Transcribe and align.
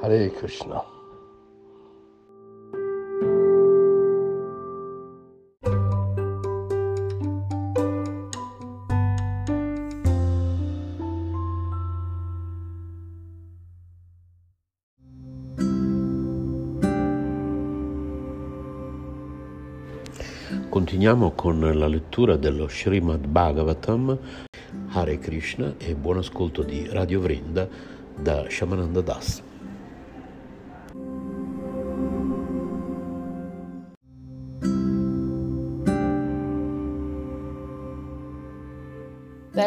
Hare 0.00 0.30
Krishna. 0.30 0.80
Continuiamo 20.68 21.32
con 21.32 21.58
la 21.60 21.88
lettura 21.88 22.36
dello 22.36 22.68
Srimad 22.68 23.26
Bhagavatam, 23.26 24.18
Hare 24.90 25.18
Krishna 25.18 25.74
e 25.76 25.96
buon 25.96 26.18
ascolto 26.18 26.62
di 26.62 26.86
Radio 26.88 27.20
Vrinda 27.20 27.68
da 28.14 28.48
Shamananda 28.48 29.00
Das. 29.00 29.47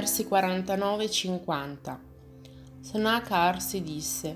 Versi 0.01 0.25
49-50 0.27 1.97
Sanaka 2.79 3.35
Arsi 3.35 3.83
disse 3.83 4.35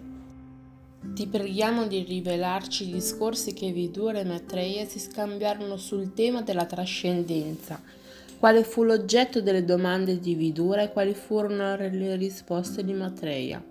ti 1.15 1.25
preghiamo 1.25 1.87
di 1.87 2.03
rivelarci 2.03 2.87
i 2.87 2.91
discorsi 2.91 3.53
che 3.53 3.71
Vidura 3.71 4.19
e 4.19 4.25
Maitreya 4.25 4.85
si 4.85 4.99
scambiarono 4.99 5.77
sul 5.77 6.13
tema 6.13 6.43
della 6.43 6.65
trascendenza, 6.65 7.81
quale 8.37 8.63
fu 8.63 8.83
l'oggetto 8.83 9.41
delle 9.41 9.65
domande 9.65 10.19
di 10.19 10.35
Vidura 10.35 10.83
e 10.83 10.91
quali 10.91 11.15
furono 11.15 11.75
le 11.75 12.15
risposte 12.15 12.83
di 12.83 12.93
Maitreya. 12.93 13.63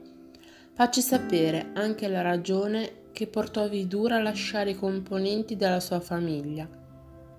Facci 0.72 1.00
sapere 1.00 1.70
anche 1.74 2.08
la 2.08 2.22
ragione 2.22 3.02
che 3.12 3.28
portò 3.28 3.68
Vidura 3.68 4.16
a 4.16 4.22
lasciare 4.22 4.70
i 4.70 4.76
componenti 4.76 5.54
della 5.54 5.78
sua 5.78 6.00
famiglia 6.00 6.68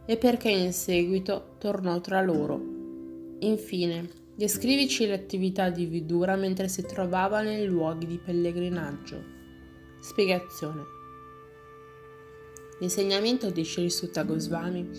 e 0.06 0.16
perché 0.16 0.50
in 0.50 0.72
seguito 0.72 1.56
tornò 1.58 2.00
tra 2.00 2.22
loro. 2.22 2.62
Infine, 3.40 4.24
descrivici 4.36 5.06
le 5.08 5.14
attività 5.14 5.70
di 5.70 5.86
Vidura 5.86 6.36
mentre 6.36 6.68
si 6.68 6.84
trovava 6.84 7.42
nei 7.42 7.66
luoghi 7.66 8.06
di 8.06 8.18
pellegrinaggio. 8.18 9.24
Spiegazione. 10.00 10.84
L'insegnamento 12.80 13.50
di 13.50 13.64
Sri 13.64 13.90
Sutta 13.90 14.24
Goswami 14.24 14.90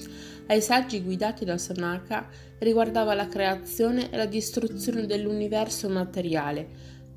ai 0.46 0.62
saggi 0.62 1.02
guidati 1.02 1.44
da 1.44 1.58
Sanaka 1.58 2.28
riguardava 2.60 3.12
la 3.12 3.28
creazione 3.28 4.10
e 4.10 4.16
la 4.16 4.24
distruzione 4.24 5.04
dell'universo 5.04 5.88
materiale, 5.90 6.68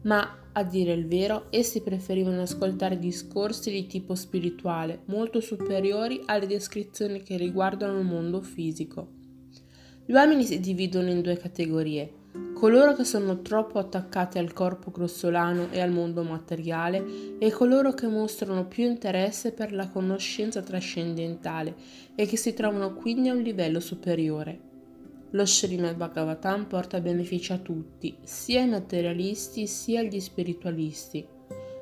ma 0.02 0.50
a 0.52 0.64
dire 0.64 0.92
il 0.92 1.08
vero, 1.08 1.46
essi 1.52 1.82
preferivano 1.82 2.42
ascoltare 2.42 3.00
discorsi 3.00 3.72
di 3.72 3.88
tipo 3.88 4.16
spirituale, 4.16 5.04
molto 5.06 5.40
superiori 5.40 6.24
alle 6.26 6.48
descrizioni 6.48 7.22
che 7.22 7.38
riguardano 7.38 8.00
il 8.00 8.06
mondo 8.06 8.42
fisico. 8.42 9.19
Gli 10.10 10.14
uomini 10.16 10.44
si 10.44 10.60
dividono 10.60 11.12
in 11.12 11.22
due 11.22 11.38
categorie, 11.38 12.12
coloro 12.56 12.96
che 12.96 13.04
sono 13.04 13.44
troppo 13.44 13.78
attaccati 13.78 14.40
al 14.40 14.54
corpo 14.54 14.90
grossolano 14.90 15.70
e 15.70 15.82
al 15.82 15.92
mondo 15.92 16.24
materiale 16.24 17.38
e 17.38 17.52
coloro 17.52 17.92
che 17.92 18.08
mostrano 18.08 18.66
più 18.66 18.86
interesse 18.86 19.52
per 19.52 19.72
la 19.72 19.88
conoscenza 19.88 20.64
trascendentale 20.64 21.76
e 22.16 22.26
che 22.26 22.38
si 22.38 22.56
trovano 22.56 22.96
quindi 22.96 23.30
a 23.30 23.36
un 23.36 23.44
livello 23.44 23.80
superiore. 23.80 24.60
Lo 25.30 25.46
Srimad 25.46 25.96
Bhagavatam 25.96 26.66
porta 26.66 27.00
benefici 27.00 27.52
a 27.52 27.60
tutti, 27.60 28.18
sia 28.24 28.62
ai 28.62 28.68
materialisti 28.68 29.68
sia 29.68 30.00
agli 30.00 30.20
spiritualisti. 30.20 31.24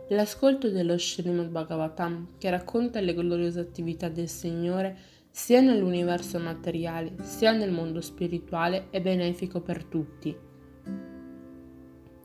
L'ascolto 0.09 0.69
dello 0.69 0.97
Srimad 0.97 1.47
Bhagavatam, 1.47 2.31
che 2.37 2.49
racconta 2.49 2.99
le 2.99 3.13
gloriose 3.13 3.61
attività 3.61 4.09
del 4.09 4.27
Signore, 4.27 5.15
sia 5.37 5.61
nell'universo 5.61 6.39
materiale 6.39 7.13
sia 7.21 7.51
nel 7.51 7.69
mondo 7.71 8.01
spirituale 8.01 8.87
è 8.89 8.99
benefico 8.99 9.61
per 9.61 9.83
tutti. 9.83 10.35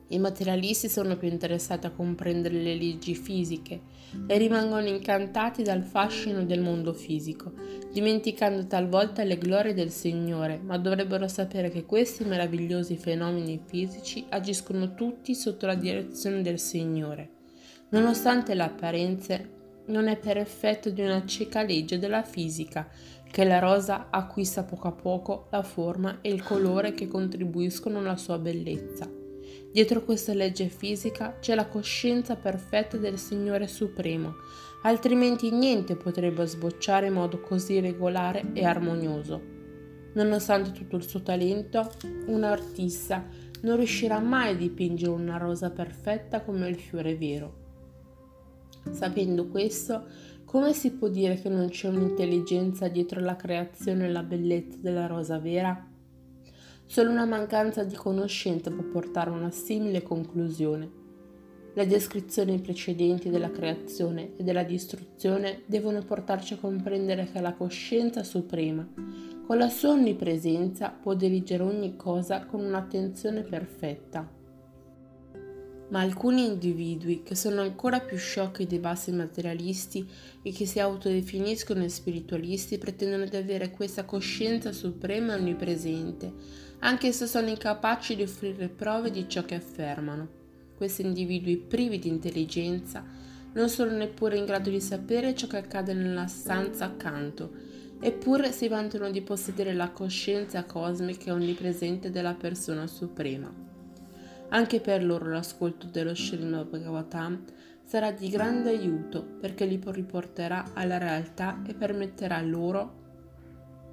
I 0.09 0.19
materialisti 0.19 0.89
sono 0.89 1.19
più 1.19 1.28
interessati 1.28 1.84
a 1.87 1.91
comprendere 1.91 2.55
le 2.55 2.75
leggi 2.75 3.15
fisiche 3.15 3.83
e 4.27 4.39
rimangono 4.39 4.87
incantati 4.87 5.62
dal 5.62 5.83
fascino 5.83 6.43
del 6.45 6.62
mondo 6.62 6.95
fisico, 6.95 7.53
dimenticando 7.93 8.67
talvolta 8.67 9.25
le 9.25 9.37
glorie 9.37 9.75
del 9.75 9.91
Signore, 9.91 10.59
ma 10.59 10.78
dovrebbero 10.78 11.28
sapere 11.28 11.69
che 11.69 11.84
questi 11.84 12.25
meravigliosi 12.25 12.97
fenomeni 12.97 13.61
fisici 13.62 14.25
agiscono 14.31 14.95
tutti 14.95 15.34
sotto 15.34 15.67
la 15.67 15.75
direzione 15.75 16.41
del 16.41 16.59
Signore. 16.59 17.28
Nonostante 17.91 18.55
le 18.55 18.62
apparenze, 18.62 19.61
non 19.87 20.06
è 20.06 20.16
per 20.16 20.38
effetto 20.38 20.91
di 20.91 21.00
una 21.00 21.25
cieca 21.26 21.62
legge 21.62 21.98
della 21.98 22.22
fisica 22.22 22.88
che 23.31 23.44
la 23.44 23.59
rosa 23.59 24.09
acquista 24.10 24.62
poco 24.62 24.88
a 24.88 24.93
poco 24.93 25.47
la 25.50 25.62
forma 25.62 26.19
e 26.20 26.31
il 26.31 26.43
colore 26.43 26.93
che 26.93 27.09
contribuiscono 27.09 27.98
alla 27.98 28.16
sua 28.16 28.38
bellezza. 28.38 29.10
Dietro 29.72 30.04
questa 30.04 30.34
legge 30.34 30.69
fisica 30.69 31.38
c'è 31.41 31.54
la 31.54 31.66
coscienza 31.66 32.37
perfetta 32.37 32.98
del 32.98 33.19
Signore 33.19 33.66
Supremo, 33.66 34.34
altrimenti 34.82 35.50
niente 35.50 35.97
potrebbe 35.97 36.44
sbocciare 36.47 37.06
in 37.06 37.15
modo 37.15 37.41
così 37.41 37.81
regolare 37.81 38.50
e 38.53 38.66
armonioso. 38.66 39.41
Nonostante 40.12 40.72
tutto 40.72 40.97
il 40.97 41.09
suo 41.09 41.22
talento, 41.22 41.91
un 42.26 42.44
artista 42.44 43.26
non 43.62 43.76
riuscirà 43.76 44.19
mai 44.19 44.50
a 44.50 44.56
dipingere 44.56 45.10
una 45.10 45.38
rosa 45.38 45.71
perfetta 45.71 46.42
come 46.42 46.69
il 46.69 46.76
fiore 46.76 47.16
vero. 47.16 47.62
Sapendo 48.91 49.47
questo, 49.48 50.04
come 50.44 50.72
si 50.75 50.93
può 50.93 51.09
dire 51.09 51.37
che 51.41 51.48
non 51.48 51.69
c'è 51.69 51.88
un'intelligenza 51.88 52.88
dietro 52.88 53.20
la 53.20 53.37
creazione 53.37 54.06
e 54.06 54.10
la 54.10 54.22
bellezza 54.22 54.78
della 54.81 55.06
rosa 55.06 55.38
vera? 55.38 55.88
Solo 56.84 57.10
una 57.10 57.25
mancanza 57.25 57.84
di 57.84 57.94
conoscenza 57.94 58.71
può 58.71 58.82
portare 58.82 59.31
a 59.31 59.34
una 59.34 59.50
simile 59.50 60.03
conclusione. 60.03 61.00
Le 61.75 61.87
descrizioni 61.87 62.60
precedenti 62.60 63.31
della 63.31 63.50
creazione 63.50 64.37
e 64.37 64.42
della 64.42 64.62
distruzione 64.62 65.62
devono 65.65 66.03
portarci 66.03 66.54
a 66.54 66.59
comprendere 66.59 67.31
che 67.32 67.41
la 67.41 67.54
coscienza 67.54 68.22
suprema, 68.22 68.87
con 69.47 69.56
la 69.56 69.71
sua 69.71 69.92
onnipresenza, 69.92 70.91
può 70.91 71.15
dirigere 71.15 71.62
ogni 71.62 71.97
cosa 71.97 72.44
con 72.44 72.62
un'attenzione 72.62 73.41
perfetta 73.41 74.41
ma 75.92 76.00
alcuni 76.00 76.47
individui 76.47 77.22
che 77.22 77.34
sono 77.34 77.60
ancora 77.60 78.00
più 78.00 78.16
sciocchi 78.16 78.66
dei 78.66 78.78
bassi 78.78 79.12
materialisti 79.12 80.08
e 80.42 80.50
che 80.50 80.64
si 80.64 80.80
autodefiniscono 80.80 81.86
spiritualisti 81.86 82.78
pretendono 82.78 83.26
di 83.26 83.36
avere 83.36 83.70
questa 83.70 84.04
coscienza 84.04 84.72
suprema 84.72 85.34
e 85.34 85.38
onnipresente, 85.38 86.32
anche 86.78 87.12
se 87.12 87.26
sono 87.26 87.48
incapaci 87.48 88.16
di 88.16 88.22
offrire 88.22 88.69
prove 88.70 89.10
di 89.10 89.28
ciò 89.28 89.44
che 89.44 89.54
affermano. 89.54 90.41
Questi 90.74 91.03
individui 91.03 91.59
privi 91.59 91.98
di 91.98 92.09
intelligenza 92.09 93.04
non 93.53 93.68
sono 93.68 93.91
neppure 93.91 94.38
in 94.38 94.47
grado 94.47 94.71
di 94.71 94.80
sapere 94.80 95.34
ciò 95.34 95.47
che 95.47 95.59
accade 95.59 95.92
nella 95.92 96.27
stanza 96.27 96.86
accanto, 96.86 97.53
eppure 98.00 98.50
si 98.50 98.66
vantano 98.66 99.10
di 99.10 99.21
possedere 99.21 99.74
la 99.74 99.91
coscienza 99.91 100.65
cosmica 100.65 101.27
e 101.27 101.33
onnipresente 101.33 102.10
della 102.10 102.33
persona 102.33 102.86
suprema. 102.86 103.72
Anche 104.54 104.81
per 104.81 105.03
loro 105.03 105.31
l'ascolto 105.31 105.87
dello 105.87 106.15
Srimad 106.15 106.69
Bhagavatam 106.69 107.43
sarà 107.84 108.13
di 108.13 108.28
grande 108.28 108.69
aiuto 108.69 109.22
perché 109.41 109.65
li 109.65 109.81
riporterà 109.83 110.72
alla 110.75 110.99
realtà 110.99 111.63
e 111.66 111.72
permetterà 111.72 112.39
loro 112.43 113.01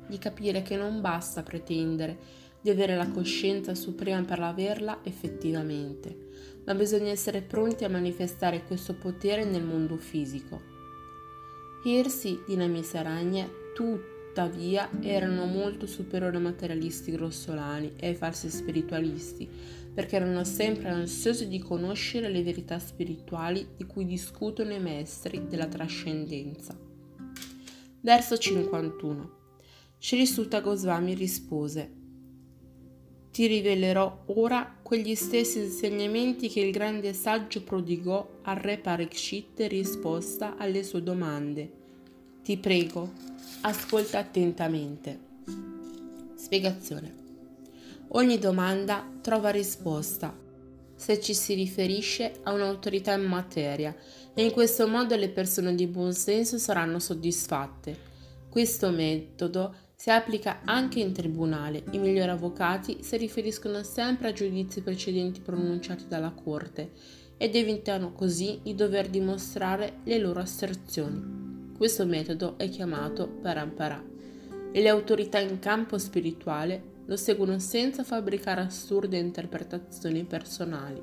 di 0.08 0.18
capire 0.18 0.62
che 0.62 0.76
non 0.76 1.00
basta 1.00 1.44
pretendere 1.44 2.18
di 2.60 2.70
avere 2.70 2.98
la 2.98 3.08
coscienza 3.08 3.74
suprema 3.74 4.22
per 4.26 4.42
averla 4.42 5.00
effettivamente, 5.04 6.28
ma 6.66 6.76
bisogna 6.76 7.12
essere 7.12 7.42
pronti 7.42 7.86
a 7.86 7.90
manifestare 7.90 8.66
questo 8.66 8.96
potere 8.96 9.46
nel 9.46 9.64
mondo 9.64 9.96
fisico. 9.96 10.60
Hirsi 11.86 12.44
Dinamisaranya 12.46 13.48
tutta 13.74 14.18
tuttavia 14.40 14.90
erano 15.02 15.46
molto 15.46 15.86
superiori 15.86 16.38
ai 16.38 16.42
materialisti 16.42 17.12
grossolani 17.12 17.94
e 17.98 18.08
ai 18.08 18.16
falsi 18.16 18.50
spiritualisti, 18.50 19.50
perché 20.00 20.16
erano 20.16 20.46
sempre 20.46 20.88
ansiosi 20.88 21.50
di 21.50 21.60
conoscere 21.60 22.30
le 22.30 22.42
verità 22.42 22.80
spirituali 22.80 23.68
di 23.76 23.84
cui 23.84 24.06
discutono 24.06 24.72
i 24.72 24.80
maestri 24.80 25.46
della 25.50 25.68
trascendenza. 25.68 26.74
Verso 28.00 28.38
51. 28.38 29.32
Sri 30.00 30.26
Sutta 30.26 30.62
Goswami 30.62 31.16
rispose 31.16 31.98
ti 33.30 33.46
rivelerò 33.48 34.24
ora 34.28 34.74
quegli 34.82 35.16
stessi 35.16 35.60
insegnamenti 35.60 36.48
che 36.48 36.62
il 36.62 36.72
grande 36.72 37.12
saggio 37.12 37.62
prodigò 37.62 38.40
al 38.44 38.56
re 38.56 38.78
Parikshit 38.78 39.60
in 39.60 39.68
risposta 39.68 40.56
alle 40.56 40.84
sue 40.84 41.04
domande. 41.04 41.70
Ti 42.42 42.56
prego, 42.56 43.12
ascolta 43.64 44.20
attentamente. 44.20 45.20
Spiegazione. 46.36 47.19
Ogni 48.14 48.40
domanda 48.40 49.08
trova 49.22 49.52
risposta 49.52 50.36
se 50.96 51.22
ci 51.22 51.36
si 51.36 51.54
riferisce 51.54 52.40
a 52.42 52.54
un'autorità 52.54 53.14
in 53.14 53.22
materia 53.22 53.96
e 54.34 54.44
in 54.44 54.52
questo 54.52 54.88
modo 54.88 55.16
le 55.16 55.30
persone 55.30 55.76
di 55.76 55.86
buon 55.86 56.14
senso 56.14 56.58
saranno 56.58 56.98
soddisfatte. 56.98 57.96
Questo 58.50 58.90
metodo 58.90 59.76
si 59.96 60.10
applica 60.10 60.62
anche 60.66 61.00
in 61.00 61.14
tribunale. 61.14 61.84
I 61.92 62.00
migliori 62.00 62.32
avvocati 62.32 63.04
si 63.04 63.16
riferiscono 63.18 63.84
sempre 63.84 64.30
a 64.30 64.34
giudizi 64.34 64.82
precedenti 64.82 65.40
pronunciati 65.42 66.06
dalla 66.08 66.32
Corte 66.32 66.94
ed 67.38 67.56
evitano 67.56 68.14
così 68.14 68.60
di 68.64 68.74
dover 68.74 69.08
dimostrare 69.08 70.00
le 70.06 70.18
loro 70.18 70.40
asserzioni. 70.40 71.74
Questo 71.78 72.08
metodo 72.08 72.58
è 72.58 72.68
chiamato 72.70 73.28
parampara 73.28 74.04
e 74.72 74.82
le 74.82 74.90
autorità 74.90 75.38
in 75.38 75.60
campo 75.60 76.00
spirituale 76.00 76.89
lo 77.10 77.18
seguono 77.18 77.58
senza 77.58 78.04
fabbricare 78.04 78.62
assurde 78.62 79.18
interpretazioni 79.18 80.26
personali. 80.26 81.02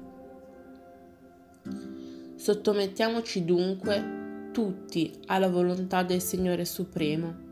Sottomettiamoci 2.37 3.45
dunque 3.45 4.51
tutti 4.53 5.13
alla 5.27 5.49
volontà 5.49 6.05
del 6.05 6.23
Signore 6.23 6.65
Supremo 6.65 7.43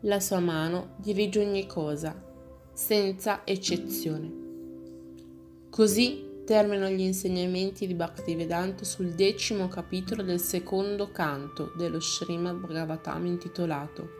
la 0.00 0.18
sua 0.18 0.40
mano 0.40 0.94
dirige 0.96 1.38
ogni 1.38 1.66
cosa, 1.66 2.20
senza 2.72 3.42
eccezione. 3.44 4.32
Così 5.70 6.42
terminano 6.44 6.92
gli 6.92 7.02
insegnamenti 7.02 7.86
di 7.86 7.94
Bhaktivedanta 7.94 8.82
sul 8.82 9.10
decimo 9.10 9.68
capitolo 9.68 10.24
del 10.24 10.40
secondo 10.40 11.12
canto 11.12 11.72
dello 11.76 12.00
Srimad 12.00 12.56
Bhagavatam 12.56 13.26
intitolato 13.26 14.19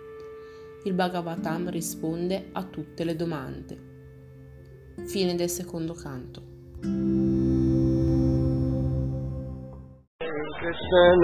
Il 0.84 0.94
Bhagavatam 0.94 1.68
risponde 1.68 2.48
a 2.52 2.64
tutte 2.64 3.04
le 3.04 3.14
domande. 3.14 3.76
Fine 5.06 5.34
del 5.34 5.50
secondo 5.50 5.92
canto. 5.92 6.40
Krishna, 10.60 11.14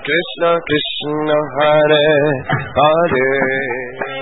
Krishna 0.00 0.58
Krishna 0.60 1.38
Hare 1.58 2.06
Hare 2.74 4.13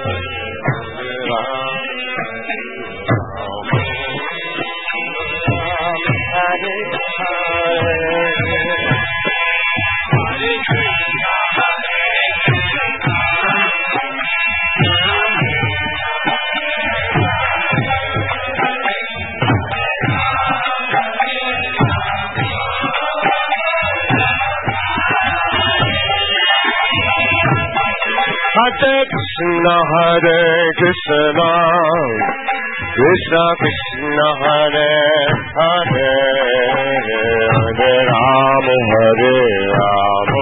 Krishna, 29.42 29.76
Hare 29.90 30.42
Krishna, 30.78 31.50
Krishna 32.94 33.44
Krishna, 33.58 34.28
Hare 34.42 34.92
Hare, 35.58 36.14
Hare 37.50 37.94
Rama, 38.06 38.76
Hare 38.92 39.34
Rama, 39.80 40.41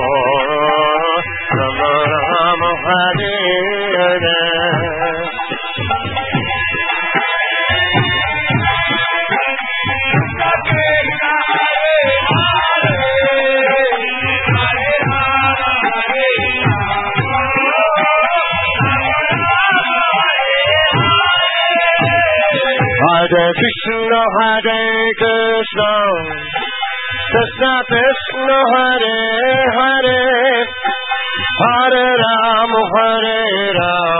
Hare 24.61 25.13
Krishna, 25.21 25.93
Krishna 27.33 27.73
Krishna, 27.89 28.59
Hare 28.77 29.21
Hare, 29.77 30.21
Hare 31.61 32.09
Ram, 32.21 32.73
Hare 32.93 33.73
Ram, 33.81 34.20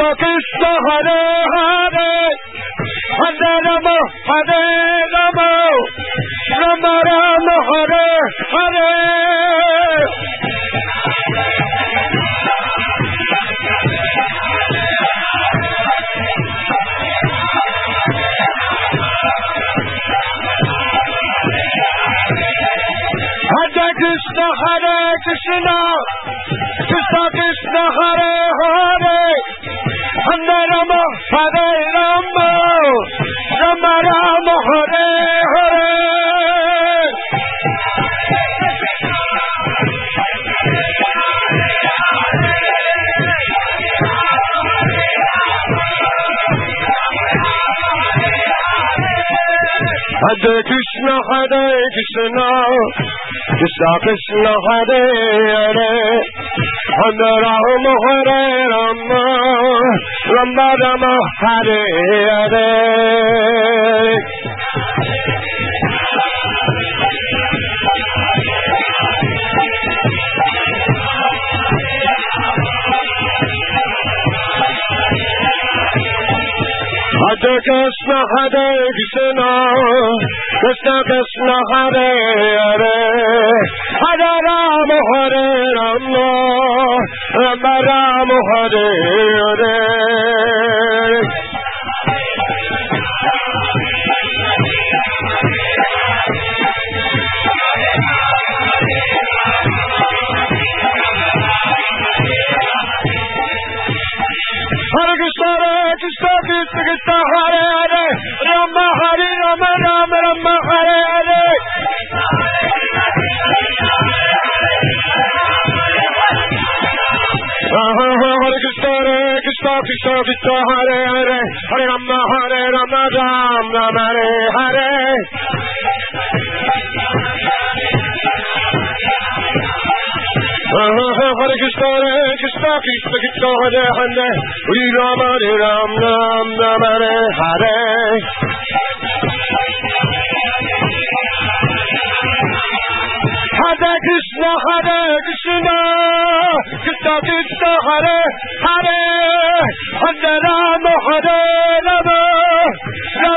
Krishna 0.00 0.16
Krishna 0.16 0.72
Hare 0.88 1.20
Hare 1.54 2.12
Hare 3.20 3.52
Rama 3.66 3.96
Hare 4.28 4.62
Rama 5.12 5.50
Rama 6.60 6.94
Rama 7.08 7.56
Hare 7.68 8.08
Hare 8.54 8.88
Hare 23.52 23.86
Krishna 24.00 24.46
Hare 24.62 24.96
Krishna 25.24 25.56
Krishna 25.60 25.89
Rama 31.40 31.56
Hare 31.56 31.80
Rama 31.96 32.50
Rama 33.60 33.94
Rama 34.06 34.56
Hare 34.68 35.06
Hare. 35.52 35.90
Hare 50.22 50.56
Krishna 50.68 51.16
Hare 51.30 51.64
Krishna. 51.94 52.48
Krishna 53.56 53.90
Krishna 54.04 54.52
Hare 54.68 54.90
Hare 54.90 55.29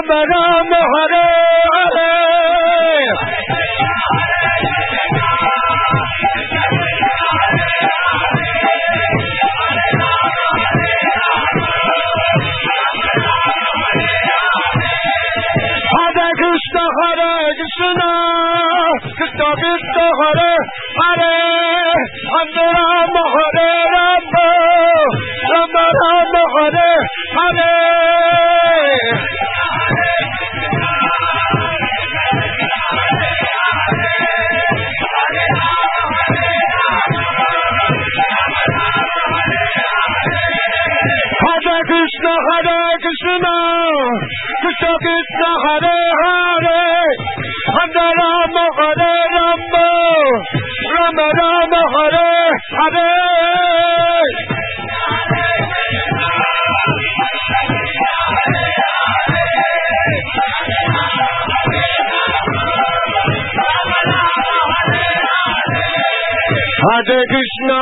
बड़ा 0.10 0.44
मोहरा 0.72 1.24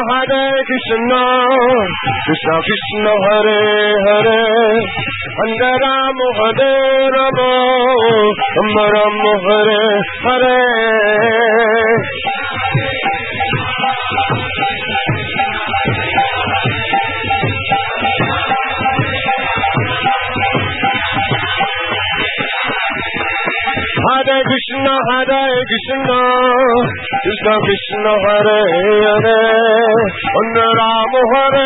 Hare 0.09 0.43
Krishna 0.67 1.21
Krishna 2.25 2.55
Krishna 2.65 3.13
Hare 3.23 3.61
Hare 4.05 4.41
Hare 5.37 5.71
Rama 5.83 6.27
Hare 6.39 6.73
Rama 7.15 7.49
Rama 8.57 8.83
Rama 8.93 9.31
Hare 9.45 9.81
Hare 10.25 10.57
Hare 24.05 24.37
Krishna 24.49 24.95
Hare 25.09 25.43
Krishna 25.69 26.19
Krishna 27.23 27.53
Krishna 27.65 28.13
Hare 28.25 28.59
Hare 29.01 29.40
Hare 31.29 31.65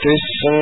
في 0.00 0.08
السماء 0.20 0.61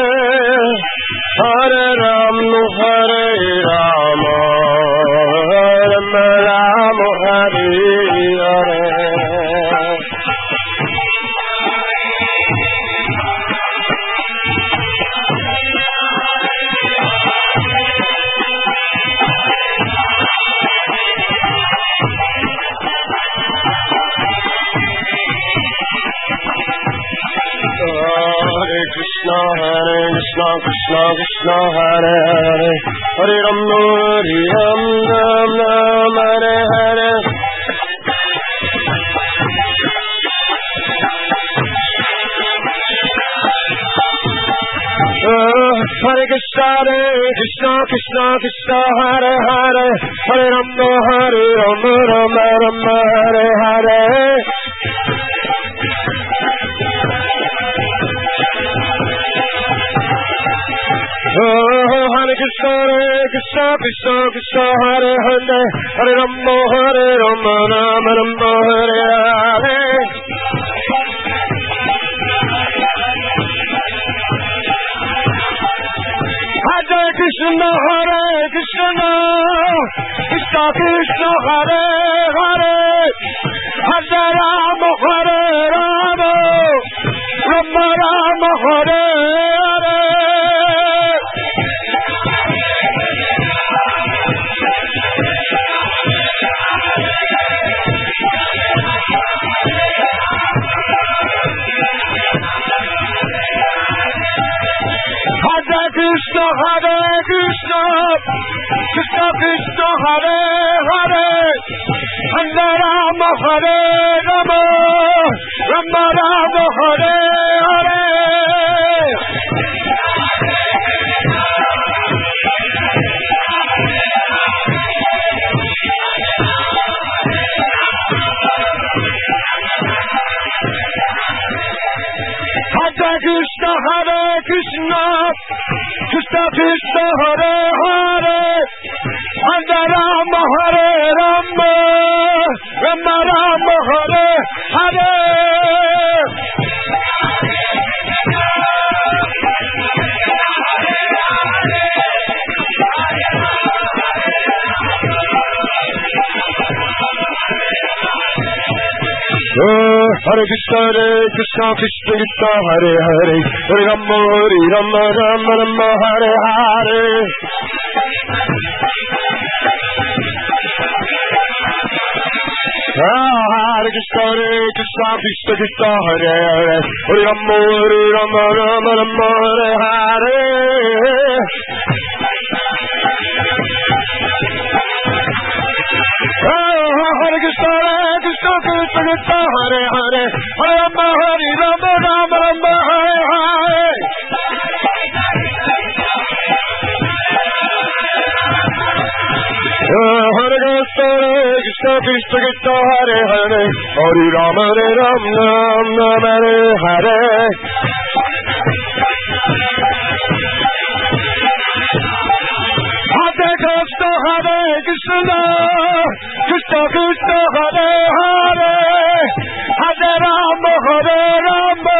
Hare 221.01 221.19
Rama, 221.47 221.99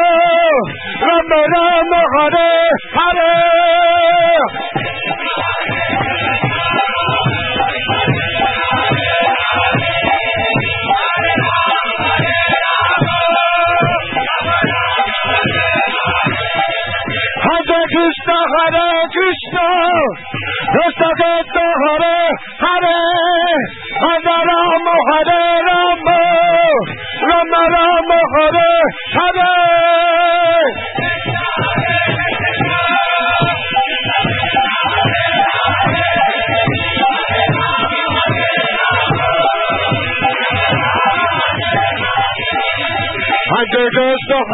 Rama 1.02 1.40
Rama 1.54 2.02
Hare 2.14 2.52
Hare. 2.98 4.81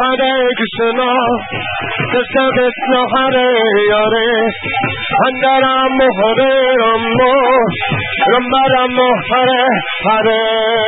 Hare 0.08 0.32
Krishna, 0.56 1.08
Krishna 2.08 2.44
Krishna 2.56 3.00
Hare 3.12 3.50
Hare, 3.92 4.28
Hare 5.20 5.52
Ram 5.60 5.98
Hare 6.20 6.52
Ram, 6.80 7.04
Ram 8.32 8.46
Ram 8.72 8.96
Hare 9.30 9.62
Hare. 10.06 10.87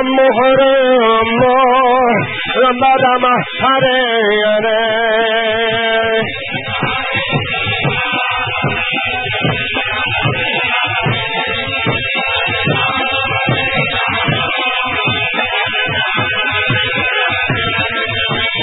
Ram 0.00 0.08
Moharam 0.16 1.28
Ramadama 2.62 3.32
Hare 3.60 3.98
Hare 4.40 4.80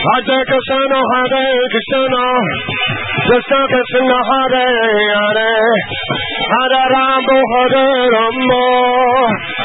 Hare 0.08 0.40
Krishna 0.50 1.00
Hare 1.12 1.46
Krishna 1.72 2.26
Krishna 3.28 3.60
Krishna 3.72 4.18
Hare 4.30 4.68
Hare 5.22 5.54
Hare 6.52 6.82
Ram 6.94 7.30
Hare 7.54 7.86
Ram 8.16 8.38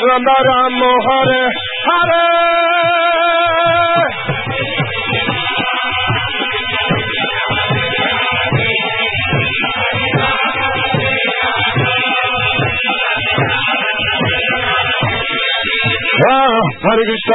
Ram 0.09 0.27
Ram 0.51 0.82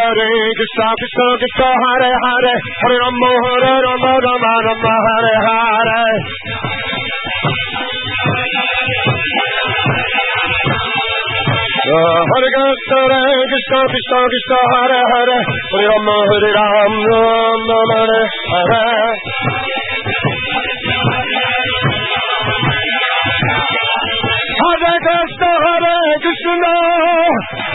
Hare 0.08 0.24
Krishna, 0.56 0.88
Krishna, 1.00 1.26
Krishna 1.36 1.68
Hare 1.68 2.12
Hare, 2.24 2.54
Hare 2.80 2.98
Rama, 3.04 3.32
Hare 3.44 3.76
Rama, 3.84 4.12
Rama 4.24 4.54
Rama, 4.68 4.94
Hare 5.08 5.36
Hare. 5.48 6.08
Hare 12.32 12.50
Krishna, 12.56 13.00
Hare 13.12 13.44
Krishna, 13.52 13.80
Krishna 13.92 14.20
Krishna, 14.32 14.60
Hare 14.72 15.02
Hare, 15.12 15.40
Hare 15.76 15.88
Rama, 15.92 16.16
Hare 16.30 16.52
Rama, 16.56 17.04
Rama 17.12 17.80
Hare 17.92 18.24
Hare. 18.48 18.88
Hare 24.64 24.94
Krishna, 25.04 25.52
Hare 25.66 25.96
Krishna, 26.24 26.74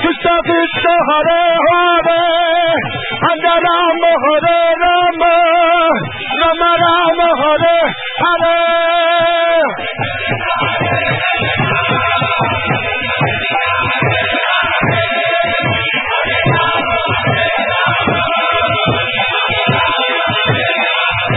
Krishna 0.03 0.35
Krishna, 0.49 0.95
Hare 1.09 1.40
Hare, 1.66 1.91
Hare 2.12 3.55
Rama, 3.66 4.11
Hare 4.25 4.59
Rama, 4.83 5.33
Rama 6.40 6.70
Rama, 6.83 7.29
Hare 7.42 7.77
Hare. 8.22 9.62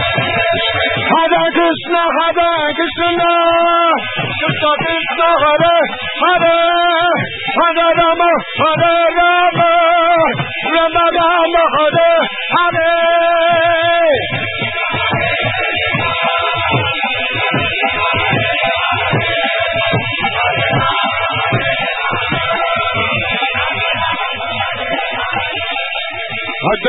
Hare 0.06 1.44
Krishna, 1.56 2.02
Hare 2.16 2.52
Krishna, 2.76 3.32
Krishna 4.40 4.72
Krishna, 4.82 5.28
Hare 5.42 5.76
Hare, 6.22 6.58
Hare 7.58 7.88
Rama, 7.98 8.30
Hare 8.60 8.95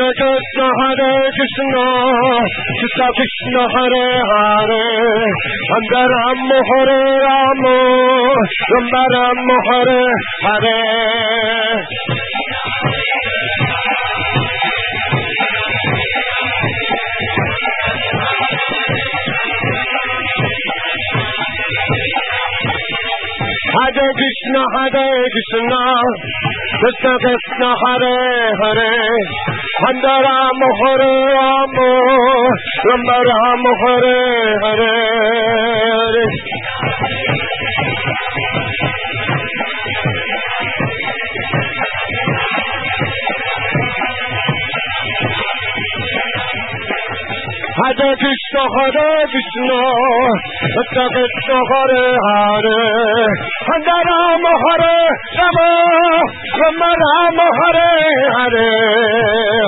Krishna, 0.08 0.66
Hare 0.80 1.12
Krishna, 1.36 1.84
Krishna 2.80 3.06
Krishna, 3.12 3.62
Hare 3.76 4.08
Hare, 4.30 4.84
Rama, 6.08 6.58
Hare 6.70 7.02
Rama, 7.28 7.76
Rama 8.72 9.02
Rama, 9.12 9.56
Hare 9.68 10.00
Hare. 10.44 10.78
Hare 23.76 24.06
Krishna, 24.18 24.62
Hare 24.74 25.08
Krishna, 25.34 25.82
Krishna 26.80 27.12
Krishna, 27.24 27.68
Hare 27.82 28.16
Hare, 28.62 29.47
Hare 29.78 30.14
Rama, 30.26 30.68
Hare 30.80 31.12
Rama, 31.38 31.88
Rama 32.88 33.16
Rama, 33.28 33.72
Hare 33.82 34.18
Hare. 34.64 35.98
Hare 47.78 48.10
Krishna, 48.18 48.62
Hare 48.74 49.10
Krishna, 49.30 49.78
Krishna 50.74 51.04
Krishna, 51.14 51.56
Hare 51.70 52.04
Hare, 52.26 52.80
Hare 53.68 53.98
Rama, 54.08 54.52
Hare 54.64 54.98
Rama, 55.38 55.70
Rama 56.58 56.90
Rama, 57.02 57.46
Hare 57.58 57.92
Hare. 58.36 59.67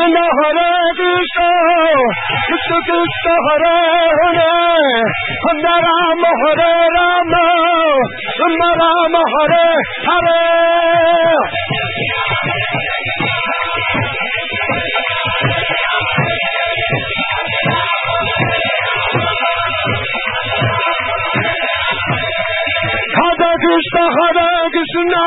Hare 0.00 0.08
Krishna, 0.08 0.24
Hare 0.40 0.88
Krishna, 0.96 1.48
Krishna 2.48 2.78
Krishna, 2.88 3.34
Hare 3.46 3.76
Hare, 4.20 4.48
Hare 5.44 5.74
Rama, 5.84 6.30
Hare 6.40 6.72
Rama, 6.96 7.44
Rama 8.40 8.68
Rama, 8.80 9.22
Hare 9.34 9.68
Hare. 10.08 10.40
Hare 23.20 23.52
Krishna, 23.60 24.04
Hare 24.16 24.39
Krishna, 24.80 25.26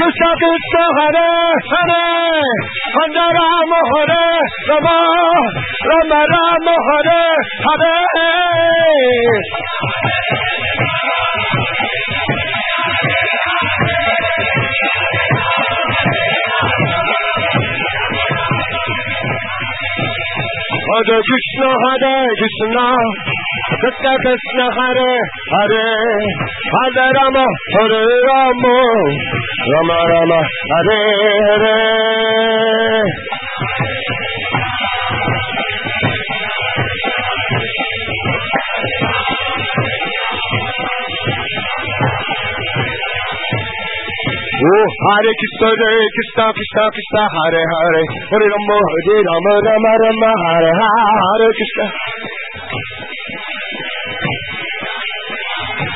Krishna 0.00 0.30
Krishna, 0.40 0.84
Hare 0.96 1.28
Hare, 1.72 2.08
Hare 2.96 3.26
Rama, 3.36 3.80
Hare 3.92 4.24
Rama, 4.70 4.96
Rama 5.84 6.20
Rama, 6.32 6.74
Hare 6.88 7.20
Hare. 7.66 7.96
Hare 20.88 21.20
Krishna, 21.28 21.68
Hare 21.84 22.16
Krishna, 22.40 22.86
Krishna 23.84 24.12
Krishna, 24.24 24.64
Hare 24.80 25.12
Hare, 25.52 26.56
Hare 26.76 27.08
Rama, 27.16 27.44
Hare 27.72 28.04
Rama, 28.28 28.76
Rama 29.72 29.96
Rama, 30.12 30.40
Hare 30.72 31.00
Hare. 31.62 31.76
Oh, 44.66 44.86
Hare 45.00 45.32
Krishna, 45.40 45.68
Hare 45.80 46.08
Krishna, 46.12 46.44
Krishna 46.52 46.84
Krishna, 46.92 47.22
Hare 47.24 47.62
Hare, 47.72 48.02
Hare 48.28 48.48
Rama, 48.52 48.76
Hare 48.92 49.16
Rama, 49.24 49.52
Rama 49.64 49.92
Rama, 50.04 50.30
Hare 50.44 50.72
Hare 50.76 51.48
Krishna. 51.56 51.86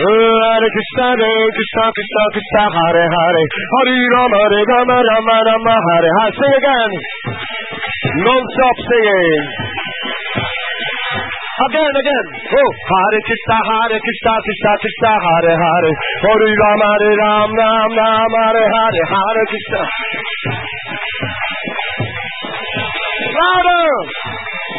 Hare. 0.00 0.68
Krishna, 0.70 1.06
Hare 1.12 1.50
Krishna, 1.56 1.84
Krishna 1.92 2.24
Krishna, 2.32 2.62
Hare 2.72 3.04
Hare, 3.04 3.44
Hare 3.72 3.96
Rama, 4.14 4.38
Hare 4.40 4.60
Rama, 4.70 4.96
Rama 4.96 5.36
Rama, 5.48 5.74
Hare 5.86 6.10
Hare. 6.16 6.32
Sing 6.40 6.54
again. 6.60 6.92
Non-stop 8.24 8.76
singing. 8.88 9.44
Again, 11.60 11.92
again. 12.00 12.26
Oh, 12.48 12.70
Hare 12.90 13.20
Krishna, 13.28 13.58
Hare 13.68 13.98
Krishna, 14.00 14.32
Krishna 14.40 14.72
Krishna, 14.80 15.12
Hare 15.20 15.54
Hare. 15.60 15.92
Hare 16.24 16.48
Rama, 16.64 16.88
Hare 16.96 17.12
Ram, 17.20 17.50
Ram 17.60 17.90
Ram, 18.00 18.30
Hare 18.40 18.64
Hare, 18.72 19.02
Hare 19.12 19.44
Krishna. 19.52 19.82
Louder. 23.30 24.19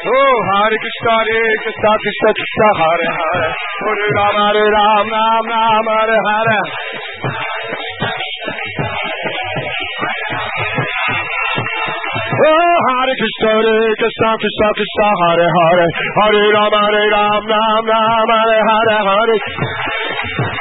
Oh, 0.01 0.33
Hare 0.49 0.77
Krishna, 0.81 1.13
Hare 1.13 1.61
Krishna, 1.61 1.91
Krishna 2.01 2.29
Krishna, 2.33 2.67
Hare 2.81 3.09
Hare. 3.21 3.53
Hare 3.85 4.07
Rama, 4.17 4.41
Hare 4.49 4.65
Ram, 4.65 5.05
Ram 5.13 5.45
Ram, 5.45 5.85
Hare 5.93 6.17
Hare. 6.25 6.57
Oh, 12.33 12.73
Hare 12.89 13.13
Krishna, 13.21 13.51
Hare 13.61 13.93
Krishna, 14.01 14.29
Krishna 14.41 14.67
Krishna, 14.73 15.07
Hare 15.21 15.47
Hare, 15.53 15.85
Hare 16.17 16.49
Rama, 16.49 16.81
Hare 16.81 17.03
Ram, 17.13 17.41
Ram 17.45 17.83
Ram, 17.93 18.25
Hare 18.41 18.57
Hare, 18.57 18.97
Hare. 19.05 20.60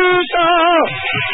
Hare 0.00 0.16
Krishna, 0.16 0.46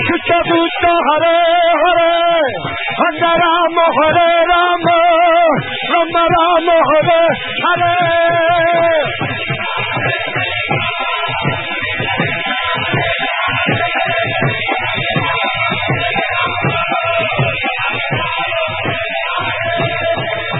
Krishna 0.06 0.38
Krishna, 0.42 0.92
Hare 1.06 1.38
Hare, 1.82 2.50
Hare 2.98 3.30
Rama, 3.42 3.86
Hare 3.98 4.28
Rama, 4.50 4.98
Rama 5.92 6.22
Rama, 6.34 6.76
Hare 6.90 7.22
Hare. 7.62 7.94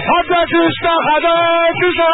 Hare 0.07 0.41
Krishna, 0.47 0.93
Hare 1.07 1.35
Krishna, 1.79 2.11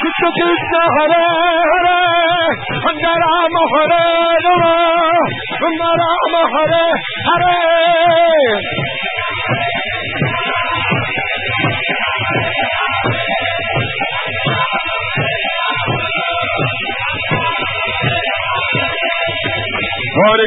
Krishna 0.00 0.28
Krishna, 0.38 0.80
Hare 0.96 1.24
Hare, 1.70 2.59
Rama, 2.80 3.62
Hare 3.74 4.04
Rama, 4.40 4.80
Rama 5.60 5.88
Rama, 6.00 6.42
Hare 6.54 7.00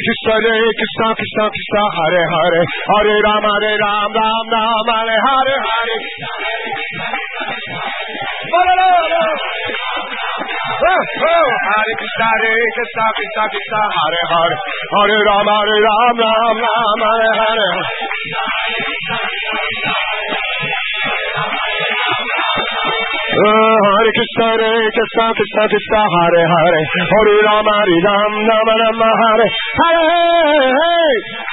Krishna, 0.03 0.33
Hare 0.33 0.73
Krishna, 0.73 1.07
Krishna 1.13 1.45
Krishna, 1.53 1.83
Hare 1.93 2.23
Hare, 2.33 2.61
Hare 2.89 3.15
Rama, 3.23 3.51
Hare 3.53 3.77
Ram, 3.77 4.09
Ram 4.13 4.45
Ram, 4.53 4.87
Hare 4.93 5.17
Hare. 5.23 5.57
Oh, 5.63 5.77
oh, 5.77 5.77
Hare 5.83 5.91
Krishna, 6.03 6.29
Hare 6.33 6.63
Krishna, 6.63 7.03
Krishna 7.03 7.37
Krishna, 7.83 8.71
Hare 8.73 8.89
Hare, 9.03 9.42
Hare 14.93 15.19
Rama, 15.23 15.55
Hare 15.63 15.77
Ram, 15.79 16.17
Ram 16.19 16.57
Ram, 16.63 16.99
Hare 17.03 17.31
Hare. 17.39 17.69
Oh, 23.33 23.79
Hare 23.93 24.11
Krishna, 24.11 24.47
Hare 24.53 24.91
Krishna, 24.91 25.25
Krishna 25.33 25.63
Krishna, 25.71 26.01
Hare 26.03 26.43
Hare, 26.51 26.81
Hare 27.11 27.35
Rama, 27.47 27.73
Hare 27.79 27.97
Ram, 28.03 28.33
Rama 28.43 28.73
Rama, 28.83 29.09
Hare 29.23 29.47
Hare. 29.79 30.03
Oh, 30.03 31.52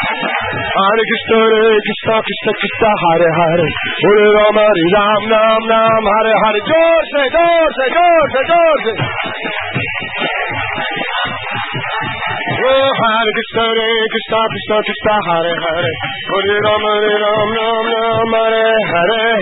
Hare 0.71 1.03
Krishna, 1.09 1.35
Hare 1.51 1.79
Krishna, 1.83 2.15
Krishna 2.23 2.51
Krishna, 2.61 2.89
Hare 3.03 3.29
Hare. 3.39 3.67
Hare 4.03 4.27
Rama, 4.39 4.63
Hare 4.63 4.85
Ram, 4.95 5.23
Ram 5.31 5.63
Ram, 5.71 6.03
Hare 6.11 6.33
Hare. 6.41 6.59
Jor 6.71 7.01
se, 7.11 7.23
jor 7.35 7.67
se, 7.77 7.85
jor 7.95 8.23
se, 8.31 8.41
jor 8.51 8.77
se. 8.83 8.91
Oh, 12.71 12.89
Hare 13.01 13.31
Krishna, 13.35 13.63
Hare 13.67 14.07
Krishna, 14.13 14.39
Krishna 14.51 14.77
Krishna, 14.87 15.15
Hare 15.27 15.53
Hare. 15.65 15.91
Hare 16.31 16.55
Rama, 16.65 16.91
Hare 16.95 17.13
Ram, 17.23 17.49
Ram 17.57 17.85
Ram, 17.91 18.31
Hare 18.39 18.63
Hare. 18.91 19.41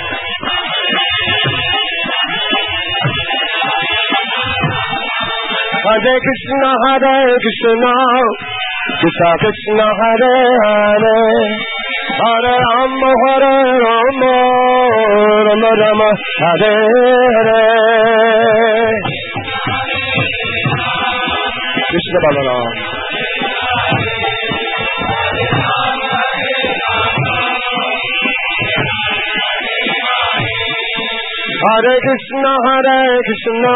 Hare 5.91 6.15
Krishna, 6.23 6.71
Hare 6.87 7.35
Krishna, 7.43 7.95
Krishna 9.01 9.31
Krishna, 9.43 9.87
Hare 9.99 10.35
Hare, 10.63 11.19
Hare 12.21 12.55
Rama, 12.63 13.11
Hare 13.23 13.55
Rama, 13.83 14.35
Rama 15.47 15.71
Rama, 15.81 16.09
Hare 16.43 16.75
Hare. 17.35 17.59
Krishna 21.91 22.19
Balaram. 22.23 22.71
Hare 31.67 31.95
Krishna, 32.05 32.51
Hare 32.65 32.99
Krishna, 33.27 33.75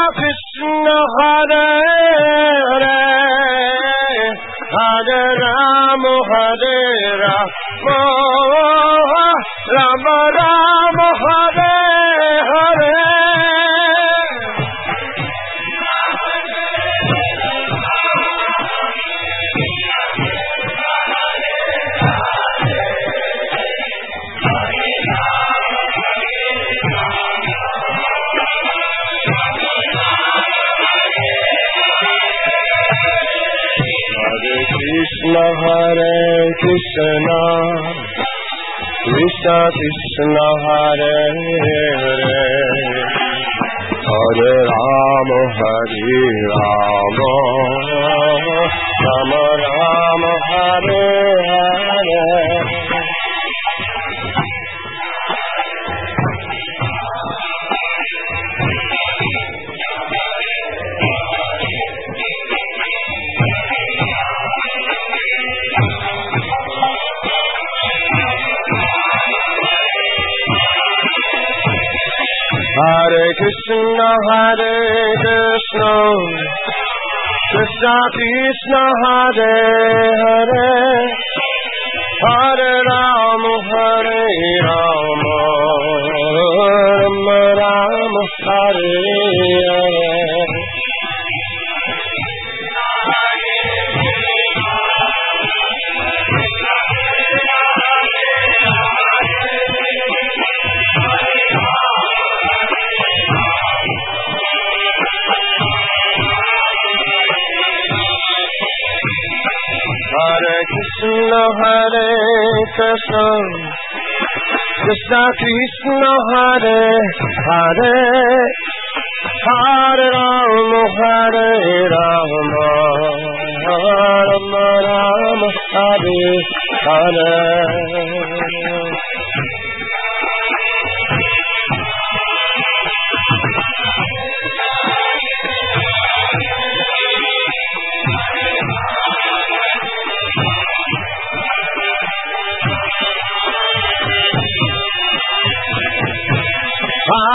Krishna 0.00 0.96
Krishna, 1.20 1.59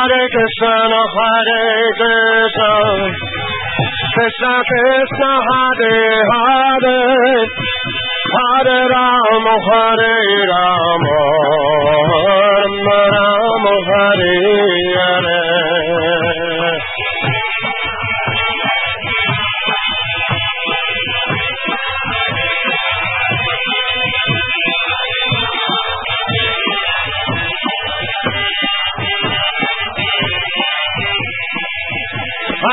Hare 0.06 0.28
Krishna, 0.30 1.02
Hare 1.18 1.62
Krishna, 1.98 2.70
Krishna 4.14 4.54
Krishna, 4.70 5.32
Hare 5.50 5.98
Hare, 6.32 7.02
Hare 8.36 8.82
Rama, 8.94 9.56
Hare 9.66 10.18
Hare 13.90 14.94
Hare. 14.94 15.45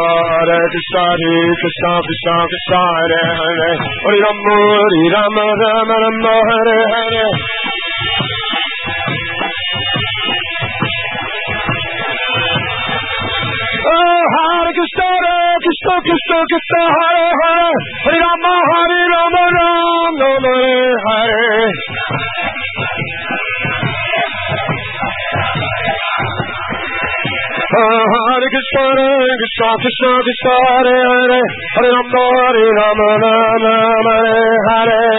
Hare 0.00 0.58
Krishna, 0.72 1.02
Hare 1.10 1.52
Krishna, 1.60 1.92
Krishna 2.06 2.34
Krishna, 2.50 2.80
Hare 2.80 3.22
Hare, 3.40 3.70
Hare 4.04 4.20
Rama, 4.24 4.56
Hare 4.80 5.08
Rama, 5.14 5.44
Rama 5.60 5.96
Rama, 6.04 6.34
Hare 6.48 6.78
Hare. 6.92 7.28
Oh, 13.90 14.22
Hare 14.34 14.72
Krishna, 14.78 15.08
Krishna, 15.64 15.94
Krishna 16.06 16.38
Krishna, 16.50 16.82
Hare 16.96 17.28
Hare, 17.40 17.70
Hare 18.04 18.20
Rama, 18.24 18.49
Hare 28.70 29.26
Krishna, 29.40 29.68
Krishna, 29.82 30.10
Krishna 30.22 30.54
Hare 30.62 30.94
Hare, 31.10 31.42
Hare 31.74 31.90
Rama, 31.90 32.22
Hare 32.38 32.70
Rama, 32.78 33.08
Rama 33.18 33.66
Rama, 33.66 34.14
Hare 34.14 34.54
Hare. 34.70 35.10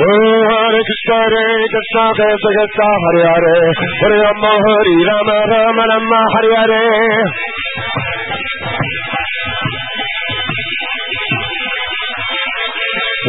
Hare 0.00 0.80
Krishna, 0.88 1.18
Hare 1.20 1.44
Krishna, 1.68 2.04
Krishna 2.16 2.88
Hare 3.04 3.24
Hare, 3.28 3.56
Hare 4.00 4.16
Rama, 4.24 4.52
Hare 4.64 4.96
Rama, 5.10 5.36
Rama 5.52 5.84
Rama, 5.92 6.20
Hare 6.32 6.52
Hare. 6.56 7.59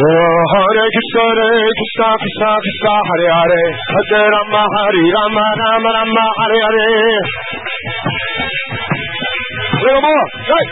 Hare 0.02 0.86
Krishna, 0.90 1.22
Hare 1.30 1.62
Krishna, 1.78 2.08
Krishna 2.18 2.50
Krishna, 2.58 2.94
Hare 3.06 3.28
Hare, 3.38 3.62
Hare 3.86 4.26
Rama, 4.34 4.62
Hare 4.74 5.02
Rama, 5.14 5.46
Rama 5.62 5.90
Rama, 5.94 6.24
Hare 6.42 6.58
Hare. 6.58 7.22
Hare 9.78 9.94
Rama, 9.94 10.14
right. 10.50 10.70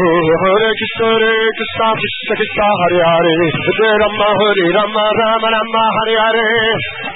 Oh, 0.00 0.28
Hare 0.40 0.70
Krishna, 0.80 1.08
Hare 1.12 1.36
Krishna, 1.60 1.86
Krishna 1.92 2.32
Krishna, 2.40 2.66
Hare 2.80 3.04
Hare, 3.04 3.36
Hare 3.52 3.92
Rama, 4.00 4.28
Hare 4.40 4.64
Rama, 4.80 5.04
Rama 5.12 5.48
Rama, 5.52 5.82
Hare 5.96 6.16
Hare. 6.24 7.15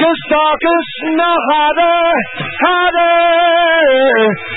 Krishna 0.00 0.44
Krishna 0.64 1.28
Hare 1.48 1.92
Hare 2.64 3.12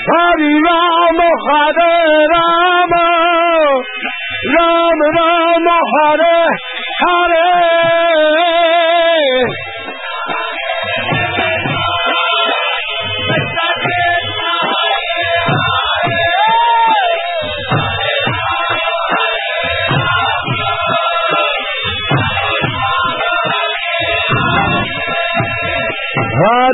Hare 0.08 0.48
Rama 0.64 1.30
Hare 1.48 1.92
Rama. 2.32 3.06
Rama 4.56 5.06
Rama 5.18 5.78
Hare 5.92 6.40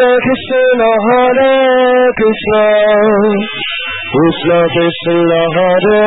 Hare 0.01 0.17
Krishna, 0.25 0.89
Hare 1.09 1.53
Krishna, 2.17 2.65
Krishna 4.17 4.61
Krishna, 4.73 5.41
Hare 5.57 6.05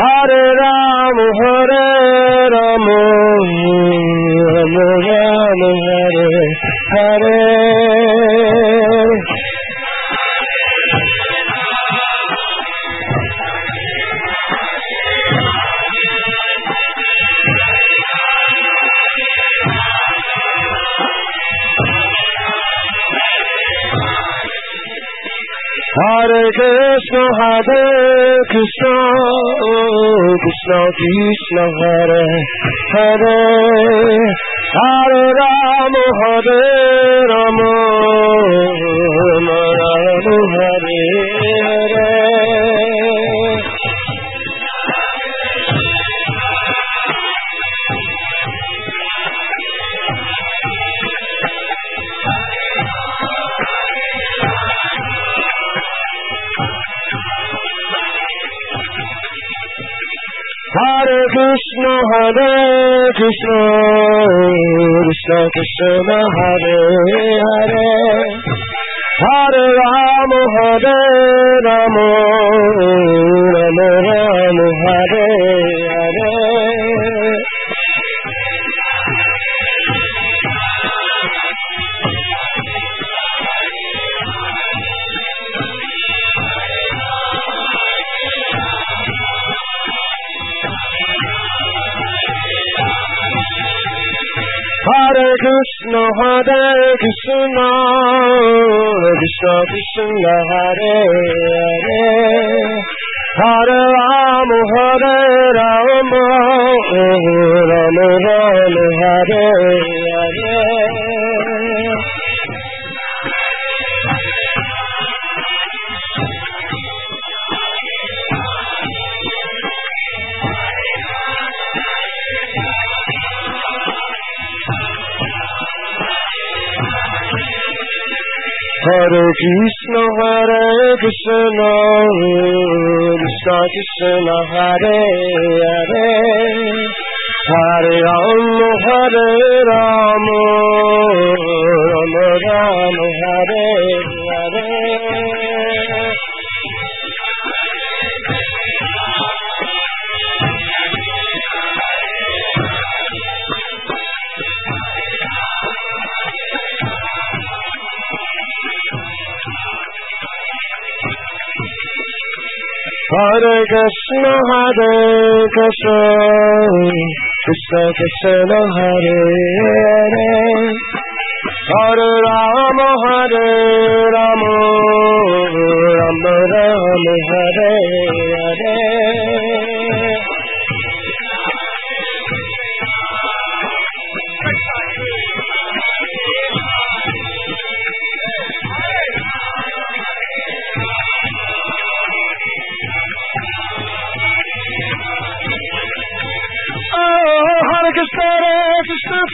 Hare 0.00 0.44
Ram, 0.60 1.16
Hare 1.40 2.48
Ram. 2.48 3.03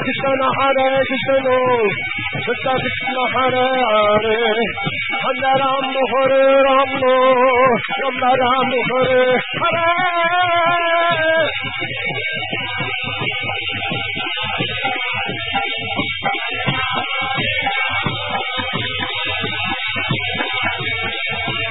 Hare 0.00 0.08
Krishna, 0.08 0.48
Hare 0.56 0.88
Krishna, 1.04 1.56
Krishna 2.40 2.72
Krishna, 2.80 3.22
Hare 3.36 3.68
Hare, 3.92 4.40
Hare 5.20 5.52
Rama, 5.60 6.02
Hare 6.12 6.40
Rama, 6.64 7.14
Rama 8.00 8.30
Rama, 8.40 8.78
Hare 8.88 9.28
Hare. 9.60 10.00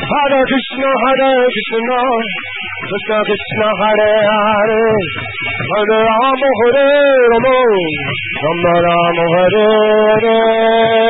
Hare 0.10 0.42
Krishna, 0.50 0.90
Hare 1.02 1.32
Krishna, 1.50 2.00
Krishna 2.90 3.18
Krishna 3.26 3.68
Hare 3.82 4.14
Hare, 4.30 4.86
Hare 5.70 6.00
Rama 6.10 6.50
Hare 6.60 6.90
Rama, 7.30 7.58
Rama 8.42 8.74
Rama 8.86 9.26
Hare 9.36 9.66
Hare. 10.24 11.09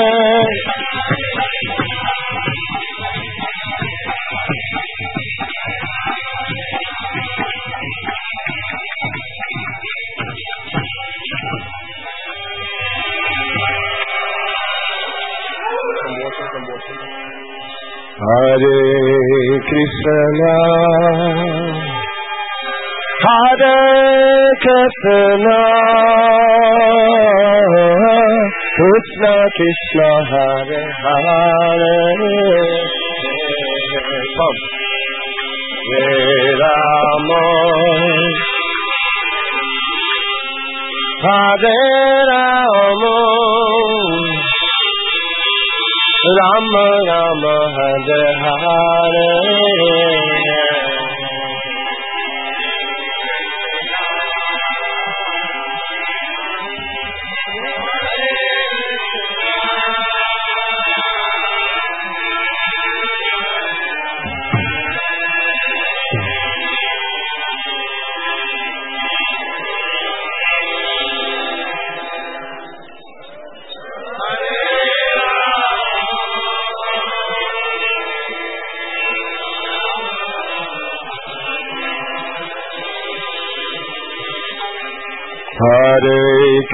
Krishna 29.69 30.08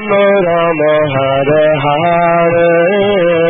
Rama 0.00 0.24
Rama 0.48 0.92
Hare 1.14 1.64
Hare 1.84 3.49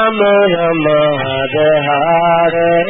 Rama 0.00 0.32
Rama 0.60 0.98
Hare 1.24 1.68
Hare 1.86 2.80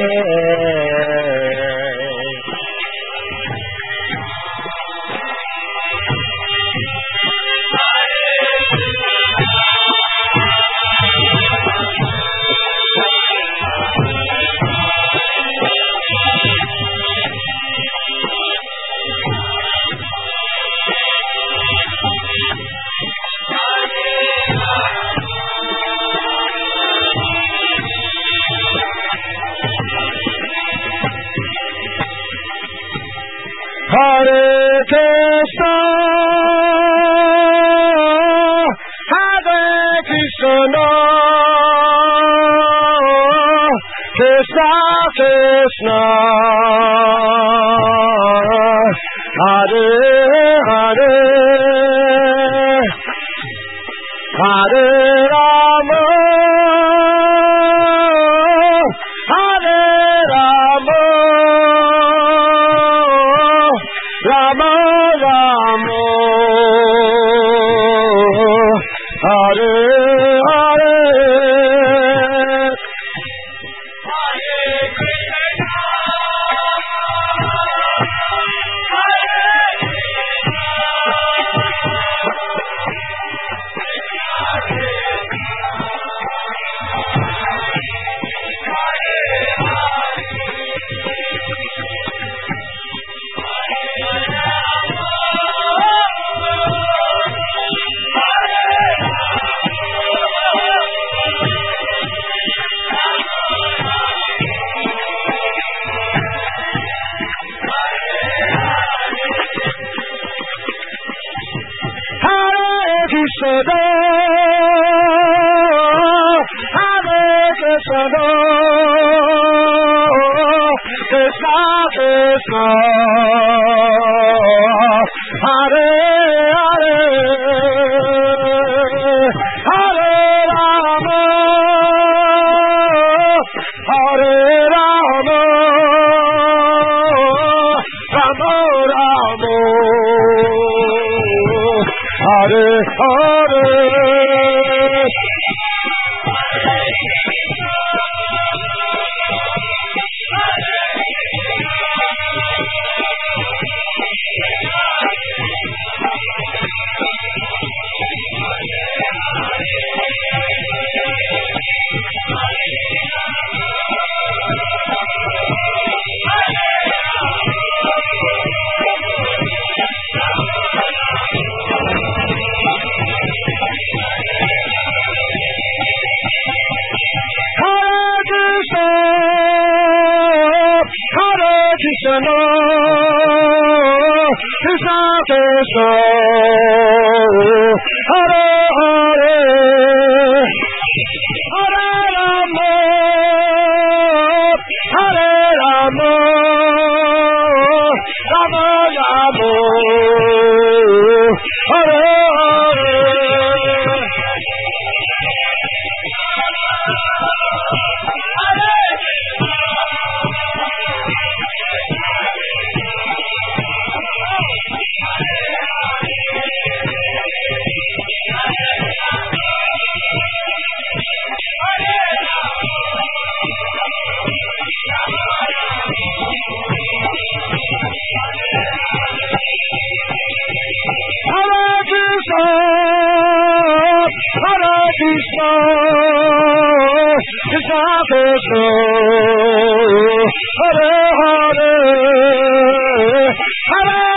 Hare 34.01 34.81
Krishna 34.89 35.90
Hare 35.90 35.90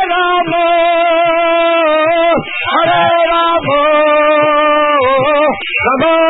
Hare 0.04 0.12
Rama, 0.12 0.66
Hare 5.84 6.24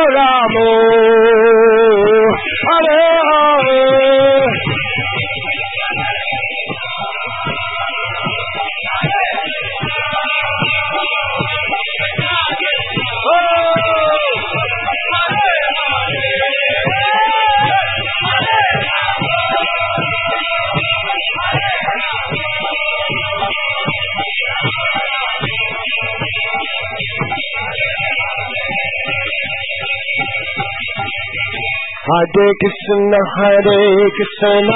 Hare 32.24 32.48
Krishna, 32.56 33.20
Hare 33.36 33.80
Krishna, 34.16 34.72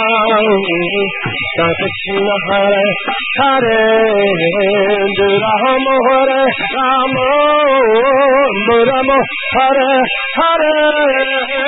Krishna 1.78 2.36
Hare 2.48 2.86
Hare, 3.38 3.80
Rama 5.42 5.94
Hare 6.08 6.42
Rama, 6.76 7.28
Rama 8.90 9.18
Hare 9.54 9.92
Hare. 10.36 11.67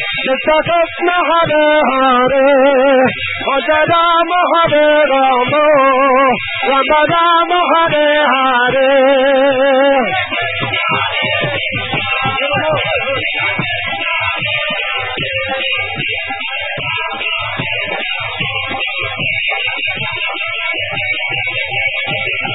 Krishna 0.31 0.57
Krishna, 0.63 1.15
Hare 1.27 1.67
Hare, 1.91 2.47
Hare 3.51 3.79
Rama, 3.91 4.39
Hare 4.53 4.87
Rama, 5.11 5.63
Rama 6.71 6.99
Rama, 7.11 7.59
Hare 7.75 8.07
Hare. 8.31 8.87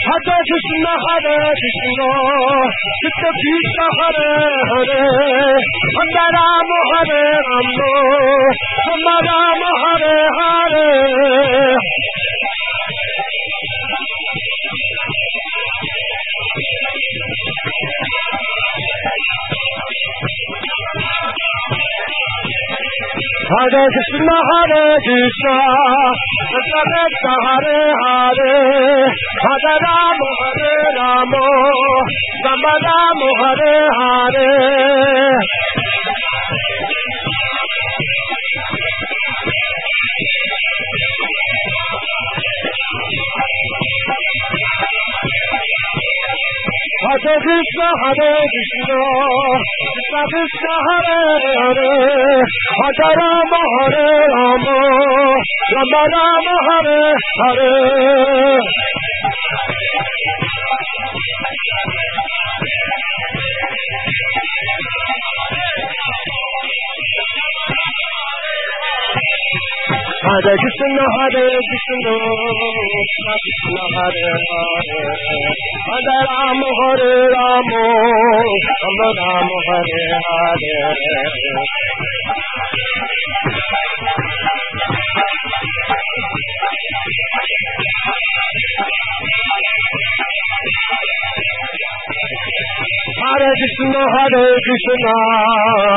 Hare 0.07 0.39
Krishna, 0.49 0.93
Hare 1.05 1.37
Krishna, 1.61 2.09
Krishna 3.03 3.31
Krishna, 3.37 3.87
Hare 4.01 4.31
Hare, 4.71 5.03
Hare 5.97 6.27
Rama, 6.37 6.66
Hare 6.87 7.25
Rama, 7.47 7.91
Rama 8.87 9.15
Rama, 9.27 9.71
Hare 9.83 10.17
Hare. 10.37 10.87
Hare 23.47 23.85
Krishna, 23.95 24.37
Hare 24.49 24.85
Krishna, 25.07 25.57
Krishna 26.51 26.81
Krishna, 26.91 27.33
Hare 27.47 27.79
Hare, 28.03 28.55
Hare 29.45 29.75
Rama, 29.87 30.31
Hare 30.41 30.77
Rama, 30.99 31.45
Rama 32.47 32.73
Rama, 32.87 33.31
Hare 47.27 47.35
Hare. 47.35 47.37
Hare 47.37 47.43
Krishna, 47.43 47.89
Hare 48.03 48.39
Krishna, 48.47 49.01
Krishna 49.91 50.23
Krishna, 50.31 50.75
Hare 50.87 51.19
Hare, 51.59 51.91
Hare 52.79 53.09
Rama, 53.19 53.63
Hare 53.77 54.07
Rama, 54.37 54.79
Rama 55.75 56.03
Rama, 56.15 56.55
Hare 56.69 57.03
Hare. 57.43 58.76
Hare 70.47 70.55
Krishna, 70.63 71.05
Hare 71.19 71.43
Krishna, 71.67 72.15
Krishna 72.87 73.35
Krishna, 73.43 73.83
Hare 73.97 74.31
Hare, 74.47 75.03
Hare 75.91 76.19
Rama, 76.31 76.71
Hare 76.79 77.19
Rama, 77.35 77.83
Rama 78.79 79.09
Rama, 79.19 79.59
Hare 79.67 80.07
Hare. 80.23 80.79
Hare 93.19 93.51
Krishna, 93.59 94.03
Hare 94.15 94.47
Krishna, 94.63 95.15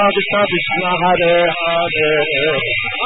Krishna 0.10 0.41
Krishna, 0.50 0.89
Hare 1.06 1.38
Hare, 1.54 2.89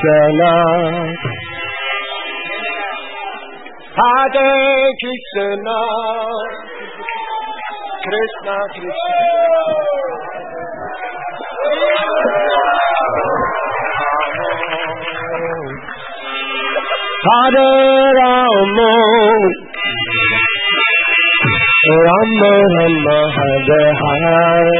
Krishna 0.00 0.52
Hare 3.96 4.52
Krishna 5.00 5.78
Krishna 8.00 8.56
Krishna. 8.72 9.80
Hare 17.26 17.68
Rama 18.16 18.92
Rama 22.06 22.52
Rama 22.72 23.18
Hare 23.36 23.82
Hare 24.00 24.70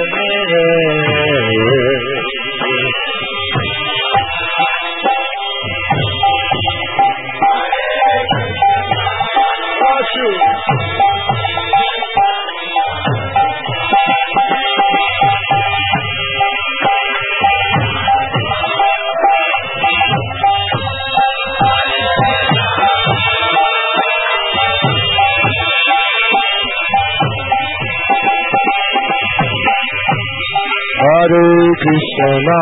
Hare 31.30 31.70
Krishna 31.76 32.56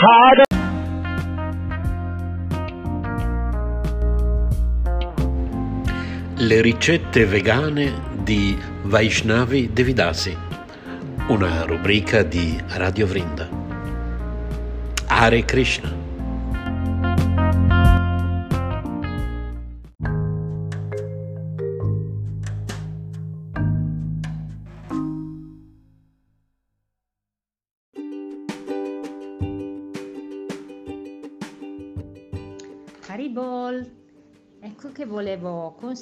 Hare 0.00 0.44
Le 6.36 6.60
ricette 6.62 7.26
vegane 7.26 7.92
di 8.22 8.58
Vaishnavi 8.84 9.70
Devidasi, 9.74 10.34
una 11.28 11.64
rubrica 11.64 12.22
di 12.22 12.58
Radio 12.68 13.06
Vrinda. 13.06 13.46
Hare 15.08 15.44
Krishna. 15.44 15.99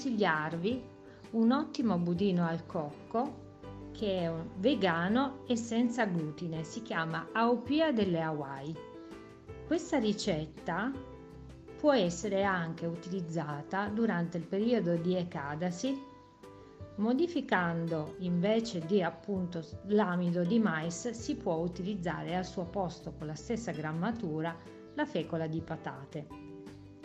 Consigliarvi 0.09 0.83
un 1.33 1.53
ottimo 1.53 1.99
budino 1.99 2.47
al 2.47 2.65
cocco 2.65 3.47
che 3.93 4.21
è 4.21 4.33
vegano 4.57 5.41
e 5.47 5.57
senza 5.57 6.07
glutine, 6.07 6.65
si 6.65 6.81
chiama 6.83 7.29
Aupia 7.33 7.93
delle 7.93 8.23
Hawaii. 8.23 8.75
Questa 9.67 9.99
ricetta 9.99 10.91
può 11.79 11.93
essere 11.93 12.43
anche 12.45 12.87
utilizzata 12.87 13.89
durante 13.89 14.39
il 14.39 14.45
periodo 14.45 14.95
di 14.97 15.15
Ekadasi 15.15 16.07
modificando 16.97 18.15
invece 18.21 18.81
di 18.81 19.03
appunto 19.03 19.63
l'amido 19.89 20.43
di 20.43 20.59
mais 20.59 21.11
si 21.11 21.37
può 21.37 21.57
utilizzare 21.57 22.35
al 22.35 22.47
suo 22.47 22.65
posto 22.65 23.13
con 23.13 23.27
la 23.27 23.37
stessa 23.37 23.73
grammatura 23.73 24.57
la 24.95 25.05
fecola 25.05 25.47
di 25.47 25.61
patate. 25.61 26.27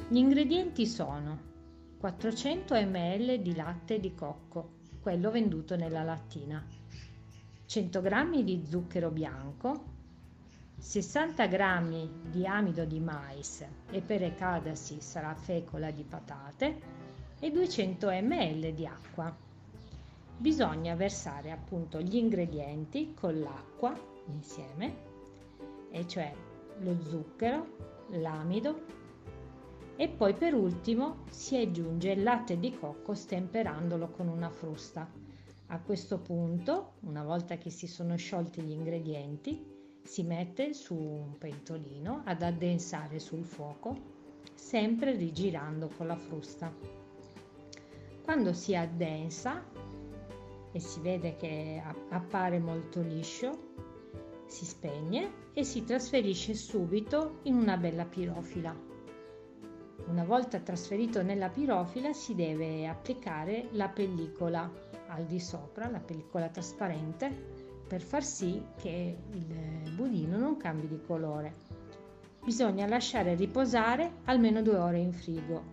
Gli 0.08 0.18
ingredienti 0.18 0.88
sono 0.88 1.52
400 2.04 2.76
ml 2.86 3.38
di 3.42 3.56
latte 3.56 3.98
di 3.98 4.14
cocco, 4.14 4.72
quello 5.00 5.32
venduto 5.32 5.78
nella 5.78 6.04
lattina, 6.04 6.62
100 7.66 8.02
g 8.02 8.44
di 8.44 8.66
zucchero 8.66 9.10
bianco, 9.10 9.86
60 10.78 11.48
g 11.48 12.10
di 12.30 12.46
amido 12.46 12.84
di 12.84 13.00
mais 13.00 13.66
e 13.90 14.02
per 14.02 14.22
Ekadasi 14.22 15.00
sarà 15.00 15.34
fecola 15.34 15.92
di 15.92 16.04
patate 16.04 16.82
e 17.40 17.50
200 17.50 18.10
ml 18.10 18.74
di 18.74 18.86
acqua. 18.86 19.34
Bisogna 20.36 20.96
versare 20.96 21.52
appunto 21.52 22.02
gli 22.02 22.18
ingredienti 22.18 23.14
con 23.14 23.40
l'acqua 23.40 23.98
insieme, 24.26 24.94
e 25.90 26.06
cioè 26.06 26.34
lo 26.80 27.02
zucchero, 27.02 28.08
l'amido 28.10 29.03
e 29.96 30.10
poi 30.10 30.34
per 30.34 30.54
ultimo 30.54 31.26
si 31.30 31.58
aggiunge 31.58 32.12
il 32.12 32.24
latte 32.24 32.60
di 32.60 32.76
cocco 32.78 33.14
stemperandolo 33.14 34.10
con 34.10 34.28
una 34.28 34.50
frusta. 34.50 35.08
A 35.68 35.80
questo 35.80 36.20
punto, 36.20 36.94
una 37.02 37.24
volta 37.24 37.58
che 37.58 37.70
si 37.70 37.88
sono 37.88 38.16
sciolti 38.16 38.62
gli 38.62 38.72
ingredienti, 38.72 39.72
si 40.04 40.24
mette 40.24 40.74
su 40.74 40.96
un 40.96 41.38
pentolino 41.38 42.24
ad 42.26 42.42
addensare 42.42 43.20
sul 43.20 43.44
fuoco, 43.44 43.96
sempre 44.54 45.16
rigirando 45.16 45.90
con 45.96 46.08
la 46.08 46.18
frusta. 46.18 46.74
Quando 48.24 48.54
si 48.54 48.76
addensa 48.76 49.64
e 50.72 50.80
si 50.80 51.00
vede 51.02 51.36
che 51.36 51.82
appare 52.10 52.60
molto 52.60 53.02
liscio, 53.02 53.72
si 54.48 54.66
spegne 54.66 55.52
e 55.54 55.64
si 55.64 55.84
trasferisce 55.84 56.54
subito 56.54 57.40
in 57.44 57.56
una 57.56 57.78
bella 57.78 58.06
pirofila. 58.06 58.93
Una 60.06 60.26
volta 60.26 60.60
trasferito 60.60 61.24
nella 61.24 61.50
pirofila 61.50 62.12
si 62.12 62.36
deve 62.36 62.88
applicare 62.88 63.70
la 63.72 63.88
pellicola 63.88 64.70
al 65.08 65.26
di 65.26 65.40
sopra, 65.40 65.90
la 65.90 66.00
pellicola 66.00 66.50
trasparente, 66.50 67.30
per 67.88 68.02
far 68.02 68.24
sì 68.24 68.62
che 68.76 69.18
il 69.32 69.92
budino 69.96 70.38
non 70.38 70.58
cambi 70.58 70.88
di 70.88 71.00
colore. 71.06 71.54
Bisogna 72.44 72.86
lasciare 72.86 73.36
riposare 73.36 74.16
almeno 74.26 74.62
due 74.62 74.76
ore 74.76 75.00
in 75.00 75.14
frigo 75.14 75.64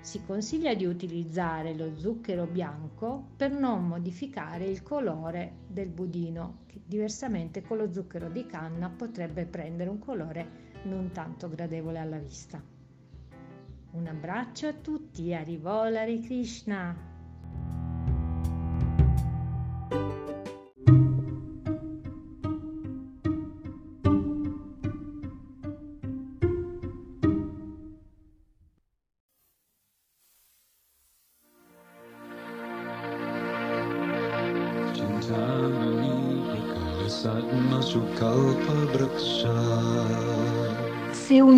Si 0.00 0.24
consiglia 0.24 0.72
di 0.74 0.86
utilizzare 0.86 1.74
lo 1.74 1.94
zucchero 1.94 2.46
bianco 2.46 3.30
per 3.36 3.50
non 3.50 3.86
modificare 3.86 4.64
il 4.64 4.82
colore 4.82 5.58
del 5.66 5.88
budino, 5.88 6.60
che 6.66 6.80
diversamente 6.86 7.60
con 7.60 7.76
lo 7.76 7.92
zucchero 7.92 8.30
di 8.30 8.46
canna 8.46 8.88
potrebbe 8.88 9.44
prendere 9.44 9.90
un 9.90 9.98
colore 9.98 10.64
non 10.84 11.10
tanto 11.12 11.48
gradevole 11.48 11.98
alla 11.98 12.18
vista. 12.18 12.75
Un 13.92 14.06
abbraccio 14.06 14.68
a 14.68 14.72
tutti, 14.74 15.32
Arivola 15.32 16.00
Hare 16.02 16.20
Krishna! 16.20 17.15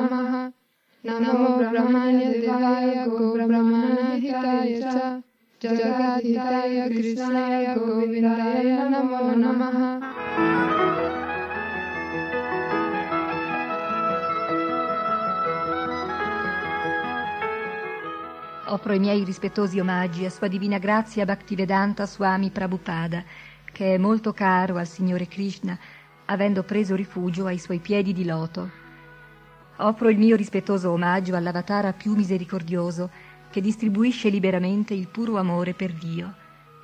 بروا 1.59 2.74
گورن 3.07 3.69
چیتا 4.20 5.20
Jagadhitaya 5.61 6.89
Krishnaya 6.89 7.77
Govindaya 7.77 8.89
Namo 8.89 9.37
Namaha 9.37 10.01
Offro 18.69 18.95
i 18.95 18.99
miei 18.99 19.23
rispettosi 19.23 19.78
omaggi 19.78 20.24
a 20.24 20.31
Sua 20.31 20.49
Divina 20.49 20.78
Grazia 20.78 21.27
Bhaktivedanta 21.27 22.07
Swami 22.07 22.49
Prabhupada, 22.49 23.23
che 23.70 23.97
è 23.97 23.99
molto 23.99 24.32
caro 24.32 24.78
al 24.78 24.87
Signore 24.87 25.28
Krishna, 25.28 25.78
avendo 26.24 26.62
preso 26.62 26.95
rifugio 26.95 27.45
ai 27.45 27.59
suoi 27.59 27.81
piedi 27.81 28.15
di 28.15 28.24
loto. 28.24 28.70
Offro 29.77 30.09
il 30.09 30.16
mio 30.16 30.37
rispettoso 30.37 30.91
omaggio 30.91 31.37
all'avatara 31.37 31.93
più 31.93 32.15
misericordioso, 32.15 33.11
che 33.51 33.60
distribuisce 33.60 34.28
liberamente 34.28 34.94
il 34.94 35.09
puro 35.09 35.36
amore 35.36 35.74
per 35.74 35.93
Dio. 35.93 36.35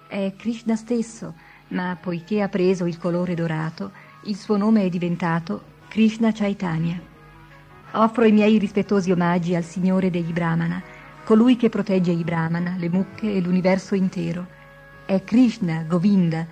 È 0.09 0.35
Krishna 0.37 0.77
stesso, 0.77 1.35
ma 1.69 1.97
poiché 2.01 2.43
ha 2.43 2.49
preso 2.49 2.87
il 2.87 2.99
colore 2.99 3.35
dorato, 3.35 3.93
il 4.25 4.37
suo 4.37 4.57
nome 4.57 4.85
è 4.85 4.89
diventato 4.89 5.75
Krishna 5.89 6.33
Chaitanya. 6.33 7.01
Offro 7.93 8.25
i 8.25 8.33
miei 8.33 8.59
rispettosi 8.59 9.11
omaggi 9.11 9.55
al 9.55 9.65
Signore 9.65 10.11
degli 10.11 10.33
Brahmana, 10.33 10.83
colui 11.25 11.57
che 11.57 11.69
protegge 11.69 12.11
i 12.11 12.25
Brahmana, 12.25 12.77
le 12.77 12.89
mucche 12.89 13.33
e 13.33 13.41
l'universo 13.41 13.95
intero. 13.95 14.47
È 15.07 15.23
Krishna, 15.25 15.85
Govinda, 15.85 16.47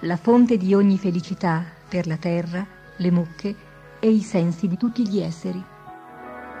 la 0.00 0.16
fonte 0.16 0.56
di 0.56 0.74
ogni 0.74 0.98
felicità 0.98 1.64
per 1.88 2.06
la 2.06 2.16
terra, 2.16 2.66
le 2.96 3.10
mucche 3.10 3.54
e 4.00 4.10
i 4.10 4.20
sensi 4.20 4.66
di 4.66 4.76
tutti 4.76 5.08
gli 5.08 5.20
esseri. 5.20 5.62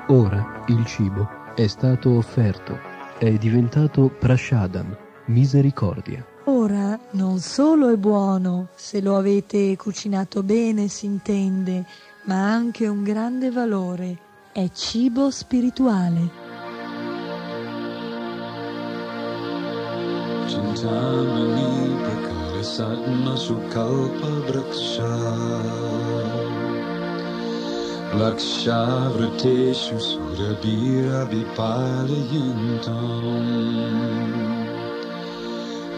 Ora 0.08 0.62
il 0.66 0.84
cibo 0.86 1.28
è 1.54 1.66
stato 1.66 2.16
offerto, 2.16 2.91
è 3.17 3.31
diventato 3.33 4.09
prashadam, 4.09 4.95
misericordia. 5.25 6.25
Ora 6.45 6.97
non 7.11 7.39
solo 7.39 7.89
è 7.89 7.97
buono, 7.97 8.67
se 8.75 9.01
lo 9.01 9.17
avete 9.17 9.75
cucinato 9.75 10.43
bene 10.43 10.87
si 10.87 11.05
intende, 11.05 11.85
ma 12.25 12.35
ha 12.35 12.53
anche 12.53 12.87
un 12.87 13.03
grande 13.03 13.51
valore. 13.51 14.17
È 14.51 14.69
cibo 14.73 15.29
spirituale. 15.29 16.45
चिन्तामणि 20.47 21.67
प्रकारसत्मसु 28.11 28.11
कल्पवृक्षा 28.11 28.19
लक्षावृतेषु 28.19 29.99
सुरभिरविपालयन्तम् 29.99 30.75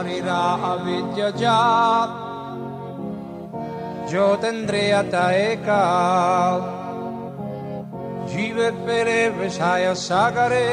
सारिरा 0.00 0.42
अविद्य 0.66 1.24
जात 1.40 2.12
ज्योतिन्द्रियता 4.10 5.24
एका 5.38 5.80
जीवित 8.32 8.78
पेरे 8.86 9.18
विषय 9.38 9.92
सागरे 10.04 10.64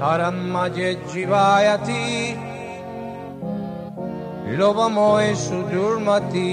तरन्मजे 0.00 0.92
जीवायति 1.12 2.04
লোভময় 4.60 5.30
সুদূর্মতি 5.44 6.52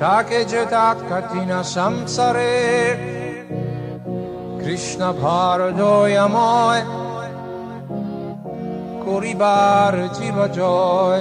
তাকে 0.00 0.38
যেতাত 0.52 0.98
কঠিন 1.10 1.50
সংসারে 1.74 2.54
কৃষ্ণ 4.62 5.00
ভারদয়ময় 5.22 6.82
Kuribar 9.03 9.93
Jiva 10.15 10.47
Joy 10.47 11.19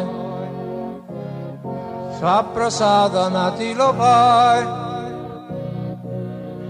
Saprasadana 2.19 3.51
Tilopai 3.59 4.63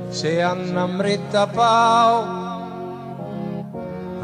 Seannamrita 0.08 1.44
Pau 1.52 2.24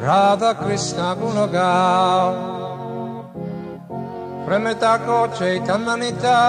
Radha 0.00 0.54
Krishna 0.54 1.16
Gunagau 1.16 2.32
Premetako 4.46 5.28
Chaitanmanita 5.36 6.40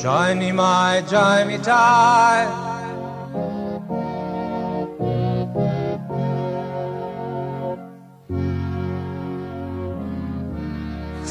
Jai 0.00 0.32
Nimai 0.34 1.06
Jai 1.08 1.44
Mitai 1.44 2.67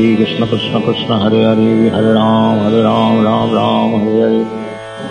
Hare 0.00 0.16
कृष्ण 0.16 0.46
कृष्ण 0.46 0.80
कृष्ण 0.80 1.12
हरे 1.12 1.42
हरे 1.44 1.88
हरे 1.88 2.12
राम 2.12 2.60
हरे 2.60 2.82
राम 2.82 3.16
राम 3.24 3.50
राम 3.54 3.94
हरे 3.94 4.20
हरे 4.20 4.38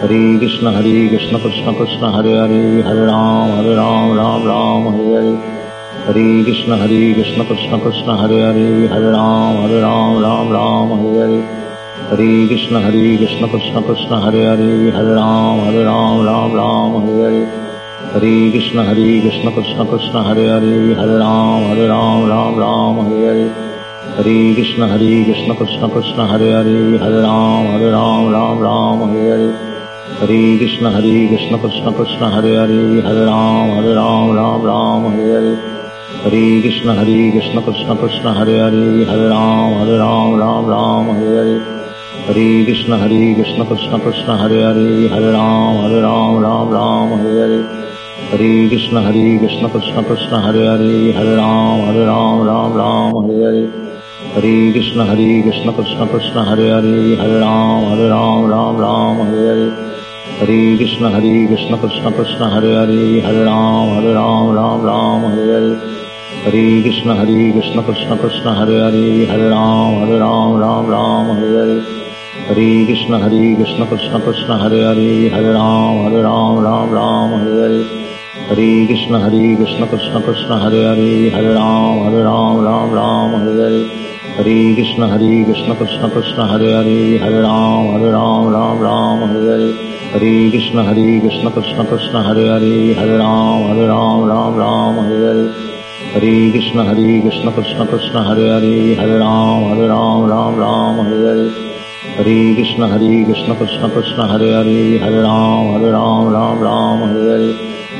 हरे 0.02 0.39
कृष्ण 0.39 0.68
हरे 0.68 1.07
कृष्ण 1.07 1.38
कृष्ण 1.38 1.73
कृष्ण 1.73 2.10
हरे 2.10 2.34
हरे 2.34 2.61
हरे 2.85 3.06
राम 3.06 3.52
हरे 3.52 3.76
राम 3.76 4.14
राम 4.18 4.47
राम 4.47 4.88
हरे 4.88 5.14
हरे 5.15 5.34
हरे 6.07 6.43
कृष्ण 6.43 6.73
हरे 6.73 7.14
कृष्ण 7.14 7.43
कृष्ण 7.43 7.77
कृष्ण 7.77 8.18
हरे 8.18 8.41
हरे 8.41 8.88
हरे 8.88 9.11
राम 9.11 9.60
हरे 9.60 9.81
राम 9.81 10.23
राम 10.23 10.53
राम 10.53 10.93
हरे 10.93 11.19
हरे 11.19 11.41
हरे 12.11 12.47
कृष्ण 12.47 12.84
हरे 12.85 13.18
कृष्ण 13.18 13.47
कृष्ण 13.47 13.81
कृष्ण 13.81 14.22
हरे 14.23 14.45
हरे 14.45 14.72
हरे 14.97 15.14
राम 15.14 15.61
हरे 15.61 15.84
राम 15.84 16.26
राम 16.26 16.56
राम 16.56 16.97
हरे 16.97 17.22
हरे 17.23 17.45
हरे 18.14 18.34
कृष्ण 18.52 18.80
हरे 18.80 19.19
कृष्ण 19.19 19.49
कृष्ण 19.49 19.85
कृष्ण 19.85 20.26
हरे 20.26 20.49
हरे 20.49 20.76
हरे 20.93 21.18
राम 21.18 21.72
हरे 21.72 21.88
राम 21.88 22.30
राम 22.30 22.60
राम 22.60 22.99
हरे 22.99 23.27
हरे 23.27 23.68
ہری 24.19 24.55
کشن 24.55 24.82
ہری 24.82 25.12
کشن 25.24 25.55
کشن 25.55 25.89
کشن 25.91 26.20
ہرے 26.31 26.53
ہری 26.53 26.97
ہرے 26.99 27.20
رام 27.23 27.66
ہرے 27.66 27.91
رام 27.91 28.28
رام 28.32 28.62
رام 28.62 29.03
ہری 29.05 29.28
ہری 29.31 29.51
ہری 30.20 30.59
کشن 30.59 30.87
ہری 30.87 31.27
کشن 31.28 31.59
کشن 31.59 31.93
کشن 31.99 32.24
ہرے 32.32 32.57
ہری 32.57 33.01
ہرے 33.01 33.24
رام 33.24 33.70
ہرے 33.70 33.95
رام 33.95 34.32
رام 34.32 34.66
رام 34.66 35.07
ہری 35.07 35.31
ہری 35.32 35.55
ہری 36.24 36.62
کشن 36.62 36.89
ہری 36.99 37.31
کشن 37.31 37.61
کشن 37.61 37.97
کشن 37.97 38.27
ہرے 38.37 38.59
ہری 38.61 39.05
ہرے 39.05 39.28
رام 39.28 39.74
ہرے 39.74 39.99
رام 39.99 40.35
رام 40.41 40.70
رام 40.70 41.11
ہری 41.11 41.37
ہری 41.37 41.59
ہری 42.28 42.65
کشن 42.65 42.93
ہری 42.93 43.35
کشن 43.35 43.62
کشن 43.65 44.01
کشن 44.01 44.31
ہرے 44.32 44.62
ہری 44.62 45.09
ہرے 45.12 45.31
رام 45.32 45.78
ہرے 45.78 46.01
رام 46.01 46.43
رام 46.43 46.73
رام 46.73 47.12
ہری 47.15 47.39
ہری 47.41 47.62
ہری 48.32 48.69
کشن 48.69 48.97
ہری 48.97 49.39
کشن 49.39 49.69
کشن 49.69 50.03
کشن 50.09 50.35
ہرے 50.45 50.66
ہری 50.66 51.12
ہرے 51.16 51.37
رام 51.37 51.89
ہرے 51.89 52.05
رام 52.07 52.43
رام 52.43 52.77
رام 52.77 53.16
ہری 53.16 53.45
ہری 53.45 53.66
ہری 54.36 54.73
کشن 54.73 55.01
ہری 55.01 55.31
کشن 55.43 55.70
کشن 55.77 56.07
کشن 56.12 56.39
ہر 56.39 56.59
ہری 56.70 57.15
ہر 57.19 57.31
رام 57.35 57.85
ہر 57.85 58.01
رام 58.09 58.44
رام 58.47 58.81
رام 58.81 59.20
ہرے 59.20 59.47
ہرے 59.48 59.69
ہری 60.40 60.77
کشن 60.77 61.05
ہری 61.07 61.47
کشن 61.47 61.74
کشن 61.82 62.12
کشن 62.16 62.43
ہر 62.44 62.66
ہری 62.74 63.20
ہر 63.24 63.35
رام 63.44 63.90
ہر 63.90 64.05
رام 64.12 64.51
رام 64.52 64.86
رام 64.86 65.27
ہرے 65.27 65.52
ہرے 65.52 65.74
ہری 66.44 66.82
کشن 66.82 67.11
ہری 67.11 67.51
کشن 67.52 67.81
کشن 67.86 68.16
کشن 68.23 68.48
ہر 68.51 68.70
ہری 68.81 69.28
ہر 69.28 69.40
رام 69.48 69.98
ہر 69.98 70.12
رام 70.19 70.57
رام 70.57 70.90
رام 70.90 71.31
ہرے 71.31 71.57
ہرے 71.57 71.81
ہری 72.48 72.70
کشن 72.86 73.15
ہری 73.15 73.55
کشن 73.57 73.82
کشن 73.86 74.20
کشن 74.27 74.52
ہر 74.52 74.74
ہری 74.85 75.32
ہر 75.32 75.43
رام 75.52 76.05
ہر 76.05 76.20
رام 76.23 76.61
رام 76.61 76.94
رام 76.94 77.35
ہرے 77.35 77.61
ہرے 77.61 77.82
ہری 78.51 78.86
کشن 78.86 79.15
ہری 79.15 79.57
کشن 79.57 79.85
کشن 79.90 80.20
کشن 80.27 80.52
ہر 80.52 80.74
ہری 80.85 81.32
ہر 81.35 81.44
رام 81.52 82.02
ہر 82.02 82.23
رام 82.23 82.65
رام 82.65 82.94
رام 82.94 83.35
ہرے 83.36 83.62
ہرے 83.62 83.99
ہری 84.40 84.74
کشن 84.74 85.02
ہری 85.02 85.44
کشن 85.44 85.72
کشن 85.78 86.10
کشن 86.10 86.40
ہرے 86.50 86.72
ہرے 86.72 87.18
ہرے 87.18 87.40
رام 87.40 87.88
ہرے 87.94 88.10
رام 88.10 88.48
رام 88.48 88.82
رام 88.82 89.24
ہرے 89.24 89.48
ہرے 89.48 89.72
ہری 90.14 90.50
کشن 90.50 90.78
ہری 90.78 91.20
کشن 91.20 91.48
کشن 91.56 91.84
کشن 91.90 92.16
ہرے 92.16 92.48
ہرے 92.48 92.94
ہرے 92.98 93.18
رام 93.18 93.64
ہرے 93.64 93.86
رام 93.86 94.24
رام 94.28 94.58
رام 94.58 94.98
ہرے 95.00 95.18
ہرے 95.26 95.44
ہری 96.14 96.50
کشن 96.52 96.78
ہری 96.80 97.20
کشن 97.20 97.50
کشن 97.56 97.86
کشن 97.86 98.16
ہرے 98.18 98.48
ہرے 98.48 98.94
ہرے 98.94 99.18
رام 99.18 99.70
ہرے 99.72 99.88
رام 99.88 100.24
رام 100.30 100.58
رام 100.60 101.00
ہرے 101.00 101.26
ہرے 101.26 101.48
ہری 102.18 102.54
کشن 102.54 102.82
ہری 102.82 103.24
کشن 103.24 103.54
کشن 103.54 103.88
کشن 103.94 104.20
ہرے 104.30 104.52
ہرے 104.54 104.98
ہرے 104.98 105.20
رام 105.20 105.74
ہرے 105.74 105.90
رام 105.90 106.32
رام 106.32 106.62
رام 106.62 107.04
ہرے 107.04 107.30
ہرے 107.30 107.52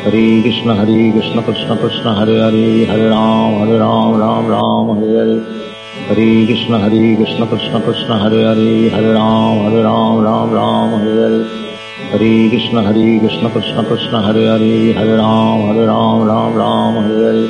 ہری 0.06 0.26
کشن 0.42 0.70
ہری 0.70 1.10
کشن 1.10 1.40
کشن 1.46 1.76
کشن 1.82 2.08
ہرے 2.18 2.40
ہرے 2.40 2.84
ہرے 2.84 3.08
رام 3.08 3.62
ہرے 3.62 3.78
رام 3.78 4.20
رام 4.20 4.50
رام 4.50 4.90
ہرے 4.90 5.16
ہرے 5.18 5.60
ہری 5.94 6.46
کشن 6.46 6.74
ہری 6.74 7.16
کشن 7.16 7.46
کشن 7.46 7.80
کشن 7.80 8.12
ہرے 8.12 8.44
ہری 8.44 8.88
ہرے 8.88 9.12
رام 9.12 9.58
ہر 9.60 9.72
رام 9.82 10.20
رام 10.20 10.52
رام 10.54 10.94
ہرے 10.94 11.14
ہرے 11.14 11.40
ہری 12.12 12.50
کشن 12.50 12.76
ہری 12.78 13.18
کشن 13.18 13.48
کشن 13.54 13.82
کشن 13.84 14.14
ہرے 14.24 14.46
ہری 14.48 14.92
ہرے 14.96 15.16
رام 15.16 15.64
ہر 15.64 15.80
رام 15.86 16.22
رام 16.28 16.56
رام 16.58 16.98
ہر 16.98 17.24
ہرے 17.24 17.46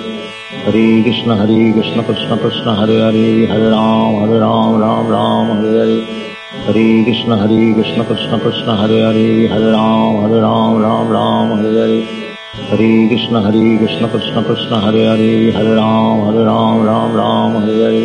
ہری 0.66 1.02
کشن 1.02 1.30
ہری 1.32 1.72
کشن 1.72 2.00
کشن 2.02 2.38
کشن 2.38 2.68
ہرے 2.78 3.00
ہری 3.00 3.46
ہرے 3.46 3.68
رام 3.68 4.16
ہر 4.16 4.32
رام 4.38 4.80
رام 4.80 5.10
رام 5.10 5.52
ہر 5.52 5.76
ہرے 5.76 6.00
ہری 6.66 6.88
کشن 7.04 7.32
ہری 7.32 7.72
کشن 7.74 8.02
کشن 8.04 8.38
کشن 8.38 8.70
ہرے 8.80 9.02
ہری 9.02 9.48
ہرے 9.50 9.70
رام 9.70 10.16
ہر 10.16 10.40
رام 10.40 10.82
رام 10.82 11.12
رام 11.12 11.52
ہر 11.52 11.78
ہرے 11.78 12.00
ہری 12.70 13.08
کشن 13.08 13.36
ہری 13.36 13.76
کشن 13.78 14.08
کشن 14.12 14.42
کشن 14.44 14.74
ہرے 14.84 15.06
ہری 15.06 15.50
ہرے 15.54 15.74
رام 15.74 16.20
ہر 16.20 16.44
رام 16.44 16.82
رام 16.86 17.16
رام 17.16 17.56
ہر 17.56 17.82
ہرے 17.82 18.04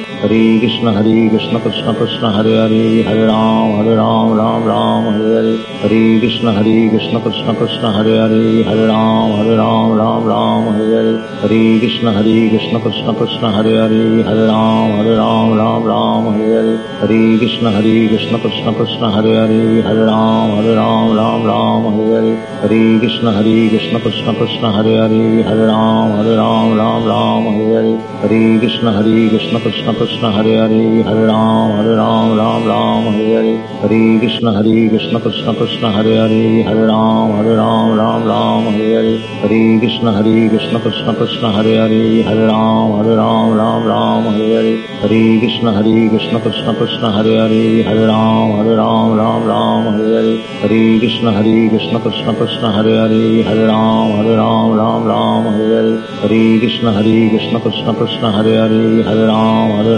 Hare 0.21 0.59
Krishna 0.59 0.93
Hare 0.93 1.29
Krishna 1.29 1.59
Krishna 1.59 1.93
Krishna 1.95 2.29
Hare 2.31 2.53
Hare 2.61 3.03
Hare 3.03 3.25
Ram 3.25 3.77
Hare 3.77 3.95
Ram 3.95 4.33
Ram 4.37 4.63
Ram 4.63 5.05
Hare 5.13 5.33
Hare 5.33 5.57
Hare 5.81 6.19
Krishna 6.21 6.53
Hare 6.53 6.89
Krishna 6.91 7.19
Krishna 7.21 7.55
Krishna 7.55 7.91
Hare 7.91 8.13
Hare 8.21 8.63
Hare 8.69 8.85
Ram 8.85 9.31
Hare 9.37 9.57
Ram 9.57 9.97
Ram 9.97 10.23
Ram 10.31 10.63
Hare 10.75 10.93
Hare 10.93 11.17
Hare 11.41 11.79
Krishna 11.79 12.11
Hare 12.13 12.49
Krishna 12.51 12.79
Krishna 12.79 13.15
Krishna 13.15 13.49
Hare 13.51 13.73
Hare 13.81 14.21
Hare 14.21 14.45
Ram 14.45 14.91
Hare 15.01 15.15
Ram 15.17 15.57
Ram 15.57 15.83
Ram 15.89 16.23
Hare 16.37 16.53
Hare 16.53 16.77
Hare 17.01 17.39
Krishna 17.39 17.71
Hare 17.71 18.07
Krishna 18.13 18.37
Krishna 18.37 18.73
Krishna 18.77 19.09
Hare 19.09 19.33
Hare 19.41 19.81
Hare 19.81 20.05
Ram 20.05 20.49
Hare 20.61 20.75
Ram 20.75 21.17
Ram 21.17 21.41
Ram 21.49 21.83
Hare 21.97 22.13
Hare 22.13 22.35
Hare 22.61 22.99
Krishna 23.01 23.33
Hare 23.39 23.69
Krishna 23.73 23.99
Krishna 23.99 24.37
Krishna 24.37 24.71
Hare 24.77 24.93
Hare 25.01 25.43
Hare 25.49 25.65
Ram 25.65 26.13
Hare 26.21 26.37
Ram 26.37 26.77
Ram 26.77 27.09
Ram 27.09 27.43
Hare 27.57 27.73
Hare 27.73 27.97
Hare 28.21 28.59
Krishna 28.61 28.93
Hare 28.93 29.29
Krishna 29.33 29.59
Krishna 29.65 30.09
Krishna 30.11 30.29
Hare 30.29 30.57
Hare 30.59 31.03
Hare 31.07 31.25
Ram 31.25 31.71
Hare 31.71 31.95
Ram 31.95 32.35
Ram 32.37 32.67
Ram 32.67 33.03
Hare 33.13 33.31
Hare 33.35 33.55
Hare 33.81 34.19
Krishna 34.19 34.51
Hare 34.51 34.89
Krishna 34.89 35.19
Krishna 35.21 35.53
Krishna 35.55 35.89
Hare 35.89 36.15
Hare 36.21 36.63
Hare 36.67 36.85
Ram 36.85 37.31
Hare 37.37 37.55
Ram 37.55 37.95
Ram 37.97 38.27
Ram 38.27 38.65
Hare 38.73 38.91
Hare 38.97 39.19
Hare 39.41 39.79
Krishna 39.79 40.11
Hare 40.11 40.49
Krishna 40.49 40.79
Krishna 40.81 41.13
Krishna 41.15 41.51
Hare 41.55 41.75
Hare 41.79 42.23
Hare 42.27 42.45
Ram 42.45 42.91
Hare 42.97 43.15
Ram 43.15 43.55
Ram 43.55 43.87
Ram 43.87 44.23
Hare 44.35 44.51
Hare 44.59 44.75
Hare 44.99 45.39
Krishna 45.39 45.71
Hare 45.77 46.09
Krishna 46.09 46.39
Krishna 46.41 46.73
Krishna 46.75 47.11
Hare 47.15 47.33
Hare 47.39 47.83
Hare 47.87 48.05
Ram 48.11 48.51
Hare 48.59 48.75
Ram 48.81 49.15
Ram 49.15 49.47
Ram 49.47 49.83
Hare 49.95 50.11
Hare 50.19 50.35
Hare 50.59 50.99
Krishna 50.99 51.31
Hare 51.31 51.69
Krishna 51.71 51.99
Krishna 52.01 52.35
Krishna 52.35 52.71
Hare 52.75 52.97
Hare 52.99 53.43
Hare 53.47 53.65
Ram 53.71 54.11
Hare 54.19 54.35
Ram 54.35 54.75
Ram 54.75 55.07
Ram 55.13 55.43
Hare 55.55 55.71
Hare 55.79 55.95
Hare 56.19 56.59
Krishna 56.59 56.91
Hare 56.99 57.29
Krishna 57.31 57.59
Krishna 57.61 57.93
Krishna 57.93 58.31
Hare 58.37 58.53
Hare 58.59 59.03
Hare 59.07 59.25
Ram 59.31 59.71
Hare 59.79 59.95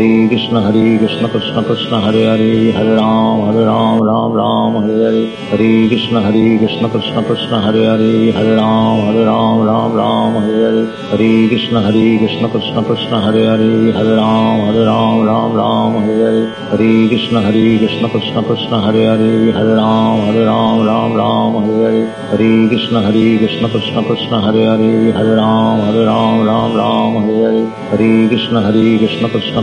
Hare 0.00 0.28
Krishna 0.28 0.62
Hare 0.62 0.98
Krishna 0.98 1.28
Krishna 1.28 1.62
Krishna 1.62 2.00
Hare 2.00 2.24
Hare 2.32 2.72
Hare 2.72 2.94
Ram 2.96 3.52
Hare 3.52 3.64
Ram 3.66 4.00
Ram 4.00 4.32
Ram 4.32 4.72
Hare 4.80 4.96
Hare 5.04 5.26
Hare 5.50 5.88
Krishna 5.88 6.22
Hare 6.22 6.58
Krishna 6.58 6.88
Krishna 6.88 7.22
Krishna 7.22 7.60
Hare 7.60 7.84
Hare 7.84 8.32
Hare 8.32 8.56
Ram 8.56 9.00
Hare 9.08 9.24
Ram 9.26 9.60
Ram 9.68 9.92
Ram 10.00 10.32
Hare 10.40 10.56
Hare 10.64 10.86
Hare 11.10 11.48
Krishna 11.50 11.82
Hare 11.82 12.18
Krishna 12.18 12.48
Krishna 12.48 12.82
Krishna 12.82 13.20
Hare 13.20 13.44
Hare 13.52 13.92
Hare 13.92 14.16
Ram 14.16 14.60
Hare 14.68 14.84
Ram 14.88 15.26
Ram 15.28 15.52
Ram 15.60 15.92
Hare 16.00 16.24
Hare 16.24 16.46
Hare 16.70 17.08
Krishna 17.10 17.42
Hare 17.42 17.78
Krishna 17.82 18.08
Krishna 18.08 18.42
Krishna 18.42 18.80
Hare 18.80 19.04
Hare 19.12 19.52
Hare 19.52 19.74
Ram 19.76 20.20
Hare 20.28 20.44
Ram 20.48 20.80
Ram 20.88 21.12
Ram 21.20 21.52
Hare 21.66 21.84
Hare 21.84 22.06
Hare 22.32 22.68
Krishna 22.72 23.02
Hare 23.02 23.36
Krishna 23.42 23.68
Krishna 23.68 24.02
Krishna 24.08 24.40
Hare 24.48 24.64
Hare 24.64 25.12
Hare 25.12 25.36
Ram 25.36 25.84
Hare 25.84 26.04
Ram 26.08 26.40
Ram 26.48 26.74
Ram 26.80 27.22
Hare 27.28 27.44
Hare 27.44 27.68
Hare 27.92 28.28
Krishna 28.32 28.64
Hare 28.64 28.98
Krishna 29.04 29.28
Krishna 29.28 29.62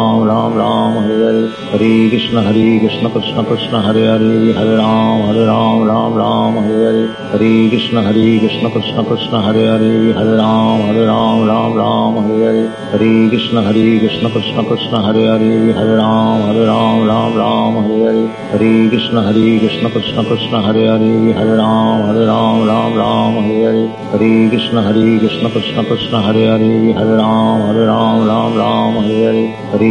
Ram 0.01 0.53
Ram 0.57 0.93
Hare 1.03 1.17
Hare 1.25 1.49
Hare 1.71 2.09
Krishna 2.09 2.41
Hare 2.41 2.79
Krishna 2.79 3.09
Krishna 3.09 3.43
Krishna 3.43 3.81
Hare 3.85 4.03
Hare 4.11 4.53
Hare 4.57 4.75
Ram 4.77 5.21
Hare 5.27 5.45
Ram 5.45 5.83
Ram 5.89 6.13
Ram 6.21 6.53
Hare 6.63 6.79
Hare 6.87 7.05
Hare 7.33 7.69
Krishna 7.69 8.01
Hare 8.07 8.39
Krishna 8.39 8.69
Krishna 8.75 9.03
Krishna 9.09 9.41
Hare 9.45 9.63
Hare 9.73 10.13
Hare 10.17 10.35
Ram 10.41 10.81
Hare 10.87 11.05
Ram 11.11 11.39
Ram 11.49 11.71
Ram 11.81 12.13
Hare 12.23 12.39
Hare 12.47 12.65
Hare 12.93 13.29
Krishna 13.29 13.61
Hare 13.67 13.99
Krishna 14.01 14.29
Krishna 14.35 14.63
Krishna 14.69 15.01
Hare 15.05 15.23
Hare 15.33 15.73
Hare 15.77 15.95
Ram 16.01 16.41
Hare 16.47 16.65
Ram 16.71 17.07
Ram 17.11 17.37
Ram 17.41 17.73
Hare 17.83 18.01
Hare 18.07 18.25
Hare 18.53 18.89
Krishna 18.89 19.21
Hare 19.27 19.59
Krishna 19.61 19.89
Krishna 19.95 20.23
Krishna 20.29 20.61
Hare 20.67 20.85
Hare 20.93 21.33
Hare 21.39 21.55
Ram 21.61 22.01
Hare 22.07 22.25
Ram 22.31 22.57
Ram 22.71 22.91
Ram 23.01 23.33
Hare 23.43 23.63
Hare 23.69 23.85
Hare 24.11 24.49
Krishna 24.49 24.81
Hare 24.81 25.19
Krishna 25.23 25.49
Krishna 25.55 25.83
Krishna 25.89 26.21
Hare 26.27 26.45
Hare 26.53 26.93
Hare 26.99 27.15
Ram 27.21 27.61
Hare 27.67 27.85
Ram 27.91 28.27
Ram 28.31 28.51
Ram 28.63 28.93
Hare 29.03 29.21
Hare 29.27 29.45
Hare 29.71 29.81
Krishna 29.81 29.90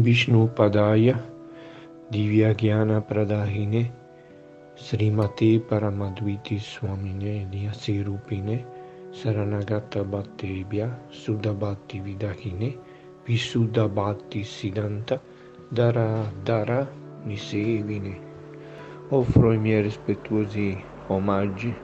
Padaya 0.00 1.20
Divyagyan 2.10 3.04
Pradahine 3.04 3.92
Srimati 4.74 5.60
Paramadviti 5.60 6.58
Swamine 6.58 7.44
Nyasirupine 7.52 8.64
Saranagata 9.12 10.02
Bhattebhya 10.02 10.88
Sudabhatti 11.12 12.00
Vidahine 12.00 12.78
Visudabhatti 13.26 14.42
Siddhanta 14.42 15.20
Dara 15.70 16.32
Dara 16.44 16.88
Nisevine. 17.26 18.16
Offro 19.10 19.52
i 19.52 19.58
miei 19.58 19.82
rispettuosi 19.82 20.82
omaggi 21.08 21.76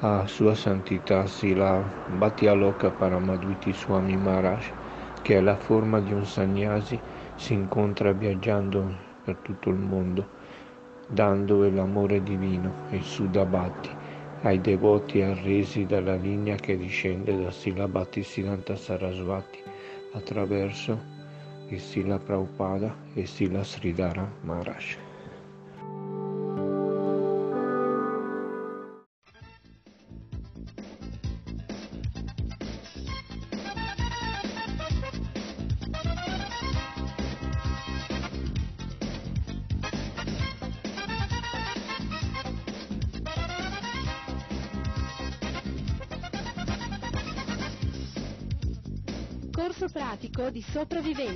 a 0.00 0.26
Sua 0.26 0.54
Santità 0.54 1.26
Sila 1.26 1.84
Bhattialoka 2.08 2.90
Paramadviti 2.90 3.74
Swami 3.74 4.16
Maharaj 4.16 4.72
che 5.22 5.36
è 5.36 5.40
la 5.40 5.56
forma 5.56 6.00
di 6.00 6.12
un 6.12 6.24
sannyasi, 6.24 6.98
si 7.34 7.52
incontra 7.52 8.12
viaggiando 8.12 8.94
per 9.24 9.36
tutto 9.36 9.70
il 9.70 9.76
mondo, 9.76 10.26
dando 11.06 11.68
l'amore 11.68 12.22
divino 12.22 12.72
il 12.90 13.02
Sudabhati 13.02 13.90
ai 14.42 14.60
devoti 14.60 15.20
arresi 15.20 15.84
dalla 15.84 16.14
linea 16.14 16.56
che 16.56 16.76
discende 16.76 17.36
da 17.42 17.50
Sila 17.50 17.86
Bhattisiddhanta 17.86 18.74
Sarasvati 18.74 19.58
attraverso 20.12 20.98
il 21.68 21.80
Sila 21.80 22.18
Prabhupada 22.18 22.94
e 23.14 23.26
Sila 23.26 23.62
Sridhara 23.62 24.28
Maharaj. 24.40 25.09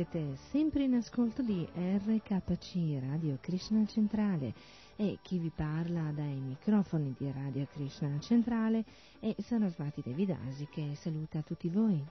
Siete 0.00 0.36
sempre 0.50 0.84
in 0.84 0.94
ascolto 0.94 1.42
di 1.42 1.68
RKC 1.74 3.02
Radio 3.02 3.36
Krishna 3.38 3.84
Centrale 3.84 4.54
e 4.96 5.18
chi 5.20 5.36
vi 5.36 5.52
parla 5.54 6.10
dai 6.12 6.40
microfoni 6.40 7.14
di 7.18 7.30
Radio 7.30 7.66
Krishna 7.70 8.18
Centrale 8.18 8.82
è 9.18 9.34
Sarasvati 9.40 10.00
Devidasi 10.02 10.68
che 10.70 10.94
saluta 10.94 11.42
tutti 11.42 11.68
voi. 11.68 12.02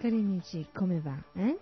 Cari 0.00 0.16
amici, 0.16 0.66
come 0.70 1.00
va? 1.00 1.16
Eh? 1.32 1.58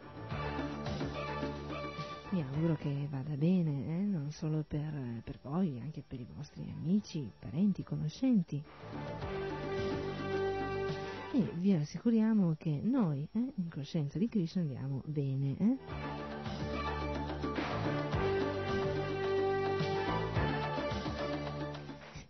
Mi 2.30 2.42
auguro 2.42 2.74
che 2.74 3.06
vada 3.08 3.36
bene, 3.36 4.00
eh? 4.00 4.02
non 4.02 4.32
solo 4.32 4.64
per, 4.66 5.20
per 5.22 5.38
voi, 5.42 5.78
anche 5.80 6.02
per 6.04 6.18
i 6.18 6.26
vostri 6.34 6.68
amici, 6.76 7.30
parenti, 7.38 7.84
conoscenti 7.84 8.60
e 11.34 11.50
vi 11.54 11.72
assicuriamo 11.72 12.56
che 12.58 12.80
noi, 12.82 13.26
eh, 13.32 13.38
in 13.38 13.70
coscienza 13.70 14.18
di 14.18 14.28
Krishna, 14.28 14.60
andiamo 14.60 15.02
bene. 15.06 15.56
Eh? 15.58 15.78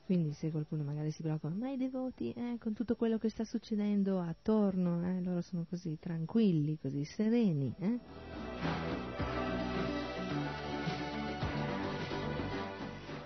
Quindi 0.04 0.32
se 0.34 0.52
qualcuno 0.52 0.84
magari 0.84 1.10
si 1.10 1.22
preoccupa, 1.22 1.52
ma 1.52 1.70
i 1.70 1.76
devoti 1.76 2.32
eh, 2.32 2.58
con 2.60 2.74
tutto 2.74 2.94
quello 2.94 3.18
che 3.18 3.28
sta 3.28 3.44
succedendo 3.44 4.20
attorno, 4.20 5.04
eh, 5.04 5.20
loro 5.20 5.40
sono 5.40 5.64
così 5.68 5.98
tranquilli, 5.98 6.78
così 6.80 7.04
sereni. 7.04 7.74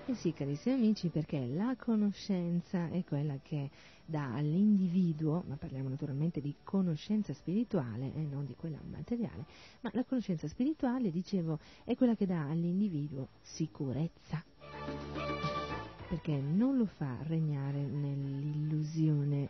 Eh? 0.06 0.12
Eh 0.12 0.14
sì, 0.14 0.32
carissimi 0.32 0.76
amici, 0.76 1.08
perché 1.08 1.46
la 1.46 1.74
conoscenza 1.76 2.88
è 2.90 3.02
quella 3.04 3.38
che 3.42 3.70
dà 4.04 4.34
all'individuo, 4.34 5.42
ma 5.48 5.56
parliamo 5.56 5.88
naturalmente 5.88 6.40
di 6.40 6.54
conoscenza 6.62 7.34
spirituale 7.34 8.12
e 8.14 8.20
non 8.20 8.44
di 8.44 8.54
quella 8.54 8.78
materiale, 8.88 9.44
ma 9.80 9.90
la 9.94 10.04
conoscenza 10.04 10.46
spirituale, 10.46 11.10
dicevo, 11.10 11.58
è 11.84 11.96
quella 11.96 12.14
che 12.14 12.24
dà 12.24 12.48
all'individuo 12.48 13.30
sicurezza. 13.40 14.44
Perché 16.08 16.36
non 16.40 16.76
lo 16.76 16.86
fa 16.86 17.16
regnare 17.22 17.82
nell'illusione. 17.82 19.48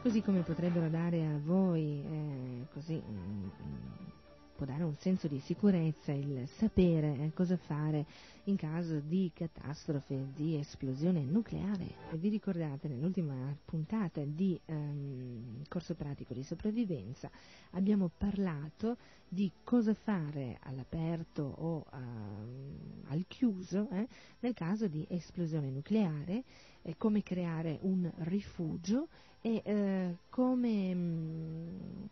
Così 0.00 0.22
come 0.22 0.40
potrebbero 0.40 0.88
dare 0.88 1.26
a 1.26 1.38
voi 1.44 2.02
eh, 2.02 2.66
così, 2.72 2.94
mm, 2.94 3.48
può 4.56 4.64
dare 4.64 4.84
un 4.84 4.96
senso 4.96 5.28
di 5.28 5.38
sicurezza 5.38 6.12
il 6.12 6.48
sapere 6.48 7.14
eh, 7.18 7.32
cosa 7.34 7.58
fare 7.58 8.06
in 8.44 8.56
caso 8.56 9.00
di 9.00 9.30
catastrofe, 9.34 10.28
di 10.34 10.56
esplosione 10.56 11.20
nucleare. 11.24 11.84
Vi 12.12 12.30
ricordate 12.30 12.88
nell'ultima 12.88 13.54
puntata 13.66 14.22
di 14.24 14.58
ehm, 14.64 15.64
corso 15.68 15.94
pratico 15.94 16.32
di 16.32 16.42
sopravvivenza 16.42 17.30
abbiamo 17.72 18.10
parlato 18.16 18.96
di 19.28 19.52
cosa 19.62 19.92
fare 19.92 20.58
all'aperto 20.62 21.42
o 21.42 21.84
ehm, 21.92 23.02
al 23.08 23.26
chiuso 23.28 23.90
eh, 23.90 24.08
nel 24.40 24.54
caso 24.54 24.88
di 24.88 25.04
esplosione 25.10 25.68
nucleare, 25.68 26.44
eh, 26.80 26.96
come 26.96 27.22
creare 27.22 27.78
un 27.82 28.10
rifugio 28.20 29.08
e 29.42 29.60
eh, 29.62 30.16
come 30.30 30.94
mh, 30.94 32.08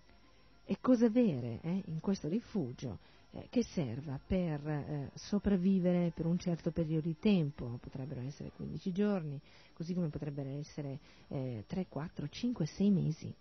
e 0.65 0.79
cosa 0.81 1.07
avere 1.07 1.61
eh, 1.63 1.83
in 1.87 2.01
questo 2.01 2.29
rifugio 2.29 2.99
eh, 3.33 3.49
che 3.51 3.63
serva 3.65 4.19
per 4.25 4.67
eh, 4.67 5.11
sopravvivere 5.15 6.13
per 6.15 6.27
un 6.27 6.39
certo 6.39 6.71
periodo 6.71 7.09
di 7.09 7.17
tempo, 7.19 7.79
potrebbero 7.81 8.21
essere 8.21 8.51
15 8.55 8.93
giorni, 8.93 9.41
così 9.73 9.95
come 9.95 10.09
potrebbero 10.09 10.49
essere 10.51 10.99
3, 11.27 11.87
4, 11.89 12.29
5, 12.29 12.67
6 12.67 12.91
mesi. 12.91 13.35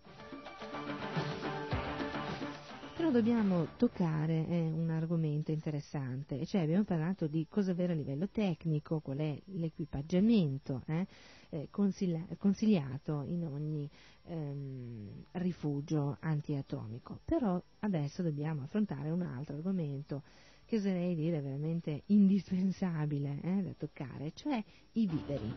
Però 2.96 3.10
dobbiamo 3.10 3.70
toccare 3.76 4.46
eh, 4.46 4.70
un 4.70 4.88
argomento 4.88 5.50
interessante, 5.50 6.46
cioè 6.46 6.60
abbiamo 6.60 6.84
parlato 6.84 7.26
di 7.26 7.44
cosa 7.50 7.72
avere 7.72 7.92
a 7.92 7.96
livello 7.96 8.28
tecnico, 8.28 9.00
qual 9.00 9.18
è 9.18 9.36
l'equipaggiamento 9.46 10.82
eh, 10.86 11.06
eh, 11.50 11.68
consiglia- 11.72 12.24
consigliato 12.38 13.24
in 13.26 13.44
ogni 13.46 13.90
ehm, 14.26 15.24
rifugio 15.32 16.18
antiatomico. 16.20 17.18
Però 17.24 17.60
adesso 17.80 18.22
dobbiamo 18.22 18.62
affrontare 18.62 19.10
un 19.10 19.22
altro 19.22 19.56
argomento 19.56 20.22
che 20.64 20.76
oserei 20.76 21.16
dire 21.16 21.40
veramente 21.40 22.02
indispensabile 22.06 23.40
eh, 23.42 23.62
da 23.62 23.72
toccare, 23.76 24.30
cioè 24.34 24.62
i 24.92 25.06
viveri. 25.06 25.52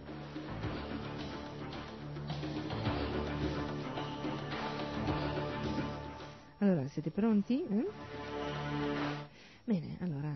Allora, 6.67 6.85
siete 6.89 7.11
pronti? 7.11 7.65
Mm? 7.71 7.85
Bene, 9.63 9.97
allora 10.01 10.33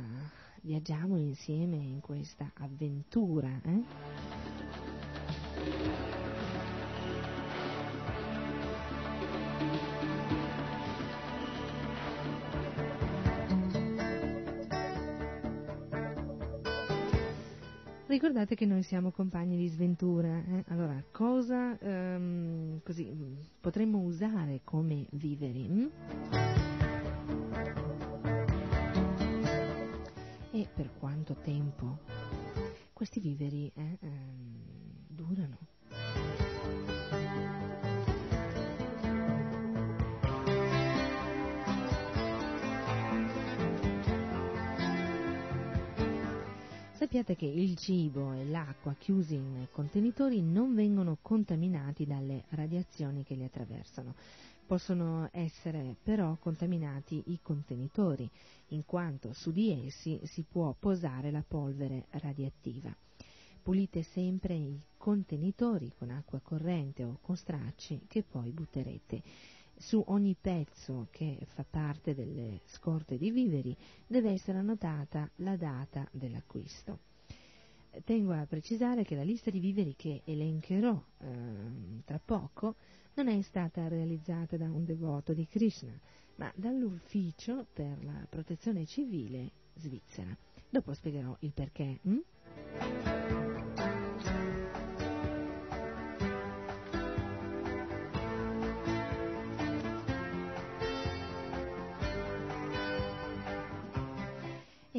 viaggiamo 0.62 1.18
insieme 1.18 1.76
in 1.76 2.00
questa 2.00 2.50
avventura. 2.54 3.50
Eh? 3.66 6.11
Ricordate 18.12 18.56
che 18.56 18.66
noi 18.66 18.84
siamo 18.84 19.12
compagni 19.12 19.56
di 19.56 19.70
sventura, 19.70 20.44
eh? 20.46 20.66
allora 20.68 21.02
cosa 21.12 21.78
um, 21.80 22.82
così, 22.84 23.10
potremmo 23.62 24.00
usare 24.00 24.60
come 24.66 25.08
viveri? 25.12 25.66
Hm? 25.66 25.90
E 30.52 30.68
per 30.76 30.90
quanto 31.00 31.36
tempo 31.36 32.00
questi 32.92 33.22
viveri 33.22 33.72
eh, 33.74 33.98
um, 34.02 34.58
durano? 35.08 35.71
Sappiate 47.12 47.36
che 47.36 47.46
il 47.46 47.76
cibo 47.76 48.32
e 48.32 48.46
l'acqua 48.46 48.96
chiusi 48.98 49.36
in 49.36 49.68
contenitori 49.74 50.42
non 50.42 50.74
vengono 50.74 51.18
contaminati 51.22 52.06
dalle 52.06 52.46
radiazioni 52.52 53.26
che 53.26 53.36
li 53.36 53.44
attraversano. 53.44 54.16
Possono 54.66 55.28
essere 55.34 55.98
però 56.02 56.38
contaminati 56.40 57.22
i 57.26 57.40
contenitori, 57.44 58.30
in 58.68 58.86
quanto 58.86 59.34
su 59.34 59.52
di 59.52 59.86
essi 59.86 60.22
si 60.24 60.46
può 60.50 60.74
posare 60.80 61.32
la 61.32 61.44
polvere 61.46 62.06
radioattiva. 62.12 62.96
Pulite 63.62 64.04
sempre 64.04 64.54
i 64.54 64.82
contenitori 64.96 65.92
con 65.98 66.12
acqua 66.12 66.40
corrente 66.40 67.04
o 67.04 67.18
con 67.20 67.36
stracci 67.36 68.06
che 68.08 68.24
poi 68.24 68.52
butterete. 68.52 69.22
Su 69.82 70.04
ogni 70.10 70.38
pezzo 70.40 71.08
che 71.10 71.40
fa 71.48 71.66
parte 71.68 72.14
delle 72.14 72.62
scorte 72.66 73.18
di 73.18 73.32
viveri 73.32 73.76
deve 74.06 74.30
essere 74.30 74.60
annotata 74.60 75.28
la 75.38 75.56
data 75.56 76.08
dell'acquisto. 76.12 77.00
Tengo 78.06 78.32
a 78.32 78.46
precisare 78.46 79.04
che 79.04 79.16
la 79.16 79.24
lista 79.24 79.50
di 79.50 79.60
viveri 79.60 79.96
che 79.98 80.22
elencherò 80.24 81.04
eh, 81.18 81.26
tra 82.06 82.22
poco 82.24 82.76
non 83.16 83.28
è 83.28 83.42
stata 83.42 83.88
realizzata 83.88 84.56
da 84.56 84.70
un 84.70 84.86
devoto 84.86 85.34
di 85.34 85.48
Krishna, 85.48 86.00
ma 86.36 86.52
dall'Ufficio 86.56 87.66
per 87.74 88.04
la 88.04 88.24
Protezione 88.30 88.86
Civile 88.86 89.50
svizzera. 89.74 90.38
Dopo 90.70 90.94
spiegherò 90.94 91.36
il 91.40 91.54
perché. 91.54 92.00
Hm? 92.04 93.41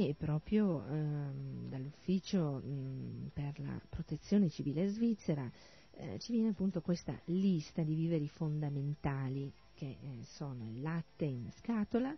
E 0.05 0.15
proprio 0.15 0.85
ehm, 0.85 1.69
dall'Ufficio 1.69 2.55
mh, 2.55 3.31
per 3.33 3.61
la 3.61 3.81
Protezione 3.89 4.51
Civile 4.51 4.89
svizzera 4.89 5.49
eh, 5.93 6.19
ci 6.19 6.33
viene 6.33 6.49
appunto 6.49 6.81
questa 6.81 7.17
lista 7.27 7.83
di 7.83 7.95
viveri 7.95 8.27
fondamentali 8.27 9.53
che 9.73 9.99
eh, 10.01 10.25
sono 10.25 10.69
il 10.69 10.81
latte 10.81 11.25
in 11.25 11.49
scatola, 11.53 12.13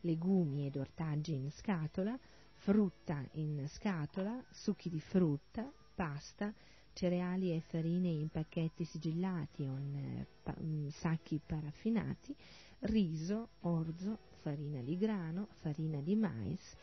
legumi 0.00 0.64
ed 0.64 0.76
ortaggi 0.76 1.34
in 1.34 1.50
scatola, 1.50 2.18
frutta 2.54 3.22
in 3.32 3.66
scatola, 3.68 4.42
succhi 4.50 4.88
di 4.88 5.00
frutta, 5.00 5.70
pasta, 5.94 6.54
cereali 6.94 7.52
e 7.52 7.60
farine 7.60 8.08
in 8.08 8.30
pacchetti 8.30 8.84
sigillati 8.84 9.64
o 9.64 9.76
in 9.76 9.94
eh, 9.94 10.26
pa- 10.42 10.56
sacchi 10.88 11.38
paraffinati, 11.44 12.34
riso, 12.80 13.50
orzo, 13.60 14.18
farina 14.40 14.80
di 14.80 14.96
grano, 14.96 15.48
farina 15.60 16.00
di 16.00 16.14
mais, 16.14 16.76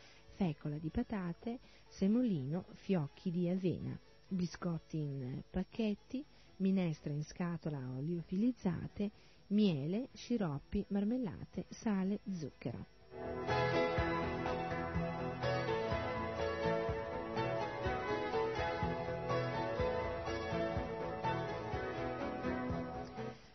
fecola 0.43 0.77
di 0.77 0.89
patate, 0.89 1.59
semolino, 1.87 2.65
fiocchi 2.73 3.31
di 3.31 3.47
avena, 3.47 3.97
biscotti 4.27 4.97
in 4.97 5.41
pacchetti, 5.49 6.21
minestre 6.57 7.13
in 7.13 7.23
scatola 7.23 7.79
oliofilizzate, 7.95 9.09
miele, 9.47 10.09
sciroppi, 10.11 10.83
marmellate, 10.89 11.63
sale, 11.69 12.19
zucchero. 12.29 12.85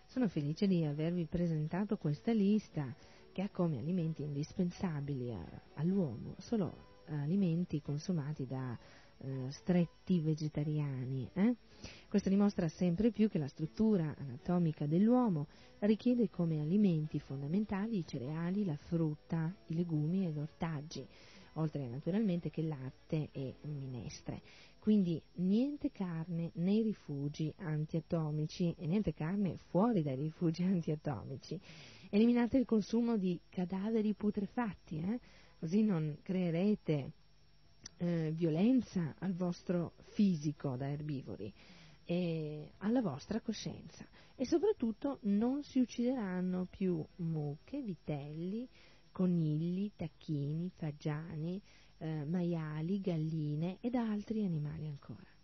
Sono 0.06 0.28
felice 0.28 0.66
di 0.66 0.84
avervi 0.84 1.26
presentato 1.26 1.98
questa 1.98 2.32
lista 2.32 2.94
che 3.38 3.44
ha 3.44 3.50
come 3.52 3.78
alimenti 3.78 4.24
indispensabili 4.24 5.32
a, 5.32 5.38
all'uomo 5.74 6.34
solo 6.38 7.02
alimenti 7.06 7.80
consumati 7.80 8.48
da 8.48 8.76
eh, 9.18 9.46
stretti 9.50 10.18
vegetariani. 10.18 11.30
Eh? 11.34 11.54
Questo 12.08 12.30
dimostra 12.30 12.68
sempre 12.68 13.12
più 13.12 13.28
che 13.28 13.38
la 13.38 13.46
struttura 13.46 14.12
anatomica 14.18 14.86
dell'uomo 14.86 15.46
richiede 15.78 16.30
come 16.30 16.60
alimenti 16.60 17.20
fondamentali 17.20 17.98
i 17.98 18.04
cereali, 18.04 18.64
la 18.64 18.76
frutta, 18.76 19.54
i 19.66 19.74
legumi 19.74 20.26
e 20.26 20.30
gli 20.30 20.40
ortaggi, 20.40 21.06
oltre 21.52 21.86
naturalmente 21.86 22.50
che 22.50 22.62
latte 22.62 23.28
e 23.30 23.54
minestre. 23.60 24.42
Quindi 24.80 25.22
niente 25.34 25.92
carne 25.92 26.50
nei 26.54 26.82
rifugi 26.82 27.54
antiatomici 27.58 28.74
e 28.76 28.86
niente 28.88 29.14
carne 29.14 29.58
fuori 29.68 30.02
dai 30.02 30.16
rifugi 30.16 30.64
antiatomici. 30.66 31.60
Eliminate 32.10 32.56
il 32.56 32.64
consumo 32.64 33.16
di 33.16 33.38
cadaveri 33.48 34.14
putrefatti, 34.14 34.98
eh? 34.98 35.20
così 35.58 35.82
non 35.82 36.18
creerete 36.22 37.12
eh, 37.98 38.32
violenza 38.34 39.14
al 39.18 39.34
vostro 39.34 39.94
fisico 40.12 40.76
da 40.76 40.88
erbivori 40.88 41.52
e 42.04 42.72
alla 42.78 43.02
vostra 43.02 43.40
coscienza 43.40 44.06
e 44.34 44.46
soprattutto 44.46 45.18
non 45.22 45.62
si 45.62 45.80
uccideranno 45.80 46.66
più 46.70 47.04
mucche, 47.16 47.82
vitelli, 47.82 48.66
conigli, 49.10 49.90
tacchini, 49.94 50.70
fagiani, 50.74 51.60
eh, 51.98 52.24
maiali, 52.24 53.00
galline 53.00 53.78
ed 53.80 53.94
altri 53.96 54.44
animali 54.44 54.86
ancora. 54.86 55.37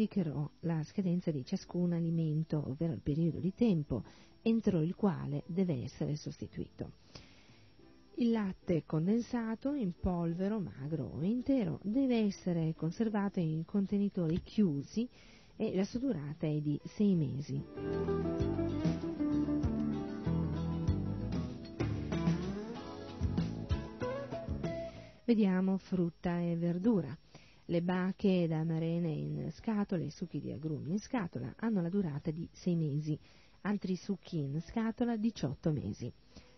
Indicherò 0.00 0.48
la 0.60 0.82
scadenza 0.84 1.30
di 1.30 1.44
ciascun 1.44 1.92
alimento, 1.92 2.62
ovvero 2.66 2.94
il 2.94 3.02
periodo 3.02 3.38
di 3.38 3.52
tempo 3.52 4.02
entro 4.40 4.80
il 4.80 4.94
quale 4.94 5.42
deve 5.46 5.82
essere 5.82 6.16
sostituito. 6.16 6.92
Il 8.14 8.30
latte 8.30 8.84
condensato 8.86 9.74
in 9.74 9.92
polvero, 10.00 10.58
magro 10.58 11.04
o 11.04 11.22
intero, 11.22 11.80
deve 11.82 12.16
essere 12.16 12.72
conservato 12.74 13.40
in 13.40 13.66
contenitori 13.66 14.40
chiusi 14.42 15.06
e 15.56 15.74
la 15.74 15.84
sua 15.84 16.00
durata 16.00 16.46
è 16.46 16.60
di 16.60 16.80
6 16.82 17.14
mesi. 17.14 17.62
Vediamo 25.24 25.76
frutta 25.76 26.40
e 26.40 26.56
verdura. 26.56 27.14
Le 27.70 27.82
bache 27.82 28.42
ed 28.42 28.50
amarene 28.50 29.12
in 29.12 29.48
scatola 29.52 30.02
i 30.02 30.10
succhi 30.10 30.40
di 30.40 30.50
agrumi 30.50 30.90
in 30.90 30.98
scatola 30.98 31.54
hanno 31.58 31.80
la 31.80 31.88
durata 31.88 32.32
di 32.32 32.48
6 32.50 32.74
mesi, 32.74 33.16
altri 33.60 33.94
succhi 33.94 34.40
in 34.40 34.60
scatola 34.60 35.16
18 35.16 35.70
mesi. 35.70 36.12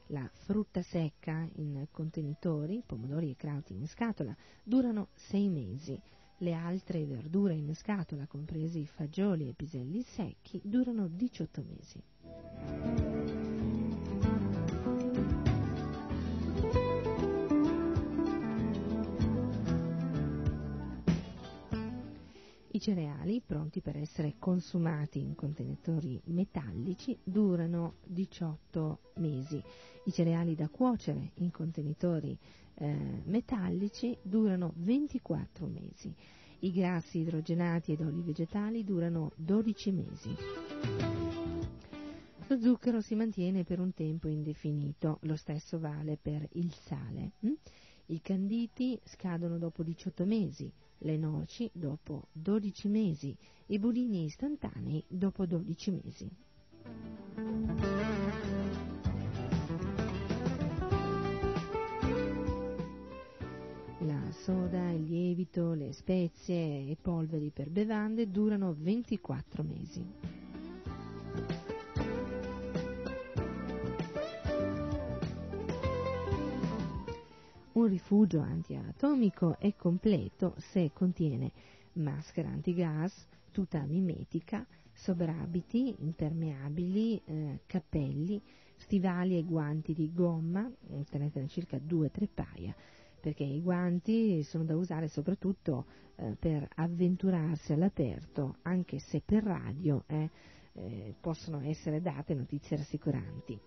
La 0.06 0.26
frutta 0.32 0.80
secca 0.80 1.46
in 1.56 1.86
contenitori, 1.90 2.82
pomodori 2.86 3.28
e 3.28 3.36
crauti 3.36 3.74
in 3.74 3.86
scatola, 3.86 4.34
durano 4.64 5.08
6 5.12 5.50
mesi. 5.50 6.00
Le 6.38 6.54
altre 6.54 7.04
verdure 7.04 7.52
in 7.52 7.74
scatola, 7.74 8.26
compresi 8.26 8.86
fagioli 8.86 9.50
e 9.50 9.52
piselli 9.52 10.00
secchi, 10.00 10.62
durano 10.64 11.08
18 11.08 11.62
mesi. 11.68 13.11
I 22.74 22.80
cereali, 22.80 23.42
pronti 23.44 23.82
per 23.82 23.98
essere 23.98 24.36
consumati 24.38 25.20
in 25.20 25.34
contenitori 25.34 26.18
metallici, 26.24 27.18
durano 27.22 27.96
18 28.06 28.98
mesi. 29.16 29.62
I 30.04 30.10
cereali 30.10 30.54
da 30.54 30.70
cuocere 30.70 31.32
in 31.34 31.50
contenitori 31.50 32.34
eh, 32.76 33.20
metallici 33.24 34.16
durano 34.22 34.72
24 34.76 35.66
mesi. 35.66 36.14
I 36.60 36.72
grassi 36.72 37.18
idrogenati 37.18 37.92
ed 37.92 38.00
oli 38.00 38.22
vegetali 38.22 38.84
durano 38.84 39.32
12 39.36 39.92
mesi. 39.92 40.34
Lo 42.46 42.58
zucchero 42.58 43.02
si 43.02 43.14
mantiene 43.14 43.64
per 43.64 43.80
un 43.80 43.92
tempo 43.92 44.28
indefinito, 44.28 45.18
lo 45.22 45.36
stesso 45.36 45.78
vale 45.78 46.16
per 46.16 46.48
il 46.52 46.72
sale. 46.72 47.32
hm? 47.40 47.52
I 48.06 48.20
canditi 48.22 48.98
scadono 49.04 49.58
dopo 49.58 49.82
18 49.82 50.24
mesi, 50.24 50.72
le 51.02 51.16
noci 51.16 51.70
dopo 51.72 52.28
12 52.32 52.88
mesi, 52.88 53.36
i 53.66 53.78
budini 53.78 54.24
istantanei 54.24 55.02
dopo 55.08 55.46
12 55.46 55.90
mesi. 55.90 56.30
La 63.98 64.32
soda, 64.32 64.90
il 64.90 65.04
lievito, 65.04 65.72
le 65.74 65.92
spezie 65.92 66.88
e 66.90 66.96
polveri 67.00 67.50
per 67.50 67.70
bevande 67.70 68.30
durano 68.30 68.74
24 68.76 69.62
mesi. 69.62 70.04
Un 77.74 77.86
rifugio 77.86 78.40
antiatomico 78.40 79.58
è 79.58 79.74
completo 79.74 80.54
se 80.58 80.90
contiene 80.92 81.50
maschera 81.94 82.48
antigas, 82.48 83.28
tuta 83.50 83.84
mimetica, 83.86 84.66
sovrabiti 84.92 85.94
impermeabili, 86.00 87.22
eh, 87.24 87.60
cappelli, 87.66 88.40
stivali 88.76 89.38
e 89.38 89.44
guanti 89.44 89.94
di 89.94 90.12
gomma, 90.12 90.70
tenetene 91.08 91.48
circa 91.48 91.78
2-3 91.78 92.28
paia, 92.34 92.74
perché 93.20 93.44
i 93.44 93.62
guanti 93.62 94.42
sono 94.42 94.64
da 94.64 94.76
usare 94.76 95.08
soprattutto 95.08 95.86
eh, 96.16 96.36
per 96.38 96.68
avventurarsi 96.74 97.72
all'aperto, 97.72 98.56
anche 98.62 98.98
se 98.98 99.22
per 99.24 99.44
radio 99.44 100.02
eh, 100.06 100.28
eh, 100.74 101.14
possono 101.20 101.60
essere 101.62 102.00
date 102.00 102.34
notizie 102.34 102.76
rassicuranti. 102.76 103.58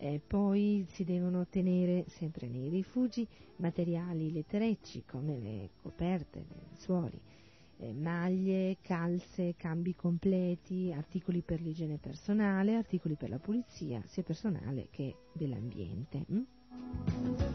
Eh, 0.00 0.20
poi 0.24 0.86
si 0.88 1.02
devono 1.02 1.48
tenere 1.48 2.04
sempre 2.06 2.46
nei 2.46 2.68
rifugi 2.68 3.26
materiali 3.56 4.32
letterecci 4.32 5.02
come 5.04 5.40
le 5.40 5.70
coperte, 5.82 6.44
le 6.48 6.54
lenzuoli, 6.68 7.20
eh, 7.78 7.92
maglie, 7.92 8.78
calze, 8.80 9.54
cambi 9.56 9.96
completi, 9.96 10.92
articoli 10.96 11.42
per 11.42 11.60
l'igiene 11.60 11.98
personale, 11.98 12.76
articoli 12.76 13.16
per 13.16 13.30
la 13.30 13.38
pulizia 13.38 14.00
sia 14.06 14.22
personale 14.22 14.86
che 14.90 15.16
dell'ambiente. 15.32 16.24
Hm? 16.28 17.47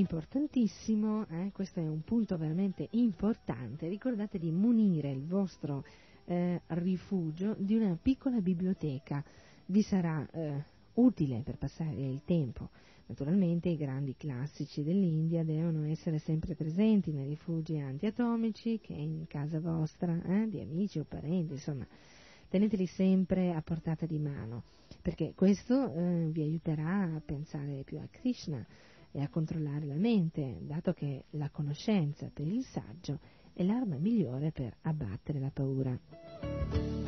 Importantissimo, 0.00 1.26
eh? 1.28 1.50
questo 1.52 1.78
è 1.78 1.86
un 1.86 2.00
punto 2.00 2.38
veramente 2.38 2.88
importante, 2.92 3.86
ricordate 3.86 4.38
di 4.38 4.50
munire 4.50 5.10
il 5.10 5.26
vostro 5.26 5.84
eh, 6.24 6.62
rifugio 6.68 7.54
di 7.58 7.74
una 7.74 7.98
piccola 8.00 8.40
biblioteca, 8.40 9.22
vi 9.66 9.82
sarà 9.82 10.26
eh, 10.32 10.64
utile 10.94 11.42
per 11.44 11.58
passare 11.58 11.96
il 11.96 12.22
tempo. 12.24 12.70
Naturalmente 13.08 13.68
i 13.68 13.76
grandi 13.76 14.14
classici 14.16 14.82
dell'India 14.82 15.44
devono 15.44 15.84
essere 15.84 16.18
sempre 16.18 16.54
presenti 16.54 17.12
nei 17.12 17.28
rifugi 17.28 17.76
antiatomici 17.78 18.80
che 18.80 18.94
in 18.94 19.26
casa 19.26 19.60
vostra, 19.60 20.18
eh, 20.22 20.48
di 20.48 20.60
amici 20.60 20.98
o 20.98 21.04
parenti, 21.04 21.52
insomma, 21.52 21.86
teneteli 22.48 22.86
sempre 22.86 23.52
a 23.52 23.60
portata 23.60 24.06
di 24.06 24.18
mano, 24.18 24.62
perché 25.02 25.34
questo 25.34 25.92
eh, 25.92 26.28
vi 26.30 26.40
aiuterà 26.40 27.02
a 27.02 27.20
pensare 27.22 27.82
più 27.84 27.98
a 27.98 28.08
Krishna 28.10 28.66
e 29.12 29.20
a 29.22 29.28
controllare 29.28 29.86
la 29.86 29.94
mente, 29.94 30.58
dato 30.60 30.92
che 30.92 31.24
la 31.30 31.50
conoscenza 31.50 32.30
per 32.32 32.46
il 32.46 32.64
saggio 32.64 33.18
è 33.52 33.62
l'arma 33.62 33.96
migliore 33.96 34.52
per 34.52 34.76
abbattere 34.82 35.38
la 35.38 35.50
paura. 35.50 36.99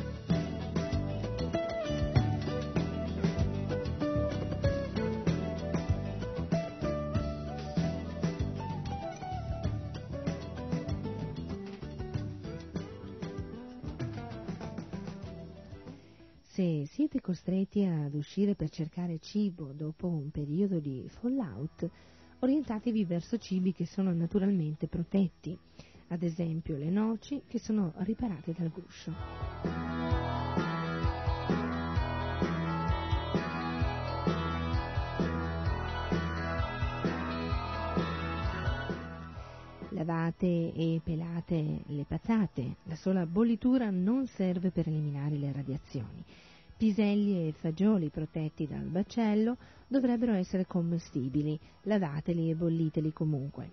Se 16.53 16.85
siete 16.85 17.19
costretti 17.19 17.83
ad 17.83 18.13
uscire 18.13 18.53
per 18.53 18.69
cercare 18.69 19.17
cibo 19.17 19.71
dopo 19.73 20.05
un 20.05 20.29
periodo 20.29 20.77
di 20.77 21.03
fallout, 21.07 21.89
orientatevi 22.41 23.05
verso 23.05 23.39
cibi 23.39 23.73
che 23.73 23.87
sono 23.87 24.13
naturalmente 24.13 24.87
protetti, 24.87 25.57
ad 26.09 26.21
esempio 26.21 26.77
le 26.77 26.91
noci 26.91 27.41
che 27.47 27.57
sono 27.57 27.91
riparate 27.97 28.53
dal 28.55 28.69
guscio. 28.69 30.32
Lavate 40.03 40.73
e 40.73 40.99
pelate 41.01 41.83
le 41.85 42.03
patate, 42.05 42.75
la 42.83 42.95
sola 42.97 43.25
bollitura 43.25 43.89
non 43.89 44.27
serve 44.27 44.69
per 44.69 44.89
eliminare 44.89 45.37
le 45.37 45.53
radiazioni. 45.53 46.21
Piselli 46.75 47.47
e 47.47 47.53
fagioli 47.53 48.09
protetti 48.09 48.67
dal 48.67 48.83
baccello 48.83 49.55
dovrebbero 49.87 50.33
essere 50.33 50.67
commestibili, 50.67 51.57
lavateli 51.83 52.49
e 52.49 52.55
bolliteli 52.55 53.13
comunque. 53.13 53.71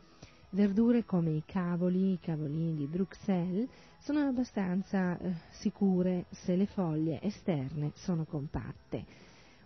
Verdure 0.51 1.05
come 1.05 1.31
i 1.31 1.43
cavoli, 1.45 2.13
i 2.13 2.21
cavolini 2.21 2.77
di 2.77 2.87
Bruxelles, 2.87 3.69
sono 3.99 4.21
abbastanza 4.21 5.19
eh, 5.19 5.33
sicure 5.49 6.27
se 6.31 6.55
le 6.55 6.67
foglie 6.67 7.21
esterne 7.23 7.91
sono 7.95 8.25
compatte. 8.25 9.05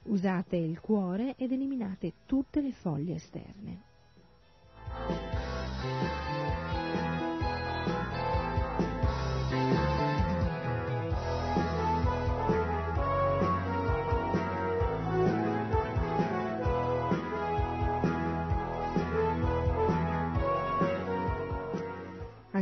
Usate 0.05 0.57
il 0.57 0.81
cuore 0.81 1.35
ed 1.37 1.53
eliminate 1.53 2.15
tutte 2.25 2.63
le 2.63 2.73
foglie 2.73 3.17
esterne. 3.17 3.83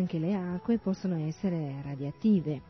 Anche 0.02 0.18
le 0.18 0.34
acque 0.34 0.78
possono 0.78 1.14
essere 1.16 1.80
radioattive. 1.80 2.60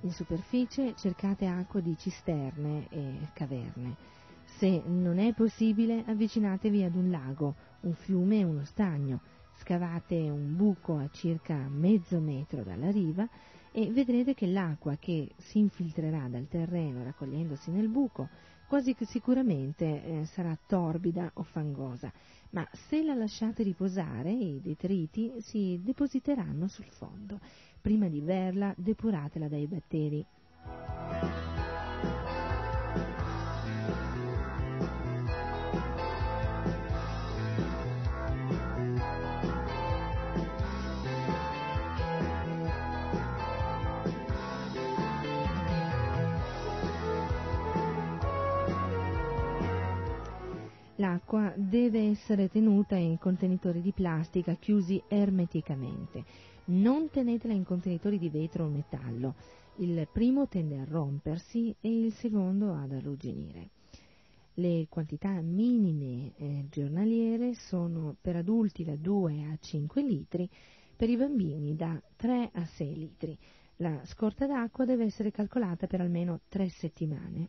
In 0.00 0.10
superficie 0.10 0.94
cercate 0.96 1.44
acqua 1.44 1.80
di 1.80 1.94
cisterne 1.98 2.86
e 2.88 3.28
caverne. 3.34 3.94
Se 4.56 4.84
non 4.86 5.18
è 5.18 5.34
possibile, 5.34 6.02
avvicinatevi 6.06 6.84
ad 6.84 6.94
un 6.94 7.10
lago, 7.10 7.56
un 7.80 7.92
fiume 7.92 8.38
e 8.38 8.44
uno 8.44 8.64
stagno. 8.64 9.20
Scavate 9.56 10.14
un 10.30 10.56
buco 10.56 10.96
a 10.96 11.10
circa 11.12 11.68
mezzo 11.68 12.20
metro 12.20 12.62
dalla 12.62 12.90
riva 12.90 13.28
e 13.70 13.92
vedrete 13.92 14.32
che 14.32 14.46
l'acqua 14.46 14.96
che 14.98 15.32
si 15.36 15.58
infiltrerà 15.58 16.26
dal 16.30 16.48
terreno 16.48 17.04
raccogliendosi 17.04 17.70
nel 17.70 17.88
buco 17.88 18.30
quasi 18.68 18.94
sicuramente 19.00 19.84
eh, 20.04 20.24
sarà 20.26 20.56
torbida 20.66 21.30
o 21.34 21.42
fangosa 21.42 22.12
ma 22.50 22.66
se 22.72 23.02
la 23.02 23.14
lasciate 23.14 23.62
riposare 23.62 24.30
i 24.30 24.60
detriti 24.62 25.32
si 25.40 25.80
depositeranno 25.82 26.68
sul 26.68 26.86
fondo. 26.86 27.40
Prima 27.80 28.08
di 28.08 28.20
berla 28.20 28.72
depuratela 28.76 29.48
dai 29.48 29.66
batteri. 29.66 30.24
L'acqua 51.00 51.52
deve 51.56 52.08
essere 52.08 52.48
tenuta 52.48 52.96
in 52.96 53.18
contenitori 53.18 53.80
di 53.80 53.92
plastica 53.92 54.54
chiusi 54.54 55.00
ermeticamente. 55.06 56.24
Non 56.66 57.08
tenetela 57.08 57.54
in 57.54 57.64
contenitori 57.64 58.18
di 58.18 58.28
vetro 58.28 58.64
o 58.64 58.68
metallo. 58.68 59.36
Il 59.76 60.08
primo 60.12 60.48
tende 60.48 60.78
a 60.78 60.84
rompersi 60.84 61.74
e 61.80 61.88
il 61.88 62.12
secondo 62.14 62.74
ad 62.74 62.92
arrugginire. 62.92 63.70
Le 64.54 64.86
quantità 64.88 65.40
minime 65.40 66.32
eh, 66.34 66.66
giornaliere 66.68 67.54
sono 67.54 68.16
per 68.20 68.34
adulti 68.34 68.82
da 68.82 68.96
2 68.96 69.44
a 69.52 69.56
5 69.60 70.02
litri, 70.02 70.50
per 70.96 71.08
i 71.08 71.16
bambini 71.16 71.76
da 71.76 72.00
3 72.16 72.50
a 72.52 72.64
6 72.64 72.94
litri. 72.96 73.38
La 73.76 74.00
scorta 74.04 74.46
d'acqua 74.46 74.84
deve 74.84 75.04
essere 75.04 75.30
calcolata 75.30 75.86
per 75.86 76.00
almeno 76.00 76.40
3 76.48 76.68
settimane. 76.70 77.48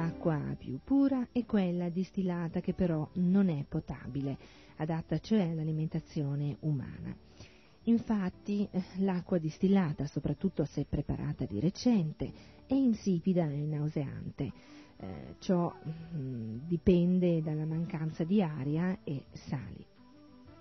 L'acqua 0.00 0.56
più 0.56 0.80
pura 0.82 1.28
è 1.30 1.44
quella 1.44 1.90
distillata 1.90 2.60
che 2.60 2.72
però 2.72 3.06
non 3.16 3.50
è 3.50 3.66
potabile, 3.68 4.38
adatta 4.76 5.18
cioè 5.18 5.50
all'alimentazione 5.50 6.56
umana. 6.60 7.14
Infatti 7.82 8.66
eh, 8.70 8.82
l'acqua 9.00 9.36
distillata, 9.36 10.06
soprattutto 10.06 10.64
se 10.64 10.86
preparata 10.88 11.44
di 11.44 11.60
recente, 11.60 12.32
è 12.66 12.72
insipida 12.72 13.44
e 13.44 13.66
nauseante. 13.66 14.52
Eh, 14.96 15.34
ciò 15.38 15.70
mh, 15.70 16.18
mm, 16.18 16.58
dipende 16.66 17.42
dalla 17.42 17.66
mancanza 17.66 18.24
di 18.24 18.40
aria 18.40 19.00
e 19.04 19.24
sali. 19.32 19.84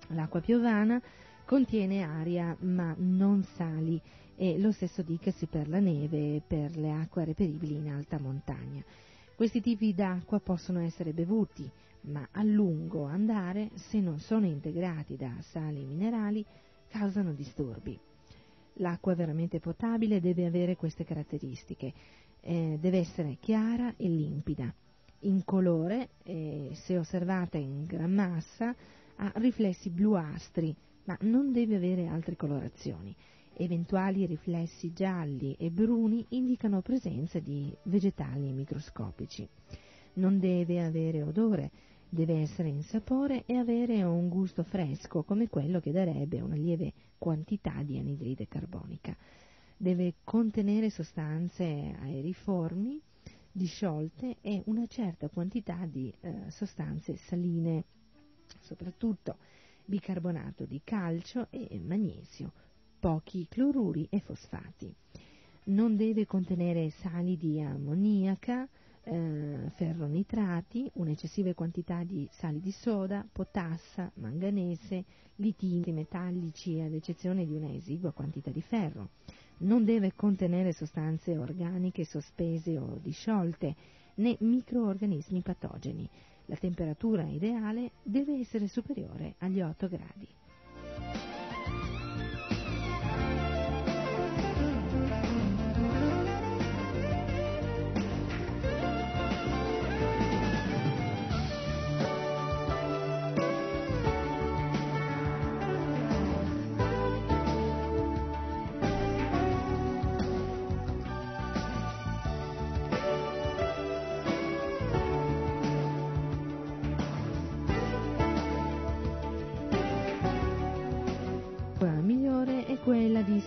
L'acqua 0.08 0.42
piovana 0.42 1.02
contiene 1.46 2.04
aria 2.04 2.58
ma 2.60 2.94
non 2.98 3.44
sali 3.56 4.02
e 4.36 4.60
lo 4.60 4.74
stesso 4.74 5.02
dicasi 5.02 5.46
per 5.46 5.70
la 5.70 5.80
neve 5.80 6.36
e 6.36 6.42
per 6.46 6.76
le 6.76 6.92
acque 6.92 7.24
reperibili 7.24 7.76
in 7.76 7.90
alta 7.90 8.20
montagna. 8.20 8.84
Questi 9.40 9.62
tipi 9.62 9.94
d'acqua 9.94 10.42
possono 10.42 10.82
essere 10.82 11.14
bevuti, 11.14 11.72
ma 12.02 12.28
a 12.30 12.44
lungo 12.44 13.06
andare, 13.06 13.70
se 13.76 14.02
non 14.02 14.20
sono 14.20 14.46
integrati 14.46 15.16
da 15.16 15.34
sali 15.40 15.86
minerali, 15.86 16.46
causano 16.90 17.32
disturbi. 17.32 17.98
L'acqua 18.74 19.16
veramente 19.16 19.62
potabile 19.62 20.20
deve 20.20 20.46
avere 20.46 20.76
queste 20.76 21.06
caratteristiche, 21.06 21.94
eh, 22.42 22.78
deve 22.82 22.98
essere 22.98 23.38
chiara 23.40 23.94
e 23.96 24.10
limpida, 24.10 24.76
incolore 25.20 26.10
e 26.24 26.72
se 26.74 26.98
osservata 26.98 27.58
in 27.58 27.86
gran 27.86 28.12
massa 28.12 28.76
ha 29.16 29.32
riflessi 29.36 29.90
bluastri, 29.90 30.76
ma 31.06 31.18
non 31.22 31.54
deve 31.54 31.78
avere 31.78 32.08
altre 32.08 32.36
colorazioni. 32.36 33.16
Eventuali 33.62 34.26
riflessi 34.26 34.94
gialli 34.94 35.54
e 35.60 35.70
bruni 35.70 36.26
indicano 36.30 36.82
presenza 36.82 37.40
di 37.40 37.76
vegetali 37.84 38.54
microscopici. 38.54 39.46
Non 40.14 40.40
deve 40.40 40.82
avere 40.82 41.24
odore, 41.24 41.70
deve 42.08 42.40
essere 42.40 42.70
in 42.70 42.84
sapore 42.84 43.44
e 43.46 43.58
avere 43.58 44.02
un 44.04 44.30
gusto 44.30 44.64
fresco 44.64 45.24
come 45.24 45.50
quello 45.50 45.82
che 45.82 45.92
darebbe 45.92 46.40
una 46.40 46.56
lieve 46.56 46.94
quantità 47.18 47.84
di 47.84 47.98
anidride 47.98 48.48
carbonica. 48.48 49.14
Deve 49.76 50.14
contenere 50.24 50.90
sostanze 50.90 51.98
aeriformi, 52.00 53.02
disciolte 53.52 54.38
e 54.40 54.62
una 54.68 54.88
certa 54.88 55.28
quantità 55.28 55.86
di 55.86 56.14
eh, 56.22 56.46
sostanze 56.48 57.18
saline, 57.18 57.84
soprattutto 58.62 59.36
bicarbonato 59.84 60.64
di 60.64 60.80
calcio 60.82 61.48
e 61.50 61.78
magnesio, 61.84 62.54
pochi 63.00 63.48
cloruri 63.50 64.08
e 64.10 64.20
fosfati. 64.20 64.94
Non 65.66 65.96
deve 65.96 66.26
contenere 66.26 66.90
sali 66.90 67.38
di 67.38 67.62
ammoniaca, 67.62 68.68
eh, 69.04 69.70
ferronitrati, 69.76 70.90
un'eccessiva 70.96 71.54
quantità 71.54 72.04
di 72.04 72.28
sali 72.32 72.60
di 72.60 72.72
soda, 72.72 73.26
potassa, 73.32 74.12
manganese, 74.16 75.06
litini 75.36 75.92
metallici 75.92 76.80
ad 76.80 76.94
eccezione 76.94 77.46
di 77.46 77.56
una 77.56 77.72
esigua 77.72 78.12
quantità 78.12 78.52
di 78.52 78.62
ferro. 78.62 79.10
Non 79.60 79.84
deve 79.84 80.14
contenere 80.16 80.74
sostanze 80.74 81.38
organiche 81.38 82.06
sospese 82.06 82.78
o 82.78 83.00
disciolte, 83.02 83.76
né 84.16 84.36
microorganismi 84.40 85.42
patogeni. 85.42 86.08
La 86.46 86.56
temperatura 86.56 87.24
ideale 87.24 87.92
deve 88.04 88.40
essere 88.40 88.68
superiore 88.68 89.36
agli 89.40 89.62
8 89.62 89.88
gradi. 89.88 91.39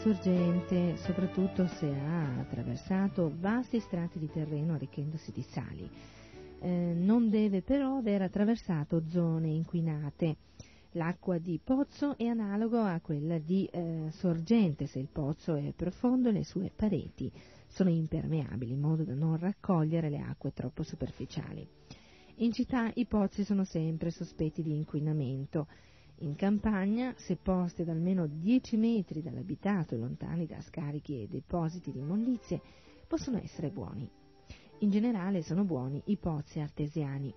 Sorgente, 0.02 0.96
soprattutto 0.96 1.68
se 1.68 1.86
ha 1.86 2.40
attraversato 2.40 3.32
vasti 3.38 3.78
strati 3.78 4.18
di 4.18 4.28
terreno 4.28 4.74
arricchendosi 4.74 5.30
di 5.30 5.42
sali. 5.42 5.88
Eh, 6.60 6.92
non 6.96 7.30
deve 7.30 7.62
però 7.62 7.98
aver 7.98 8.22
attraversato 8.22 9.04
zone 9.06 9.50
inquinate. 9.50 10.38
L'acqua 10.92 11.38
di 11.38 11.60
pozzo 11.62 12.18
è 12.18 12.26
analogo 12.26 12.80
a 12.80 12.98
quella 13.00 13.38
di 13.38 13.64
eh, 13.66 14.08
sorgente 14.10 14.86
se 14.88 14.98
il 14.98 15.06
pozzo 15.06 15.54
è 15.54 15.72
profondo 15.72 16.32
le 16.32 16.42
sue 16.42 16.72
pareti 16.74 17.30
sono 17.68 17.88
impermeabili 17.88 18.72
in 18.72 18.80
modo 18.80 19.04
da 19.04 19.14
non 19.14 19.36
raccogliere 19.38 20.10
le 20.10 20.18
acque 20.18 20.52
troppo 20.52 20.82
superficiali. 20.82 21.64
In 22.38 22.50
città 22.50 22.90
i 22.94 23.06
pozzi 23.06 23.44
sono 23.44 23.62
sempre 23.62 24.10
sospetti 24.10 24.62
di 24.62 24.74
inquinamento 24.74 25.68
in 26.22 26.36
campagna, 26.36 27.14
se 27.16 27.36
posti 27.36 27.82
ad 27.82 27.88
almeno 27.88 28.26
10 28.26 28.76
metri 28.76 29.22
dall'abitato 29.22 29.94
e 29.94 29.98
lontani 29.98 30.46
da 30.46 30.60
scarichi 30.60 31.20
e 31.20 31.26
depositi 31.28 31.90
di 31.90 31.98
immondizie, 31.98 32.60
possono 33.08 33.38
essere 33.38 33.70
buoni. 33.70 34.08
In 34.78 34.90
generale 34.90 35.42
sono 35.42 35.64
buoni 35.64 36.00
i 36.06 36.16
pozzi 36.16 36.60
artesiani. 36.60 37.34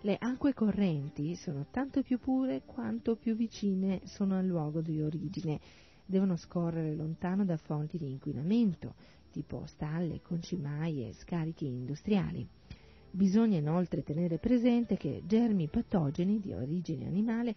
Le 0.00 0.16
acque 0.18 0.54
correnti 0.54 1.34
sono 1.34 1.66
tanto 1.70 2.02
più 2.02 2.18
pure 2.18 2.62
quanto 2.64 3.16
più 3.16 3.34
vicine 3.34 4.00
sono 4.04 4.38
al 4.38 4.46
luogo 4.46 4.80
di 4.80 5.00
origine. 5.00 5.60
Devono 6.04 6.36
scorrere 6.36 6.94
lontano 6.94 7.44
da 7.44 7.56
fonti 7.56 7.98
di 7.98 8.10
inquinamento, 8.10 8.94
tipo 9.30 9.64
stalle, 9.66 10.20
concimai 10.22 11.06
e 11.08 11.12
scarichi 11.12 11.66
industriali. 11.66 12.46
Bisogna 13.10 13.58
inoltre 13.58 14.02
tenere 14.02 14.38
presente 14.38 14.96
che 14.96 15.22
germi 15.26 15.68
patogeni 15.68 16.40
di 16.40 16.52
origine 16.52 17.06
animale 17.06 17.54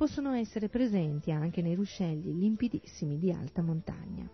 possono 0.00 0.32
essere 0.32 0.70
presenti 0.70 1.30
anche 1.30 1.60
nei 1.60 1.74
ruscelli 1.74 2.34
limpidissimi 2.38 3.18
di 3.18 3.30
alta 3.30 3.60
montagna. 3.60 4.26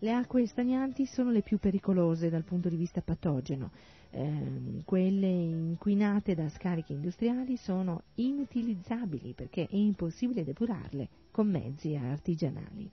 Le 0.00 0.12
acque 0.12 0.44
stagnanti 0.44 1.06
sono 1.06 1.30
le 1.30 1.42
più 1.42 1.58
pericolose 1.58 2.28
dal 2.28 2.42
punto 2.42 2.68
di 2.68 2.74
vista 2.74 3.00
patogeno. 3.00 3.70
Eh, 4.10 4.82
quelle 4.84 5.28
inquinate 5.28 6.34
da 6.34 6.48
scarichi 6.48 6.94
industriali 6.94 7.56
sono 7.56 8.02
inutilizzabili 8.16 9.34
perché 9.34 9.68
è 9.68 9.76
impossibile 9.76 10.42
depurarle 10.42 11.08
con 11.30 11.48
mezzi 11.48 11.94
artigianali. 11.94 12.90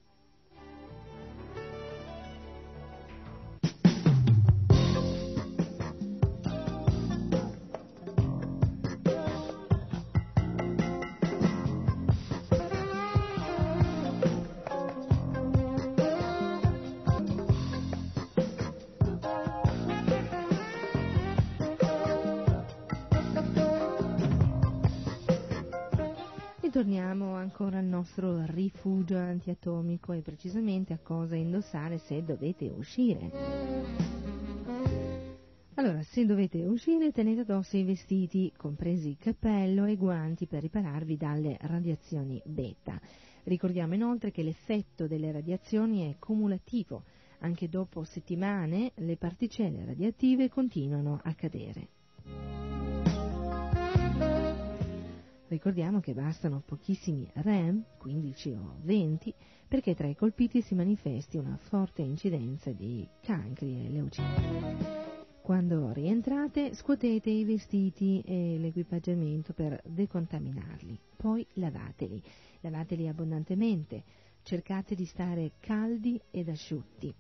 Ancora 27.60 27.80
al 27.80 27.86
nostro 27.88 28.46
rifugio 28.46 29.18
antiatomico 29.18 30.14
e 30.14 30.22
precisamente 30.22 30.94
a 30.94 31.00
cosa 31.04 31.36
indossare 31.36 31.98
se 31.98 32.24
dovete 32.24 32.70
uscire. 32.70 33.30
Allora, 35.74 36.02
se 36.04 36.26
dovete 36.26 36.66
uscire 36.66 37.12
tenete 37.12 37.42
addosso 37.42 37.76
i 37.76 37.84
vestiti, 37.84 38.54
compresi 38.56 39.18
cappello 39.20 39.84
e 39.84 39.98
guanti 39.98 40.46
per 40.46 40.62
ripararvi 40.62 41.18
dalle 41.18 41.58
radiazioni 41.60 42.42
beta. 42.46 42.98
Ricordiamo 43.44 43.94
inoltre 43.94 44.32
che 44.32 44.42
l'effetto 44.42 45.08
delle 45.08 45.34
radiazioni 45.34 46.10
è 46.10 46.16
cumulativo, 46.18 47.04
anche 47.40 47.68
dopo 47.68 48.06
settimane 48.06 48.94
le 48.96 49.18
particelle 49.18 49.84
radiative 49.84 50.48
continuano 50.48 51.20
a 51.22 51.34
cadere. 51.34 52.69
Ricordiamo 55.50 56.00
che 56.00 56.14
bastano 56.14 56.62
pochissimi 56.64 57.28
REM, 57.34 57.84
15 57.98 58.52
o 58.52 58.76
20, 58.84 59.34
perché 59.68 59.96
tra 59.96 60.06
i 60.06 60.16
colpiti 60.16 60.62
si 60.62 60.76
manifesti 60.76 61.38
una 61.38 61.58
forte 61.58 62.04
incidenza 62.04 62.72
di 62.72 63.08
cancri 63.20 63.84
e 63.84 63.90
leucemie. 63.90 64.78
Quando 65.42 65.92
rientrate 65.92 66.76
scuotete 66.76 67.32
i 67.32 67.46
vestiti 67.46 68.22
e 68.24 68.60
l'equipaggiamento 68.60 69.54
per 69.54 69.82
decontaminarli, 69.84 71.00
poi 71.18 71.44
lavateli, 71.54 72.22
lavateli 72.60 73.08
abbondantemente, 73.08 74.04
cercate 74.44 74.94
di 74.94 75.06
stare 75.06 75.54
caldi 75.60 76.22
ed 76.30 76.50
asciutti. 76.50 77.12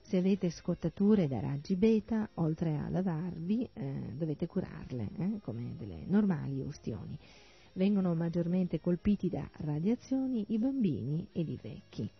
Se 0.00 0.16
avete 0.16 0.50
scottature 0.50 1.28
da 1.28 1.38
raggi 1.38 1.76
beta, 1.76 2.28
oltre 2.34 2.78
a 2.78 2.88
lavarvi, 2.88 3.70
eh, 3.72 4.12
dovete 4.12 4.48
curarle, 4.48 5.08
eh, 5.18 5.38
come 5.40 5.76
delle 5.78 6.02
normali 6.06 6.60
ustioni. 6.62 7.16
Vengono 7.76 8.14
maggiormente 8.14 8.80
colpiti 8.80 9.28
da 9.28 9.46
radiazioni 9.58 10.46
i 10.48 10.58
bambini 10.58 11.28
ed 11.32 11.50
i 11.50 11.58
vecchi. 11.60 12.10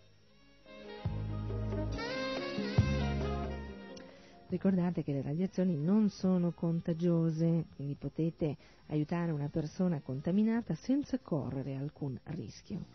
Ricordate 4.49 5.03
che 5.03 5.13
le 5.13 5.23
radiazioni 5.23 5.75
non 5.75 6.09
sono 6.09 6.51
contagiose, 6.51 7.65
quindi 7.75 7.95
potete 7.95 8.55
aiutare 8.89 9.31
una 9.31 9.49
persona 9.49 9.99
contaminata 9.99 10.75
senza 10.75 11.17
correre 11.17 11.75
alcun 11.75 12.17
rischio. 12.25 12.85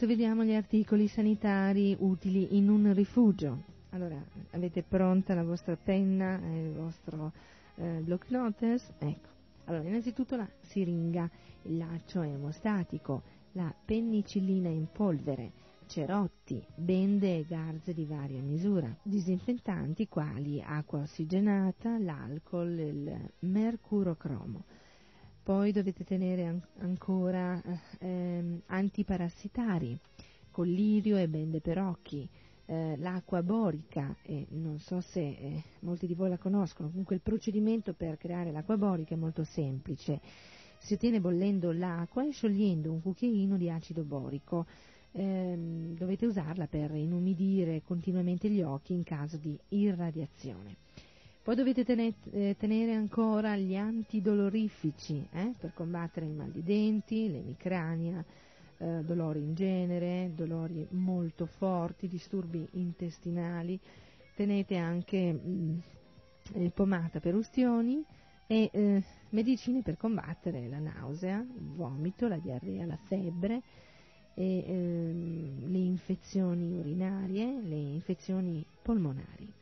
Adesso 0.00 0.16
vediamo 0.16 0.44
gli 0.44 0.54
articoli 0.54 1.08
sanitari 1.08 1.94
utili 2.00 2.56
in 2.56 2.70
un 2.70 2.90
rifugio. 2.94 3.64
Allora, 3.90 4.16
avete 4.52 4.82
pronta 4.82 5.34
la 5.34 5.44
vostra 5.44 5.76
penna 5.76 6.40
e 6.42 6.68
il 6.68 6.72
vostro 6.72 7.32
eh, 7.74 8.00
block 8.02 8.30
notes? 8.30 8.94
Ecco. 8.96 9.28
Allora, 9.66 9.86
innanzitutto 9.86 10.36
la 10.36 10.48
siringa, 10.62 11.28
il 11.64 11.76
laccio 11.76 12.22
emostatico, 12.22 13.20
la 13.52 13.74
penicillina 13.84 14.70
in 14.70 14.86
polvere, 14.90 15.52
cerotti, 15.86 16.64
bende 16.74 17.36
e 17.36 17.44
garze 17.46 17.92
di 17.92 18.06
varia 18.06 18.40
misura, 18.40 18.90
disinfettanti 19.02 20.08
quali 20.08 20.62
acqua 20.62 21.00
ossigenata, 21.00 21.98
l'alcol, 21.98 22.70
il 22.70 23.30
mercurocromo. 23.40 24.64
Poi 25.50 25.72
dovete 25.72 26.04
tenere 26.04 26.46
an- 26.46 26.62
ancora 26.78 27.60
ehm, 27.98 28.60
antiparassitari, 28.66 29.98
collirio 30.52 31.16
e 31.16 31.26
bende 31.26 31.60
per 31.60 31.76
occhi, 31.76 32.28
eh, 32.66 32.94
l'acqua 32.98 33.42
borica, 33.42 34.14
e 34.22 34.46
non 34.50 34.78
so 34.78 35.00
se 35.00 35.18
eh, 35.20 35.62
molti 35.80 36.06
di 36.06 36.14
voi 36.14 36.28
la 36.28 36.38
conoscono, 36.38 36.88
comunque 36.88 37.16
il 37.16 37.20
procedimento 37.20 37.94
per 37.94 38.16
creare 38.16 38.52
l'acqua 38.52 38.76
borica 38.76 39.14
è 39.14 39.18
molto 39.18 39.42
semplice. 39.42 40.20
Si 40.78 40.94
ottiene 40.94 41.20
bollendo 41.20 41.72
l'acqua 41.72 42.24
e 42.24 42.30
sciogliendo 42.30 42.92
un 42.92 43.02
cucchiaino 43.02 43.56
di 43.56 43.68
acido 43.68 44.04
borico. 44.04 44.66
Ehm, 45.10 45.96
dovete 45.96 46.26
usarla 46.26 46.68
per 46.68 46.92
inumidire 46.92 47.82
continuamente 47.82 48.48
gli 48.48 48.62
occhi 48.62 48.92
in 48.92 49.02
caso 49.02 49.36
di 49.36 49.58
irradiazione. 49.70 50.76
Poi 51.42 51.54
dovete 51.54 51.86
eh, 52.32 52.54
tenere 52.58 52.92
ancora 52.92 53.56
gli 53.56 53.74
antidolorifici 53.74 55.26
eh, 55.32 55.54
per 55.58 55.72
combattere 55.72 56.26
il 56.26 56.32
mal 56.32 56.50
di 56.50 56.62
denti, 56.62 57.30
l'emicrania, 57.30 58.22
eh, 58.76 59.02
dolori 59.02 59.40
in 59.40 59.54
genere, 59.54 60.32
dolori 60.34 60.86
molto 60.90 61.46
forti, 61.46 62.08
disturbi 62.08 62.68
intestinali. 62.72 63.80
Tenete 64.34 64.76
anche 64.76 65.32
mh, 65.32 65.82
mm, 66.58 66.66
pomata 66.74 67.20
per 67.20 67.34
ustioni 67.34 68.04
e 68.46 68.68
eh, 68.70 69.02
medicine 69.30 69.80
per 69.80 69.96
combattere 69.96 70.68
la 70.68 70.78
nausea, 70.78 71.38
il 71.38 71.68
vomito, 71.74 72.28
la 72.28 72.38
diarrea, 72.38 72.84
la 72.84 72.98
febbre 73.04 73.62
e 74.34 74.64
ehm, 74.66 75.70
le 75.70 75.78
infezioni 75.78 76.70
urinarie, 76.70 77.60
le 77.62 77.76
infezioni 77.76 78.62
polmonari. 78.82 79.59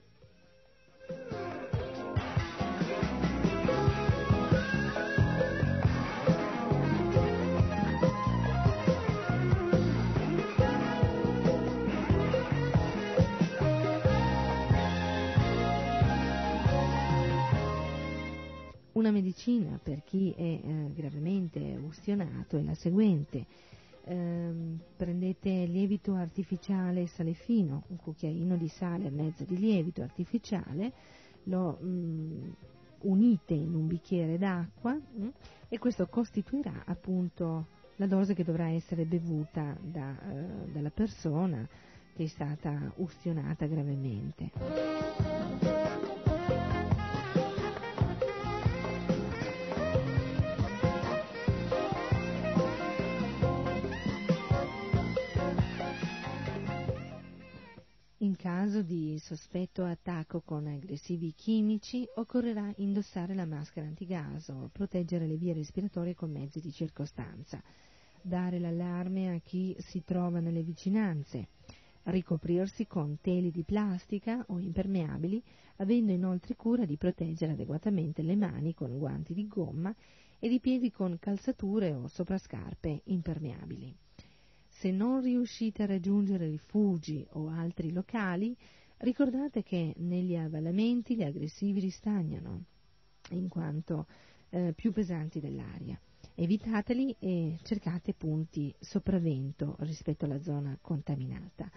Una 18.98 19.12
medicina 19.12 19.78
per 19.80 20.02
chi 20.02 20.34
è 20.36 20.42
eh, 20.42 20.90
gravemente 20.92 21.78
ustionato 21.80 22.58
è 22.58 22.62
la 22.62 22.74
seguente. 22.74 23.46
Ehm, 24.10 24.80
prendete 24.96 25.50
lievito 25.66 26.14
artificiale 26.14 27.06
sale 27.08 27.34
fino, 27.34 27.82
un 27.88 27.96
cucchiaino 27.96 28.56
di 28.56 28.68
sale 28.68 29.08
e 29.08 29.10
mezzo 29.10 29.44
di 29.44 29.58
lievito 29.58 30.00
artificiale, 30.00 30.92
lo 31.44 31.78
mm, 31.82 32.48
unite 33.02 33.52
in 33.52 33.74
un 33.74 33.86
bicchiere 33.86 34.38
d'acqua 34.38 34.94
mm, 34.94 35.28
e 35.68 35.78
questo 35.78 36.06
costituirà 36.06 36.84
appunto 36.86 37.66
la 37.96 38.06
dose 38.06 38.32
che 38.32 38.44
dovrà 38.44 38.70
essere 38.70 39.04
bevuta 39.04 39.76
da, 39.78 40.16
eh, 40.30 40.72
dalla 40.72 40.90
persona 40.90 41.68
che 42.14 42.24
è 42.24 42.28
stata 42.28 42.90
ustionata 42.96 43.66
gravemente. 43.66 45.87
Caso 58.38 58.82
di 58.82 59.18
sospetto 59.18 59.84
attacco 59.84 60.42
con 60.42 60.68
aggressivi 60.68 61.34
chimici 61.34 62.08
occorrerà 62.14 62.72
indossare 62.76 63.34
la 63.34 63.44
maschera 63.44 63.88
antigaso, 63.88 64.70
proteggere 64.72 65.26
le 65.26 65.36
vie 65.36 65.52
respiratorie 65.52 66.14
con 66.14 66.30
mezzi 66.30 66.60
di 66.60 66.70
circostanza, 66.70 67.60
dare 68.22 68.60
l'allarme 68.60 69.34
a 69.34 69.40
chi 69.40 69.74
si 69.80 70.04
trova 70.04 70.38
nelle 70.38 70.62
vicinanze, 70.62 71.48
ricoprirsi 72.04 72.86
con 72.86 73.18
teli 73.20 73.50
di 73.50 73.64
plastica 73.64 74.44
o 74.50 74.60
impermeabili, 74.60 75.42
avendo 75.78 76.12
inoltre 76.12 76.54
cura 76.54 76.84
di 76.84 76.96
proteggere 76.96 77.52
adeguatamente 77.52 78.22
le 78.22 78.36
mani 78.36 78.72
con 78.72 78.96
guanti 78.98 79.34
di 79.34 79.48
gomma 79.48 79.92
ed 80.38 80.52
i 80.52 80.60
piedi 80.60 80.92
con 80.92 81.18
calzature 81.18 81.92
o 81.92 82.06
soprascarpe 82.06 83.00
impermeabili. 83.06 83.96
Se 84.78 84.92
non 84.92 85.20
riuscite 85.20 85.82
a 85.82 85.86
raggiungere 85.86 86.48
rifugi 86.48 87.26
o 87.30 87.48
altri 87.48 87.90
locali, 87.90 88.56
ricordate 88.98 89.64
che 89.64 89.92
negli 89.96 90.36
avvallamenti 90.36 91.16
gli 91.16 91.24
aggressivi 91.24 91.80
ristagnano, 91.80 92.62
in 93.30 93.48
quanto 93.48 94.06
eh, 94.50 94.72
più 94.76 94.92
pesanti 94.92 95.40
dell'aria. 95.40 95.98
Evitateli 96.32 97.16
e 97.18 97.58
cercate 97.64 98.14
punti 98.14 98.72
sopravvento 98.78 99.74
rispetto 99.80 100.26
alla 100.26 100.40
zona 100.40 100.78
contaminata. 100.80 101.68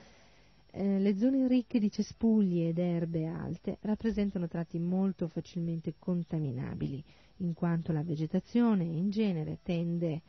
Eh, 0.69 0.99
le 0.99 1.17
zone 1.17 1.47
ricche 1.47 1.79
di 1.79 1.89
cespugli 1.89 2.67
ed 2.67 2.77
erbe 2.77 3.25
alte 3.25 3.79
rappresentano 3.81 4.47
tratti 4.47 4.77
molto 4.77 5.27
facilmente 5.27 5.95
contaminabili, 5.97 7.03
in 7.37 7.55
quanto 7.55 7.91
la 7.93 8.03
vegetazione 8.03 8.83
in 8.83 9.09
genere 9.09 9.57
tende 9.63 10.21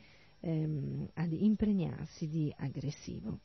ehm, 0.42 1.08
ad 1.14 1.32
impregnarsi 1.32 2.28
di 2.28 2.52
aggressivo. 2.58 3.38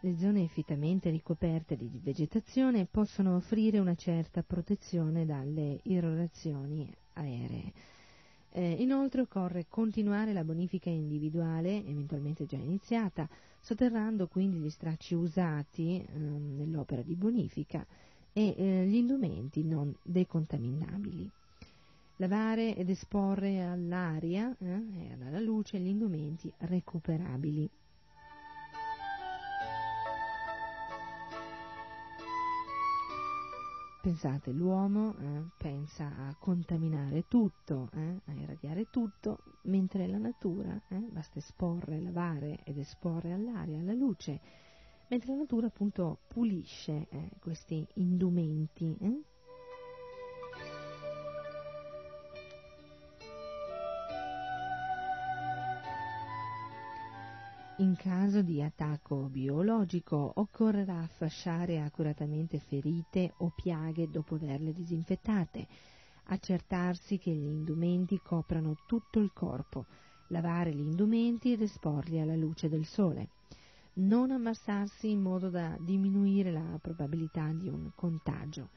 Le 0.00 0.16
zone 0.18 0.44
effettivamente 0.44 1.10
ricoperte 1.10 1.76
di 1.76 1.90
vegetazione 2.00 2.86
possono 2.86 3.34
offrire 3.34 3.80
una 3.80 3.96
certa 3.96 4.44
protezione 4.44 5.26
dalle 5.26 5.80
irrorazioni 5.82 6.88
aeree. 7.14 7.72
Eh, 8.56 8.76
inoltre 8.78 9.20
occorre 9.20 9.66
continuare 9.68 10.32
la 10.32 10.42
bonifica 10.42 10.88
individuale, 10.88 11.84
eventualmente 11.84 12.46
già 12.46 12.56
iniziata, 12.56 13.28
sotterrando 13.60 14.28
quindi 14.28 14.56
gli 14.56 14.70
stracci 14.70 15.14
usati 15.14 16.00
eh, 16.00 16.18
nell'opera 16.18 17.02
di 17.02 17.14
bonifica 17.16 17.86
e 18.32 18.54
eh, 18.56 18.86
gli 18.86 18.94
indumenti 18.94 19.62
non 19.62 19.94
decontaminabili. 20.02 21.30
Lavare 22.16 22.74
ed 22.74 22.88
esporre 22.88 23.62
all'aria 23.62 24.56
eh, 24.58 24.64
e 24.64 25.12
alla 25.20 25.38
luce 25.38 25.78
gli 25.78 25.88
indumenti 25.88 26.50
recuperabili. 26.56 27.68
Pensate, 34.06 34.52
l'uomo 34.52 35.16
eh, 35.18 35.42
pensa 35.58 36.06
a 36.16 36.36
contaminare 36.38 37.26
tutto, 37.26 37.90
eh, 37.92 38.20
a 38.26 38.32
irradiare 38.34 38.88
tutto, 38.88 39.58
mentre 39.62 40.06
la 40.06 40.18
natura 40.18 40.80
eh, 40.90 41.08
basta 41.10 41.40
esporre, 41.40 42.00
lavare 42.00 42.60
ed 42.62 42.78
esporre 42.78 43.32
all'aria, 43.32 43.80
alla 43.80 43.94
luce, 43.94 44.40
mentre 45.08 45.32
la 45.32 45.38
natura 45.38 45.66
appunto 45.66 46.20
pulisce 46.28 47.08
eh, 47.10 47.30
questi 47.40 47.84
indumenti. 47.94 48.96
In 57.78 57.94
caso 57.94 58.40
di 58.40 58.62
attacco 58.62 59.28
biologico 59.28 60.32
occorrerà 60.36 61.06
fasciare 61.06 61.78
accuratamente 61.78 62.58
ferite 62.58 63.34
o 63.38 63.52
piaghe 63.54 64.08
dopo 64.08 64.36
averle 64.36 64.72
disinfettate, 64.72 65.66
accertarsi 66.24 67.18
che 67.18 67.32
gli 67.32 67.44
indumenti 67.44 68.22
coprano 68.22 68.78
tutto 68.86 69.18
il 69.18 69.30
corpo, 69.34 69.84
lavare 70.28 70.72
gli 70.72 70.80
indumenti 70.80 71.52
ed 71.52 71.60
esporli 71.60 72.18
alla 72.18 72.34
luce 72.34 72.70
del 72.70 72.86
sole. 72.86 73.28
Non 73.96 74.30
ammassarsi 74.30 75.10
in 75.10 75.20
modo 75.20 75.50
da 75.50 75.76
diminuire 75.78 76.50
la 76.50 76.78
probabilità 76.80 77.52
di 77.52 77.68
un 77.68 77.90
contagio. 77.94 78.70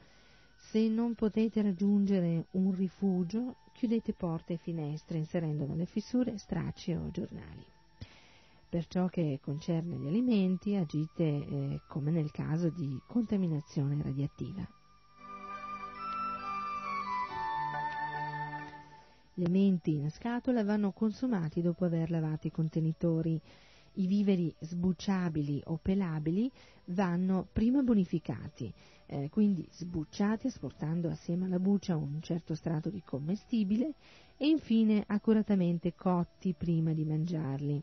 Se 0.56 0.88
non 0.88 1.14
potete 1.14 1.62
raggiungere 1.62 2.48
un 2.50 2.74
rifugio, 2.74 3.56
chiudete 3.72 4.12
porte 4.12 4.52
e 4.52 4.58
finestre 4.58 5.16
inserendo 5.16 5.64
nelle 5.64 5.86
fessure 5.86 6.36
stracci 6.36 6.92
o 6.92 7.10
giornali. 7.10 7.64
Per 8.70 8.86
ciò 8.86 9.08
che 9.08 9.40
concerne 9.42 9.96
gli 9.96 10.06
alimenti, 10.06 10.76
agite 10.76 11.24
eh, 11.24 11.80
come 11.88 12.12
nel 12.12 12.30
caso 12.30 12.68
di 12.70 13.00
contaminazione 13.04 14.00
radiattiva. 14.00 14.64
Gli 19.34 19.42
alimenti 19.42 19.96
in 19.96 20.08
scatola 20.08 20.62
vanno 20.62 20.92
consumati 20.92 21.62
dopo 21.62 21.84
aver 21.84 22.12
lavato 22.12 22.46
i 22.46 22.52
contenitori. 22.52 23.40
I 23.94 24.06
viveri 24.06 24.54
sbucciabili 24.60 25.62
o 25.64 25.76
pelabili 25.82 26.48
vanno 26.86 27.48
prima 27.52 27.82
bonificati, 27.82 28.72
eh, 29.06 29.28
quindi 29.30 29.66
sbucciati 29.68 30.46
asportando 30.46 31.08
assieme 31.08 31.46
alla 31.46 31.58
buccia 31.58 31.96
un 31.96 32.22
certo 32.22 32.54
strato 32.54 32.88
di 32.88 33.02
commestibile 33.02 33.94
e 34.36 34.46
infine 34.46 35.02
accuratamente 35.08 35.92
cotti 35.96 36.54
prima 36.56 36.92
di 36.92 37.04
mangiarli. 37.04 37.82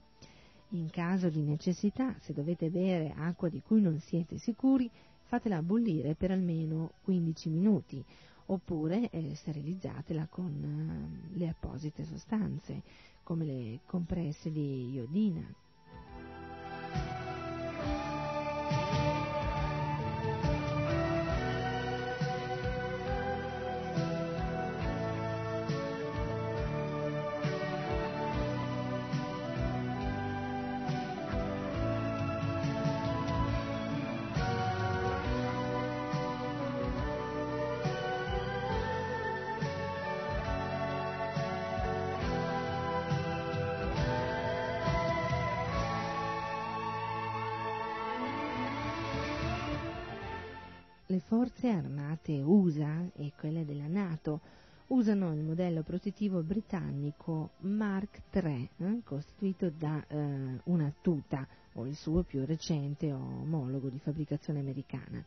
In 0.71 0.89
caso 0.89 1.29
di 1.29 1.41
necessità, 1.43 2.13
se 2.19 2.33
dovete 2.33 2.69
bere 2.69 3.13
acqua 3.15 3.47
di 3.47 3.61
cui 3.61 3.81
non 3.81 3.99
siete 3.99 4.37
sicuri, 4.37 4.89
fatela 5.23 5.61
bollire 5.61 6.15
per 6.15 6.31
almeno 6.31 6.91
15 7.03 7.49
minuti 7.49 8.03
oppure 8.47 9.09
eh, 9.09 9.33
sterilizzatela 9.35 10.27
con 10.29 11.21
eh, 11.33 11.37
le 11.37 11.47
apposite 11.47 12.03
sostanze 12.03 12.81
come 13.23 13.45
le 13.45 13.79
compresse 13.85 14.51
di 14.51 14.91
iodina. 14.91 15.45
Protettivo 55.97 56.43
britannico 56.43 57.53
Mark 57.61 58.21
III, 58.31 58.69
eh, 58.77 58.99
costituito 59.03 59.71
da 59.75 60.05
eh, 60.07 60.59
una 60.65 60.93
tuta 61.01 61.47
o 61.73 61.87
il 61.87 61.95
suo 61.95 62.21
più 62.21 62.45
recente 62.45 63.11
omologo 63.11 63.89
di 63.89 63.97
fabbricazione 63.97 64.59
americana. 64.59 65.25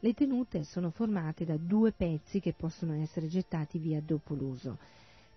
Le 0.00 0.12
tenute 0.12 0.64
sono 0.64 0.90
formate 0.90 1.44
da 1.44 1.56
due 1.56 1.92
pezzi 1.92 2.40
che 2.40 2.52
possono 2.52 2.94
essere 2.94 3.28
gettati 3.28 3.78
via 3.78 4.00
dopo 4.04 4.34
l'uso. 4.34 4.76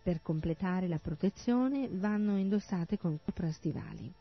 Per 0.01 0.23
completare 0.23 0.87
la 0.87 0.97
protezione 0.97 1.87
vanno 1.91 2.35
indossate 2.35 2.97
con 2.97 3.19
stivali. 3.51 4.11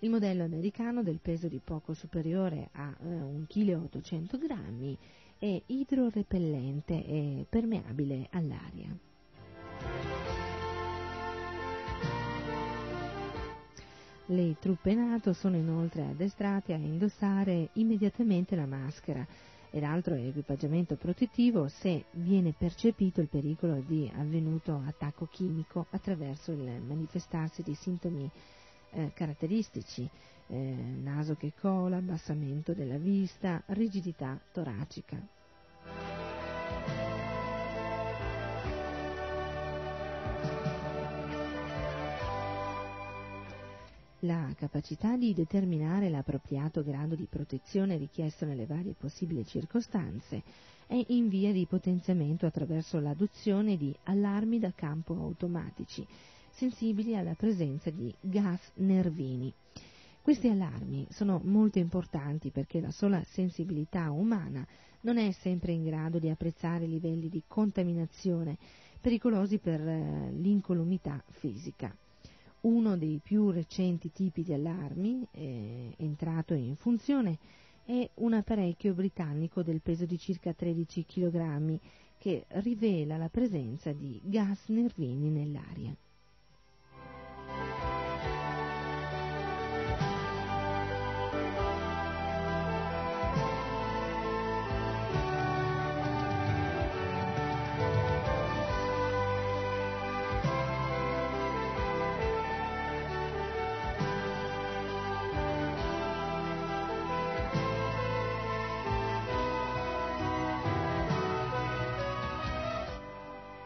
Il 0.00 0.10
modello 0.10 0.44
americano 0.44 1.02
del 1.02 1.20
peso 1.22 1.48
di 1.48 1.62
poco 1.64 1.94
superiore 1.94 2.68
a 2.72 2.94
eh, 3.00 3.06
1,8 3.06 4.26
kg 4.26 4.96
è 5.38 5.62
idrorepellente 5.64 7.06
e 7.06 7.46
permeabile 7.48 8.28
all'aria. 8.32 8.94
Le 14.26 14.56
truppe 14.60 14.94
NATO 14.94 15.34
sono 15.34 15.56
inoltre 15.56 16.06
addestrate 16.06 16.72
a 16.72 16.76
indossare 16.76 17.68
immediatamente 17.74 18.56
la 18.56 18.64
maschera 18.64 19.26
ed 19.70 19.82
altro 19.84 20.14
equipaggiamento 20.14 20.96
protettivo 20.96 21.68
se 21.68 22.04
viene 22.12 22.54
percepito 22.56 23.20
il 23.20 23.28
pericolo 23.28 23.82
di 23.86 24.10
avvenuto 24.14 24.82
attacco 24.86 25.26
chimico 25.30 25.86
attraverso 25.90 26.52
il 26.52 26.80
manifestarsi 26.80 27.62
di 27.62 27.74
sintomi 27.74 28.30
eh, 28.92 29.10
caratteristici, 29.14 30.08
eh, 30.48 30.56
naso 30.56 31.34
che 31.34 31.52
cola, 31.58 31.96
abbassamento 31.96 32.72
della 32.74 32.98
vista, 32.98 33.62
rigidità 33.66 34.38
toracica. 34.52 36.31
La 44.24 44.52
capacità 44.56 45.16
di 45.16 45.34
determinare 45.34 46.08
l'appropriato 46.08 46.84
grado 46.84 47.16
di 47.16 47.26
protezione 47.28 47.96
richiesto 47.96 48.44
nelle 48.44 48.66
varie 48.66 48.94
possibili 48.96 49.44
circostanze 49.44 50.44
è 50.86 51.04
in 51.08 51.26
via 51.26 51.50
di 51.50 51.66
potenziamento 51.66 52.46
attraverso 52.46 53.00
l'adozione 53.00 53.76
di 53.76 53.92
allarmi 54.04 54.60
da 54.60 54.70
campo 54.76 55.14
automatici 55.14 56.06
sensibili 56.50 57.16
alla 57.16 57.34
presenza 57.34 57.90
di 57.90 58.14
gas 58.20 58.60
nervini. 58.74 59.52
Questi 60.22 60.46
allarmi 60.46 61.08
sono 61.10 61.40
molto 61.42 61.80
importanti 61.80 62.50
perché 62.50 62.80
la 62.80 62.92
sola 62.92 63.20
sensibilità 63.24 64.12
umana 64.12 64.64
non 65.00 65.18
è 65.18 65.32
sempre 65.32 65.72
in 65.72 65.82
grado 65.82 66.20
di 66.20 66.28
apprezzare 66.28 66.86
livelli 66.86 67.28
di 67.28 67.42
contaminazione 67.48 68.56
pericolosi 69.00 69.58
per 69.58 69.80
eh, 69.80 70.30
l'incolumità 70.30 71.20
fisica. 71.26 71.92
Uno 72.62 72.96
dei 72.96 73.20
più 73.22 73.50
recenti 73.50 74.12
tipi 74.12 74.42
di 74.42 74.52
allarmi, 74.52 75.26
eh, 75.32 75.94
entrato 75.96 76.54
in 76.54 76.76
funzione, 76.76 77.38
è 77.84 78.08
un 78.14 78.34
apparecchio 78.34 78.94
britannico 78.94 79.62
del 79.62 79.80
peso 79.80 80.06
di 80.06 80.16
circa 80.16 80.52
13 80.52 81.04
kg 81.04 81.78
che 82.18 82.44
rivela 82.48 83.16
la 83.16 83.28
presenza 83.28 83.92
di 83.92 84.20
gas 84.22 84.68
nervini 84.68 85.28
nell'aria. 85.28 85.92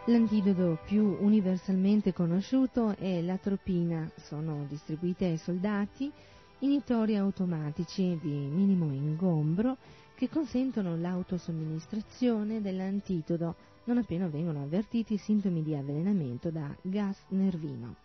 L'antidoto 0.08 0.78
più 0.86 1.16
universalmente 1.20 2.12
conosciuto 2.12 2.94
è 2.96 3.20
l'atropina, 3.22 4.08
sono 4.14 4.64
distribuite 4.68 5.24
ai 5.24 5.36
soldati 5.36 6.12
initori 6.60 7.16
automatici 7.16 8.16
di 8.22 8.28
minimo 8.28 8.92
ingombro 8.92 9.76
che 10.14 10.28
consentono 10.28 10.96
l'autosomministrazione 10.96 12.60
dell'antidoto 12.60 13.56
non 13.86 13.98
appena 13.98 14.28
vengono 14.28 14.62
avvertiti 14.62 15.16
sintomi 15.16 15.64
di 15.64 15.74
avvelenamento 15.74 16.50
da 16.50 16.72
gas 16.82 17.18
nervino. 17.30 17.96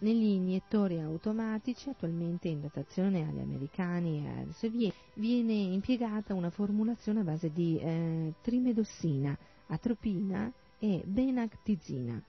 Negli 0.00 0.32
iniettori 0.32 1.00
automatici, 1.00 1.88
attualmente 1.88 2.48
in 2.48 2.60
dotazione 2.60 3.26
agli 3.26 3.40
americani 3.40 4.22
e 4.22 4.28
ai 4.28 4.52
sovietici, 4.52 5.00
viene 5.14 5.54
impiegata 5.54 6.34
una 6.34 6.50
formulazione 6.50 7.20
a 7.20 7.24
base 7.24 7.50
di 7.50 7.78
eh, 7.78 8.34
trimedossina, 8.42 9.34
atropina 9.68 10.52
e 10.84 11.00
benactizina. 11.06 12.20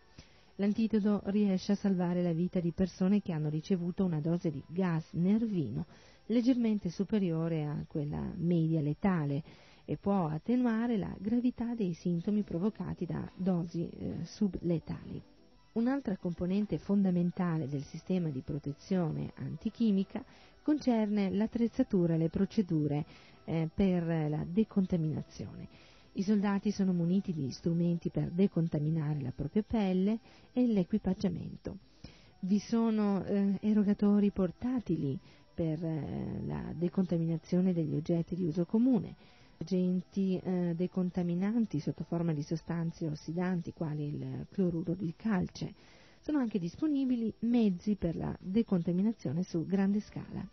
L'antidoto 0.58 1.22
riesce 1.32 1.72
a 1.72 1.76
salvare 1.76 2.22
la 2.22 2.34
vita 2.34 2.60
di 2.60 2.72
persone 2.72 3.20
che 3.20 3.32
hanno 3.32 3.50
ricevuto 3.50 4.06
una 4.06 4.20
dose 4.20 4.52
di 4.52 4.62
gas 4.68 5.04
nervino 5.14 5.88
leggermente 6.28 6.92
superiore 6.92 7.66
a 7.66 7.84
quella 7.88 8.22
media 8.36 8.80
letale 8.80 9.42
e 9.86 9.98
può 9.98 10.28
attenuare 10.28 10.98
la 10.98 11.12
gravità 11.18 11.74
dei 11.74 11.94
sintomi 11.94 12.44
provocati 12.44 13.08
da 13.08 13.28
dosi 13.36 13.90
eh, 13.90 14.18
subletali. 14.24 15.20
Un'altra 15.72 16.16
componente 16.18 16.78
fondamentale 16.78 17.68
del 17.68 17.84
sistema 17.84 18.30
di 18.30 18.42
protezione 18.42 19.32
antichimica 19.38 20.24
concerne 20.62 21.32
l'attrezzatura 21.32 22.14
e 22.14 22.18
le 22.18 22.30
procedure 22.30 23.04
eh, 23.46 23.68
per 23.74 24.06
la 24.30 24.46
decontaminazione. 24.48 25.68
I 26.16 26.22
soldati 26.22 26.70
sono 26.70 26.94
muniti 26.94 27.34
di 27.34 27.50
strumenti 27.50 28.10
per 28.10 28.30
decontaminare 28.30 29.20
la 29.22 29.32
propria 29.32 29.64
pelle 29.64 30.20
e 30.54 30.68
l'equipaggiamento. 30.68 31.78
Vi 32.42 32.60
sono 32.60 33.24
eh, 33.24 33.58
erogatori 33.62 34.30
portatili 34.30 35.18
per 35.54 35.84
eh, 35.84 36.42
la 36.46 36.72
decontaminazione 36.76 37.74
degli 37.74 37.96
oggetti 37.96 38.36
di 38.36 38.44
uso 38.44 38.66
comune, 38.66 39.16
agenti 39.58 40.38
eh, 40.38 40.74
decontaminanti 40.76 41.80
sotto 41.80 42.04
forma 42.04 42.34
di 42.34 42.44
sostanze 42.44 43.08
ossidanti 43.08 43.74
quali 43.74 44.08
il 44.08 44.46
cloruro 44.52 44.94
di 44.94 45.14
calce. 45.16 45.74
Sono 46.20 46.38
anche 46.38 46.60
disponibili 46.60 47.34
mezzi 47.40 47.96
per 47.96 48.16
la 48.16 48.36
decontaminazione 48.40 49.42
su 49.44 49.66
grande 49.66 50.00
scala. 50.00 50.48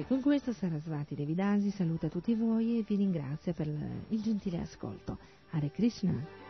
E 0.00 0.06
con 0.06 0.22
questo 0.22 0.54
Sarasvati 0.54 1.14
Devidasi 1.14 1.70
saluta 1.70 2.08
tutti 2.08 2.34
voi 2.34 2.78
e 2.78 2.84
vi 2.88 2.96
ringrazia 2.96 3.52
per 3.52 3.66
il 3.66 4.22
gentile 4.22 4.60
ascolto. 4.60 5.18
Hare 5.50 5.70
Krishna. 5.70 6.49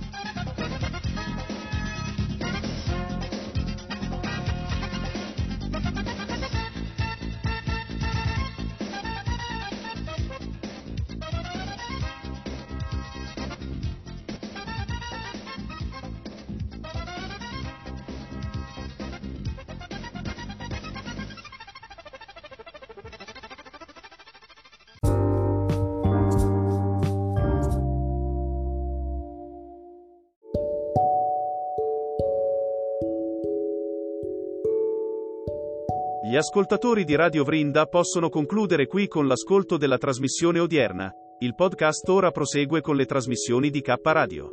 Ascoltatori 36.41 37.03
di 37.03 37.13
Radio 37.13 37.43
Vrinda 37.43 37.85
possono 37.85 38.27
concludere 38.27 38.87
qui 38.87 39.07
con 39.07 39.27
l'ascolto 39.27 39.77
della 39.77 39.99
trasmissione 39.99 40.57
odierna. 40.57 41.13
Il 41.37 41.53
podcast 41.53 42.09
ora 42.09 42.31
prosegue 42.31 42.81
con 42.81 42.95
le 42.95 43.05
trasmissioni 43.05 43.69
di 43.69 43.79
K 43.79 43.93
Radio. 44.01 44.49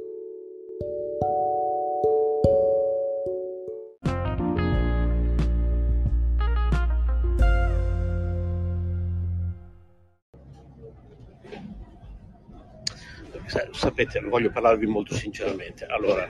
Sa- 13.47 13.69
Sapete, 13.73 14.21
voglio 14.21 14.51
parlarvi 14.51 14.85
molto 14.85 15.15
sinceramente. 15.15 15.87
Allora, 15.87 16.29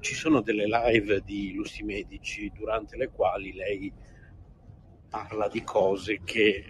ci 0.00 0.14
sono 0.14 0.40
delle 0.40 0.64
live 0.64 1.20
di 1.22 1.52
Lusti 1.52 1.82
Medici 1.82 2.50
durante 2.56 2.96
le 2.96 3.10
quali 3.10 3.52
lei 3.52 3.92
parla 5.16 5.48
di 5.48 5.62
cose 5.62 6.20
che 6.24 6.62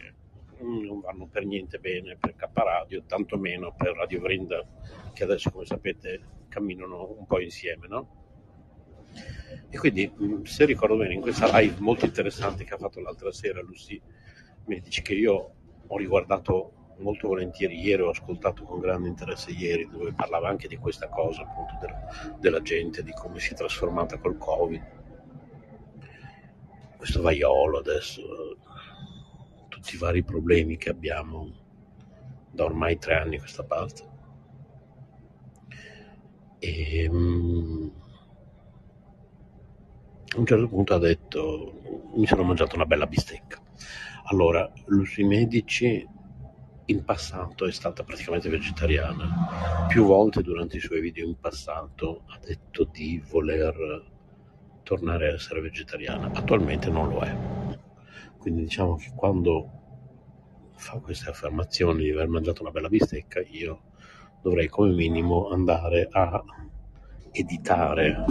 mm, 0.63 0.85
non 0.85 1.01
vanno 1.01 1.27
per 1.27 1.45
niente 1.45 1.79
bene 1.79 2.17
per 2.17 2.37
K 2.37 2.49
Radio, 2.55 3.03
tantomeno 3.05 3.75
per 3.77 3.97
Radio 3.97 4.21
Vrinda, 4.21 4.65
che 5.13 5.25
adesso, 5.25 5.51
come 5.51 5.65
sapete, 5.65 6.45
camminano 6.49 7.17
un 7.19 7.27
po' 7.27 7.41
insieme, 7.41 7.89
no? 7.89 8.25
E 9.69 9.77
quindi, 9.79 10.09
mm, 10.09 10.43
se 10.45 10.65
ricordo 10.65 10.97
bene, 10.97 11.15
in 11.15 11.21
questa 11.21 11.59
live 11.59 11.75
molto 11.81 12.05
interessante 12.05 12.63
che 12.63 12.75
ha 12.75 12.79
fatto 12.79 13.01
l'altra 13.01 13.33
sera 13.33 13.61
Lucy 13.61 14.01
Medici, 14.67 15.03
che 15.03 15.15
io 15.15 15.55
ho 15.89 15.97
riguardato 15.97 16.95
molto 16.99 17.29
volentieri 17.29 17.81
ieri, 17.81 18.03
ho 18.03 18.11
ascoltato 18.11 18.63
con 18.63 18.79
grande 18.79 19.09
interesse 19.09 19.51
ieri, 19.51 19.89
dove 19.91 20.13
parlava 20.13 20.49
anche 20.49 20.69
di 20.69 20.77
questa 20.77 21.09
cosa, 21.09 21.43
appunto, 21.43 21.75
della, 21.81 22.37
della 22.39 22.63
gente, 22.63 23.03
di 23.03 23.13
come 23.13 23.41
si 23.41 23.53
è 23.53 23.57
trasformata 23.57 24.19
col 24.19 24.39
Covid. 24.39 24.96
Questo 26.97 27.23
vaiolo 27.23 27.79
adesso, 27.79 28.57
tutti 29.69 29.95
i 29.95 29.99
vari 29.99 30.23
problemi 30.23 30.77
che 30.77 30.91
abbiamo 30.91 31.51
da 32.51 32.65
ormai 32.65 32.99
tre 32.99 33.17
anni 33.17 33.37
a 33.37 33.41
questa 33.41 33.65
parte. 33.65 34.15
E, 36.59 37.09
mm, 37.09 37.89
a 40.37 40.39
un 40.39 40.47
certo 40.47 40.69
punto 40.69 40.95
ha 40.95 40.99
detto 40.99 41.81
mi 42.15 42.27
sono 42.27 42.43
mangiato 42.43 42.75
una 42.75 42.85
bella 42.85 43.07
bistecca 43.07 43.61
allora 44.25 44.71
Lucy 44.87 45.25
Medici 45.25 46.07
in 46.87 47.05
passato 47.05 47.67
è 47.67 47.73
stata 47.73 48.05
praticamente 48.05 48.49
vegetariana 48.49 49.87
più 49.89 50.05
volte 50.05 50.43
durante 50.43 50.77
i 50.77 50.81
suoi 50.81 51.01
video 51.01 51.27
in 51.27 51.39
passato 51.39 52.25
ha 52.27 52.39
detto 52.39 52.85
di 52.85 53.23
voler 53.31 54.15
tornare 54.87 55.31
a 55.31 55.35
essere 55.35 55.61
vegetariana 55.61 56.31
attualmente 56.33 56.89
non 56.89 57.09
lo 57.09 57.21
è 57.21 57.37
quindi 58.39 58.63
diciamo 58.63 58.95
che 58.95 59.11
quando 59.17 59.71
fa 60.77 61.01
queste 61.01 61.31
affermazioni 61.31 62.05
di 62.05 62.11
aver 62.11 62.29
mangiato 62.29 62.63
una 62.63 62.71
bella 62.71 62.89
bistecca 62.89 63.41
io 63.41 63.83
dovrei 64.41 64.69
come 64.69 64.93
minimo 64.93 65.49
andare 65.49 66.07
a 66.09 66.41
editare 67.33 68.25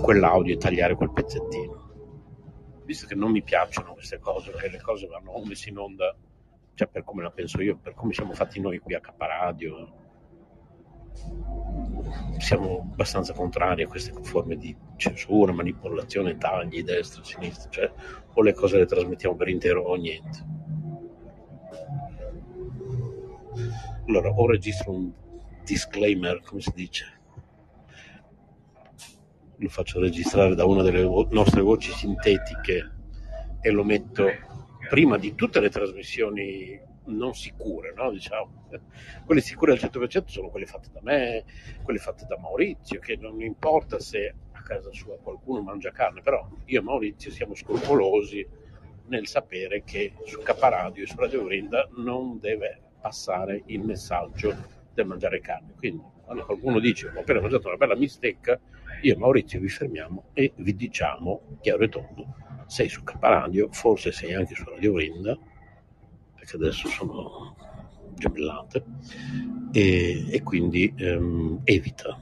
quell'audio 0.00 0.54
e 0.54 0.56
tagliare 0.56 0.94
quel 0.94 1.12
pezzettino. 1.12 1.88
Visto 2.84 3.06
che 3.06 3.14
non 3.14 3.30
mi 3.30 3.42
piacciono 3.42 3.94
queste 3.94 4.18
cose, 4.18 4.52
che 4.52 4.68
le 4.68 4.80
cose 4.80 5.06
vanno 5.06 5.42
messe 5.44 5.68
in 5.68 5.78
onda, 5.78 6.16
cioè 6.74 6.88
per 6.88 7.04
come 7.04 7.22
la 7.22 7.30
penso 7.30 7.60
io, 7.60 7.76
per 7.76 7.94
come 7.94 8.12
siamo 8.12 8.32
fatti 8.32 8.60
noi 8.60 8.78
qui 8.78 8.94
a 8.94 9.00
K 9.00 9.12
Radio, 9.16 9.92
siamo 12.38 12.88
abbastanza 12.92 13.32
contrari 13.32 13.82
a 13.82 13.86
queste 13.86 14.12
forme 14.22 14.56
di 14.56 14.74
censura, 14.96 15.52
manipolazione, 15.52 16.36
tagli, 16.36 16.82
destra, 16.82 17.22
sinistra, 17.22 17.70
cioè 17.70 17.92
o 18.32 18.42
le 18.42 18.52
cose 18.52 18.78
le 18.78 18.86
trasmettiamo 18.86 19.36
per 19.36 19.48
intero 19.48 19.82
o 19.82 19.94
niente. 19.96 20.44
Allora, 24.06 24.30
o 24.30 24.46
registro 24.46 24.92
un 24.92 25.12
disclaimer, 25.64 26.40
come 26.42 26.60
si 26.60 26.72
dice, 26.74 27.20
lo 29.56 29.68
faccio 29.68 30.00
registrare 30.00 30.54
da 30.54 30.64
una 30.64 30.82
delle 30.82 31.04
vo- 31.04 31.28
nostre 31.30 31.60
voci 31.60 31.92
sintetiche 31.92 32.90
e 33.60 33.70
lo 33.70 33.84
metto 33.84 34.26
prima 34.88 35.18
di 35.18 35.34
tutte 35.34 35.60
le 35.60 35.68
trasmissioni 35.68 36.80
non 37.06 37.34
sicure, 37.34 37.92
no? 37.94 38.10
diciamo. 38.10 38.68
Quelle 39.24 39.40
sicure 39.40 39.72
al 39.72 39.78
100% 39.78 40.26
sono 40.26 40.48
quelle 40.48 40.66
fatte 40.66 40.88
da 40.92 41.00
me, 41.02 41.44
quelle 41.82 41.98
fatte 41.98 42.26
da 42.26 42.38
Maurizio, 42.38 43.00
che 43.00 43.16
non 43.16 43.40
importa 43.40 43.98
se 43.98 44.34
a 44.52 44.62
casa 44.62 44.92
sua 44.92 45.18
qualcuno 45.18 45.62
mangia 45.62 45.90
carne, 45.90 46.20
però 46.20 46.48
io 46.66 46.80
e 46.80 46.82
Maurizio 46.82 47.30
siamo 47.30 47.54
scrupolosi 47.54 48.46
nel 49.06 49.26
sapere 49.26 49.82
che 49.84 50.14
su 50.24 50.40
Caparadio 50.40 51.02
e 51.02 51.06
su 51.06 51.16
Radio 51.16 51.44
Grinda 51.44 51.88
non 51.96 52.38
deve 52.38 52.80
passare 53.00 53.62
il 53.66 53.80
messaggio 53.80 54.54
del 54.94 55.06
mangiare 55.06 55.40
carne. 55.40 55.74
Quindi 55.76 56.02
quando 56.22 56.44
qualcuno 56.44 56.78
dice 56.78 57.08
ho 57.08 57.20
appena 57.20 57.40
mangiato 57.40 57.68
una 57.68 57.76
bella 57.76 57.96
mistecca, 57.96 58.58
io 59.02 59.14
e 59.14 59.16
Maurizio 59.16 59.58
vi 59.60 59.68
fermiamo 59.68 60.30
e 60.32 60.52
vi 60.56 60.76
diciamo 60.76 61.58
chiaro 61.60 61.84
e 61.84 61.88
tondo, 61.88 62.34
sei 62.66 62.88
su 62.88 63.02
Caparadio, 63.02 63.68
forse 63.72 64.12
sei 64.12 64.34
anche 64.34 64.54
su 64.54 64.64
Radio 64.64 64.92
Grinda, 64.92 65.36
perché 66.50 66.56
adesso 66.56 66.88
sono 66.88 67.54
gemellate, 68.14 68.84
e, 69.72 70.26
e 70.30 70.42
quindi 70.42 70.92
ehm, 70.96 71.60
evita. 71.64 72.18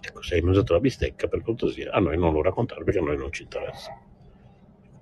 Ecco, 0.00 0.22
se 0.22 0.34
hai 0.34 0.42
mangiato 0.42 0.74
la 0.74 0.80
bistecca, 0.80 1.26
per 1.26 1.42
cortesia, 1.42 1.92
a 1.92 2.00
noi 2.00 2.18
non 2.18 2.32
lo 2.32 2.42
raccontare 2.42 2.84
perché 2.84 3.00
a 3.00 3.02
noi 3.02 3.16
non 3.16 3.32
ci 3.32 3.42
interessa. 3.42 3.98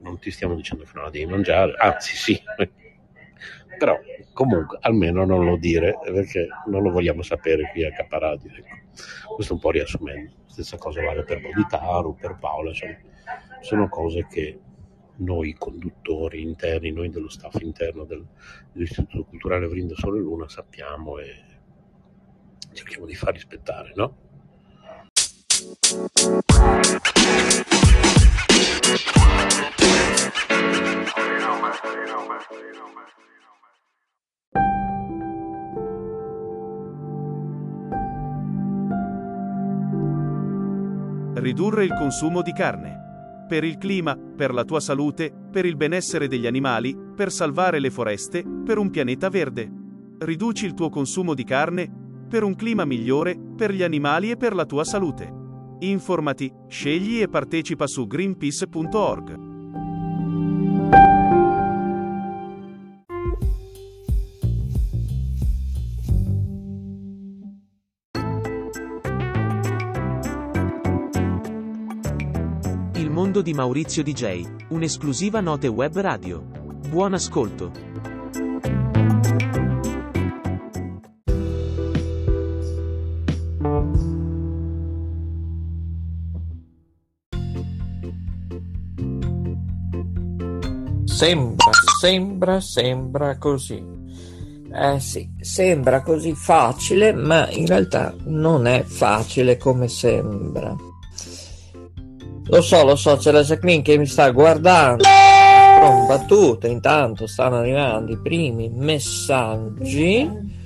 Non 0.01 0.19
ti 0.19 0.31
stiamo 0.31 0.55
dicendo 0.55 0.85
che 0.85 0.91
non 0.95 1.05
la 1.05 1.11
devi 1.11 1.27
mangiare, 1.27 1.75
anzi 1.77 2.17
sì, 2.17 2.41
però 3.79 3.99
comunque 4.33 4.79
almeno 4.83 5.25
non 5.25 5.45
lo 5.45 5.57
dire 5.57 5.99
perché 6.05 6.47
non 6.67 6.83
lo 6.83 6.91
vogliamo 6.91 7.23
sapere 7.23 7.71
qui 7.73 7.85
a 7.85 7.93
Caparadio. 7.93 8.51
Ecco. 8.55 9.35
Questo 9.35 9.55
un 9.55 9.61
po' 9.61 9.71
riassumendo. 9.71 10.33
Stessa 10.47 10.77
cosa 10.77 11.03
vale 11.03 11.25
per 11.25 11.41
Boditaru, 11.41 12.15
per 12.15 12.37
Paola, 12.39 12.71
insomma, 12.71 12.97
sono 13.61 13.89
cose 13.89 14.27
che 14.29 14.59
noi 15.19 15.55
conduttori 15.55 16.43
interni, 16.43 16.91
noi 16.91 17.11
dello 17.11 17.29
staff 17.29 17.61
interno 17.61 18.05
del, 18.05 18.25
dell'Istituto 18.73 19.25
Culturale 19.25 19.67
Vrinda 19.67 19.95
Sole 19.97 20.21
Luna 20.21 20.49
sappiamo 20.49 21.19
e 21.19 21.45
cerchiamo 22.73 23.07
di 23.07 23.15
far 23.15 23.33
rispettare, 23.33 23.93
no? 23.95 24.27
Ridurre 41.35 41.85
il 41.85 41.95
consumo 41.95 42.43
di 42.43 42.53
carne. 42.53 42.98
Per 43.49 43.65
il 43.65 43.79
clima, 43.79 44.15
per 44.15 44.53
la 44.53 44.65
tua 44.65 44.79
salute, 44.79 45.33
per 45.51 45.65
il 45.65 45.77
benessere 45.77 46.29
degli 46.29 46.47
animali, 46.47 46.95
per 47.17 47.33
salvare 47.33 47.81
le 47.81 47.91
foreste, 47.91 48.45
per 48.45 48.77
un 48.77 48.91
pianeta 48.91 49.31
verde. 49.31 49.73
Riduci 50.19 50.67
il 50.67 50.75
tuo 50.75 50.91
consumo 50.91 51.33
di 51.33 51.45
carne 51.45 51.91
per 52.29 52.43
un 52.43 52.55
clima 52.55 52.85
migliore, 52.85 53.41
per 53.57 53.73
gli 53.73 53.83
animali 53.83 54.31
e 54.31 54.37
per 54.37 54.55
la 54.55 54.67
tua 54.67 54.85
salute. 54.85 55.33
Informati, 55.79 56.53
scegli 56.69 57.23
e 57.23 57.29
partecipa 57.29 57.87
su 57.87 58.07
greenpeace.org. 58.07 59.48
mondo 73.39 73.43
di 73.43 73.55
Maurizio 73.55 74.03
DJ, 74.03 74.67
un'esclusiva 74.69 75.41
note 75.41 75.69
web 75.69 75.99
radio. 76.01 76.43
Buon 76.89 77.15
ascolto. 77.15 77.71
Sembra, 91.05 91.71
sembra, 92.01 92.61
sembra 92.61 93.39
così. 93.39 93.85
Eh 94.73 95.01
sì, 95.01 95.31
sembra 95.41 96.03
così 96.03 96.35
facile, 96.35 97.13
ma 97.13 97.49
in 97.51 97.67
realtà 97.67 98.15
non 98.25 98.67
è 98.67 98.83
facile 98.83 99.57
come 99.57 99.89
sembra. 99.89 100.88
Lo 102.51 102.63
so, 102.63 102.83
lo 102.85 102.97
so, 102.97 103.17
c'è 103.17 103.31
la 103.31 103.43
Jacqueline 103.43 103.83
che 103.83 103.99
mi 103.99 104.07
sta 104.07 104.31
guardando. 104.31 105.05
Con 105.81 106.07
battute, 106.07 106.69
intanto 106.69 107.27
stanno 107.27 107.57
arrivando 107.57 108.13
i 108.13 108.19
primi 108.19 108.71
messaggi. 108.71 110.57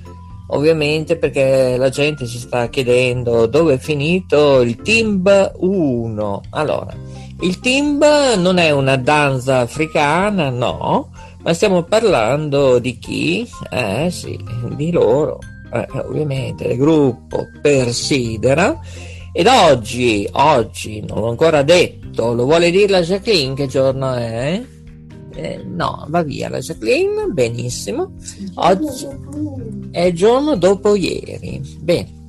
Ovviamente 0.47 1.17
perché 1.17 1.75
la 1.77 1.89
gente 1.89 2.25
si 2.25 2.37
sta 2.37 2.69
chiedendo 2.69 3.47
dove 3.47 3.75
è 3.75 3.77
finito 3.77 4.61
il 4.61 4.81
Timb 4.81 5.51
1. 5.57 6.41
Allora, 6.51 6.95
il 7.41 7.59
Timb 7.59 8.03
non 8.37 8.59
è 8.59 8.71
una 8.71 8.95
danza 8.95 9.59
africana, 9.59 10.49
no, 10.49 11.09
ma 11.41 11.53
stiamo 11.53 11.83
parlando 11.83 12.79
di 12.79 12.97
chi? 12.97 13.47
Eh 13.69 14.09
sì, 14.09 14.39
di 14.75 14.91
loro, 14.91 15.39
eh, 15.73 15.87
ovviamente, 15.91 16.67
del 16.67 16.77
gruppo 16.77 17.47
Persidera. 17.61 18.79
Ed 19.35 19.47
oggi, 19.47 20.29
oggi, 20.33 21.03
non 21.07 21.21
l'ho 21.21 21.29
ancora 21.29 21.63
detto, 21.63 22.35
lo 22.35 22.43
vuole 22.45 22.69
dire 22.69 22.87
la 22.87 23.01
Jacqueline 23.01 23.55
che 23.55 23.65
giorno 23.65 24.13
è? 24.13 24.63
Eh, 25.33 25.63
no, 25.65 26.05
va 26.09 26.21
via 26.21 26.49
la 26.49 26.59
Jacqueline, 26.59 27.25
benissimo. 27.31 28.13
Oggi 28.53 29.07
è 29.89 30.11
giorno 30.11 30.55
dopo 30.55 30.93
ieri. 30.93 31.59
Bene. 31.79 32.21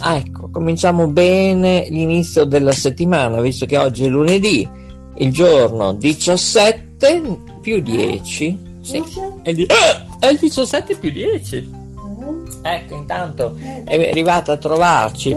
Ah, 0.00 0.16
ecco, 0.16 0.50
cominciamo 0.50 1.08
bene 1.08 1.86
l'inizio 1.88 2.44
della 2.44 2.72
settimana, 2.72 3.40
visto 3.40 3.64
che 3.64 3.78
oggi 3.78 4.04
è 4.04 4.08
lunedì, 4.08 4.68
il 5.16 5.32
giorno 5.32 5.94
17 5.94 7.22
più 7.62 7.80
10. 7.80 8.58
Sì, 8.82 9.02
è 9.42 9.48
il, 9.48 9.66
è 10.18 10.26
il 10.26 10.38
17 10.38 10.94
più 10.96 11.10
10. 11.10 11.80
Ecco, 12.62 12.94
intanto 12.94 13.56
è 13.84 14.08
arrivata 14.10 14.52
a 14.52 14.56
trovarci 14.56 15.36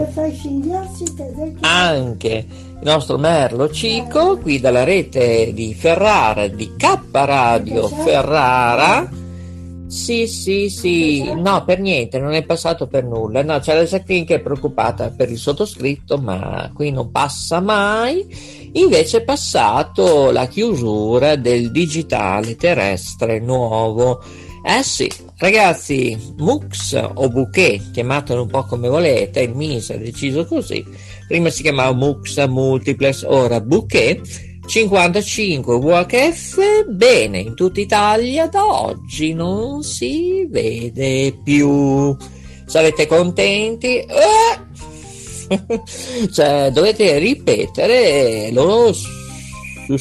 anche 1.60 2.46
il 2.78 2.78
nostro 2.82 3.18
Merlo 3.18 3.68
Cico 3.70 4.38
qui 4.38 4.60
dalla 4.60 4.84
rete 4.84 5.52
di 5.52 5.74
Ferrara, 5.74 6.46
di 6.46 6.74
K 6.76 6.98
Radio 7.10 7.88
Ferrara. 7.88 9.24
Sì, 9.88 10.26
sì, 10.26 10.68
sì, 10.68 11.32
no, 11.32 11.64
per 11.64 11.78
niente, 11.78 12.18
non 12.18 12.32
è 12.32 12.44
passato 12.44 12.88
per 12.88 13.04
nulla. 13.04 13.42
No, 13.44 13.60
c'è 13.60 13.74
la 13.74 13.84
Jacqueline 13.84 14.26
che 14.26 14.34
è 14.36 14.40
preoccupata 14.40 15.10
per 15.10 15.30
il 15.30 15.38
sottoscritto, 15.38 16.18
ma 16.18 16.70
qui 16.74 16.90
non 16.90 17.12
passa 17.12 17.60
mai. 17.60 18.70
Invece 18.72 19.18
è 19.18 19.24
passato 19.24 20.32
la 20.32 20.46
chiusura 20.48 21.36
del 21.36 21.70
digitale 21.70 22.56
terrestre 22.56 23.38
nuovo. 23.38 24.20
Eh 24.68 24.82
sì, 24.82 25.08
ragazzi, 25.38 26.18
Mux 26.38 27.00
o 27.14 27.28
Bouquet, 27.28 27.92
chiamatelo 27.92 28.42
un 28.42 28.48
po' 28.48 28.64
come 28.64 28.88
volete, 28.88 29.42
il 29.42 29.54
MIS 29.54 29.90
ha 29.90 29.96
deciso 29.96 30.44
così. 30.44 30.84
Prima 31.28 31.50
si 31.50 31.62
chiamava 31.62 31.94
Mux 31.94 32.44
Multiplex, 32.48 33.22
ora 33.28 33.60
Bouquet. 33.60 34.20
55 34.66 35.78
VHF, 35.78 36.84
bene, 36.88 37.38
in 37.38 37.54
tutta 37.54 37.78
Italia 37.78 38.48
da 38.48 38.66
oggi 38.66 39.34
non 39.34 39.84
si 39.84 40.44
vede 40.50 41.38
più. 41.44 42.16
Sarete 42.66 43.06
contenti? 43.06 43.98
Eh! 43.98 44.58
cioè, 46.32 46.70
dovete 46.72 47.18
ripetere 47.18 48.50
lo 49.88 49.96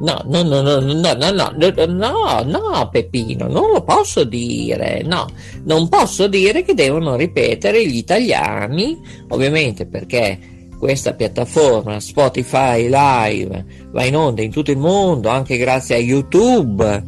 No, 0.00 0.22
no, 0.26 0.42
no, 0.42 0.62
no, 0.62 0.80
no, 0.80 1.14
no, 1.14 1.30
no, 1.30 1.86
no, 1.86 2.42
no, 2.44 2.88
Peppino, 2.90 3.46
non 3.46 3.70
lo 3.72 3.82
posso 3.82 4.24
dire, 4.24 5.02
no, 5.04 5.26
non 5.64 5.88
posso 5.88 6.26
dire 6.26 6.62
che 6.62 6.74
devono 6.74 7.16
ripetere 7.16 7.86
gli 7.86 7.96
italiani, 7.96 8.98
ovviamente 9.28 9.86
perché 9.86 10.56
questa 10.78 11.14
piattaforma 11.14 11.98
Spotify 11.98 12.88
Live 12.88 13.64
va 13.90 14.04
in 14.04 14.16
onda 14.16 14.42
in 14.42 14.50
tutto 14.50 14.70
il 14.70 14.78
mondo, 14.78 15.28
anche 15.28 15.56
grazie 15.56 15.96
a 15.96 15.98
YouTube, 15.98 17.04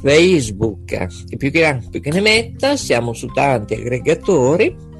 Facebook, 0.00 0.92
e 1.28 1.36
più 1.36 1.50
che, 1.50 1.80
più 1.90 2.00
che 2.00 2.10
ne 2.10 2.20
metta, 2.20 2.76
siamo 2.76 3.12
su 3.12 3.26
tanti 3.26 3.74
aggregatori. 3.74 4.92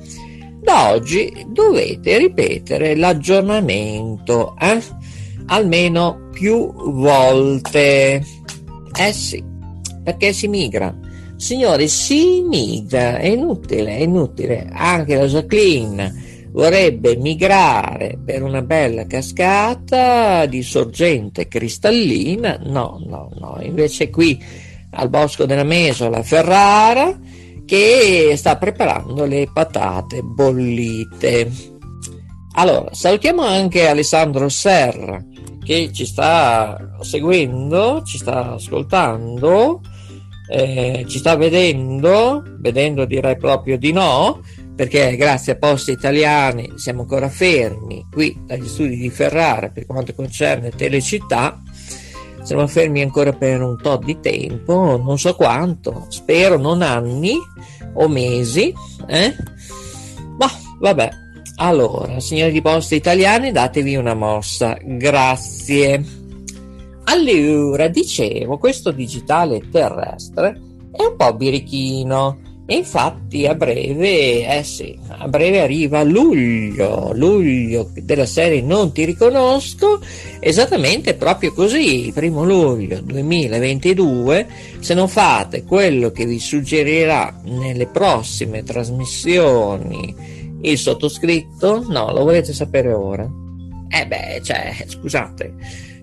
Da 0.60 0.92
oggi 0.92 1.44
dovete 1.48 2.16
ripetere 2.18 2.96
l'aggiornamento, 2.96 4.56
eh? 4.58 4.80
Almeno 5.46 6.28
più 6.32 6.72
volte. 6.92 8.22
Eh 8.96 9.12
sì, 9.12 9.42
perché 10.02 10.32
si 10.32 10.48
migra. 10.48 10.94
Signori, 11.36 11.88
si 11.88 12.42
migra, 12.42 13.18
è 13.18 13.26
inutile, 13.26 13.96
è 13.96 14.02
inutile. 14.02 14.68
Anche 14.72 15.16
la 15.16 15.26
Jacqueline 15.26 16.48
vorrebbe 16.52 17.16
migrare 17.16 18.18
per 18.24 18.42
una 18.42 18.62
bella 18.62 19.06
cascata 19.06 20.46
di 20.46 20.62
sorgente 20.62 21.48
cristallina. 21.48 22.58
No, 22.62 23.02
no, 23.04 23.30
no, 23.38 23.58
invece 23.60 24.10
qui 24.10 24.42
al 24.90 25.08
Bosco 25.08 25.44
della 25.44 25.64
Mesola 25.64 26.22
Ferrara 26.22 27.18
che 27.66 28.34
sta 28.36 28.56
preparando 28.56 29.24
le 29.24 29.48
patate 29.52 30.22
bollite. 30.22 31.50
Allora, 32.56 32.94
salutiamo 32.94 33.42
anche 33.42 33.88
Alessandro 33.88 34.48
Serra 34.48 35.22
che 35.65 35.91
ci 35.93 36.07
sta 36.07 36.97
seguendo, 37.01 38.03
ci 38.05 38.19
sta 38.19 38.53
ascoltando, 38.53 39.81
eh, 40.51 41.05
ci 41.09 41.19
sta 41.19 41.36
vedendo, 41.36 42.43
vedendo 42.59 43.05
direi 43.05 43.36
proprio 43.36 43.78
di 43.78 43.93
no, 43.93 44.43
perché 44.77 45.16
grazie 45.16 45.53
a 45.53 45.57
Poste 45.57 45.93
Italiane 45.93 46.73
siamo 46.77 47.03
ancora 47.03 47.28
fermi 47.28 48.07
qui 48.11 48.39
dagli 48.45 48.66
studi 48.66 48.97
di 48.97 49.11
Ferrara 49.11 49.70
per 49.70 49.86
quanto 49.86 50.15
concerne 50.15 50.70
Telecittà 50.70 51.62
siamo 52.45 52.66
fermi 52.66 53.01
ancora 53.01 53.32
per 53.32 53.62
un 53.62 53.81
tot 53.81 54.05
di 54.05 54.20
tempo, 54.20 55.01
non 55.03 55.19
so 55.19 55.35
quanto, 55.35 56.07
spero 56.11 56.59
non 56.59 56.82
anni 56.82 57.36
o 57.95 58.07
mesi, 58.07 58.73
eh? 59.07 59.35
Ma 60.36 60.51
vabbè, 60.78 61.11
allora, 61.56 62.18
signori 62.18 62.51
di 62.51 62.60
poste 62.60 62.97
italiane, 62.97 63.52
datevi 63.52 63.94
una 63.94 64.14
mossa, 64.14 64.76
grazie. 64.82 66.02
Allora, 67.05 67.86
dicevo, 67.89 68.59
questo 68.59 68.90
digitale 68.90 69.62
terrestre 69.70 70.60
è 70.90 71.02
un 71.05 71.14
po' 71.16 71.35
birichino. 71.35 72.40
Infatti 72.66 73.47
a 73.47 73.55
breve, 73.55 74.47
eh 74.59 74.62
sì, 74.64 74.98
a 75.09 75.28
breve 75.28 75.60
arriva 75.60 76.02
luglio, 76.02 77.12
luglio 77.12 77.90
della 77.93 78.24
serie 78.24 78.62
Non 78.62 78.90
ti 78.90 79.05
riconosco, 79.05 80.01
esattamente 80.40 81.12
proprio 81.12 81.52
così, 81.52 82.10
primo 82.14 82.43
luglio 82.43 83.02
2022, 83.02 84.47
se 84.81 84.94
non 84.94 85.09
fate 85.09 85.62
quello 85.64 86.10
che 86.10 86.24
vi 86.24 86.39
suggerirà 86.39 87.39
nelle 87.44 87.86
prossime 87.86 88.62
trasmissioni 88.62 90.34
il 90.65 90.78
sottoscritto, 90.78 91.86
no, 91.89 92.12
lo 92.12 92.24
volete 92.24 92.53
sapere 92.53 92.93
ora? 92.93 93.28
Eh 93.89 94.07
beh, 94.07 94.41
cioè, 94.43 94.74
scusate, 94.86 95.55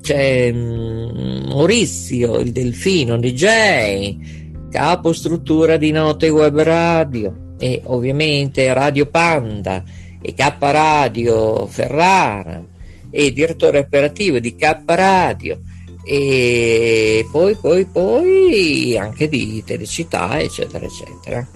c'è 0.02 0.52
mm, 0.52 1.48
Maurizio, 1.48 2.40
il 2.40 2.52
delfino 2.52 3.18
DJ, 3.18 4.70
capo 4.70 5.14
struttura 5.14 5.78
di 5.78 5.92
Note 5.92 6.30
Web 6.30 6.62
Radio 6.62 7.54
e 7.60 7.82
ovviamente 7.86 8.72
Radio 8.74 9.08
Panda 9.08 9.84
e 10.22 10.34
K 10.34 10.56
Radio 10.60 11.68
Ferrara 11.68 12.64
e 13.10 13.34
direttore 13.34 13.80
operativo 13.80 14.40
di 14.40 14.56
K 14.56 14.82
Radio 14.86 15.60
e 16.04 17.28
poi 17.32 17.56
poi 17.56 17.86
poi 17.86 18.98
anche 18.98 19.28
di 19.28 19.62
Telecità 19.64 20.40
eccetera 20.40 20.86
eccetera 20.86 21.48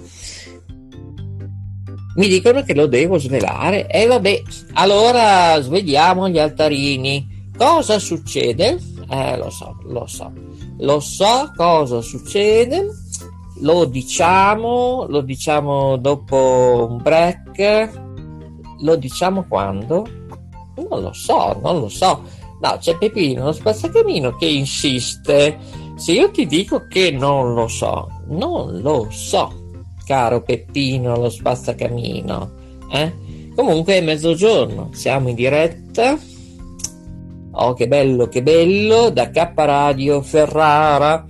mi 2.16 2.28
dicono 2.28 2.64
che 2.64 2.74
lo 2.74 2.88
devo 2.88 3.18
svelare 3.18 3.88
e 3.88 4.06
vabbè 4.08 4.42
allora 4.74 5.60
svegliamo 5.62 6.30
gli 6.30 6.40
altarini 6.40 7.50
cosa 7.58 8.00
succede? 8.00 8.80
eh 9.10 9.38
lo 9.38 9.50
so 9.50 9.78
lo 9.84 10.08
so 10.08 10.32
lo 10.80 11.00
so 11.00 11.52
cosa 11.56 12.02
succede 12.02 12.88
lo 13.60 13.86
diciamo, 13.86 15.06
lo 15.08 15.22
diciamo 15.22 15.98
dopo 15.98 16.88
un 16.90 17.02
break, 17.02 17.90
lo 18.82 18.96
diciamo 18.96 19.46
quando? 19.48 20.06
Non 20.76 21.02
lo 21.02 21.14
so, 21.14 21.58
non 21.62 21.80
lo 21.80 21.88
so. 21.88 22.24
No, 22.60 22.78
c'è 22.80 22.98
Pepino, 22.98 23.46
lo 23.46 23.52
spazzacamino 23.52 24.36
che 24.36 24.48
insiste. 24.48 25.58
Se 25.96 26.12
io 26.12 26.32
ti 26.32 26.46
dico 26.46 26.88
che 26.88 27.12
non 27.12 27.54
lo 27.54 27.68
so, 27.68 28.10
non 28.28 28.82
lo 28.82 29.08
so, 29.10 29.65
caro 30.06 30.42
Peppino, 30.42 31.16
lo 31.18 31.30
spazzacamino. 31.30 32.52
Eh? 32.92 33.14
Comunque 33.56 33.98
è 33.98 34.02
mezzogiorno, 34.02 34.90
siamo 34.94 35.30
in 35.30 35.36
diretta. 35.36 36.18
Oh, 37.58 37.74
che 37.74 37.88
bello, 37.88 38.28
che 38.28 38.44
bello, 38.44 39.10
da 39.10 39.30
K 39.30 39.52
Radio 39.56 40.22
Ferrara 40.22 41.26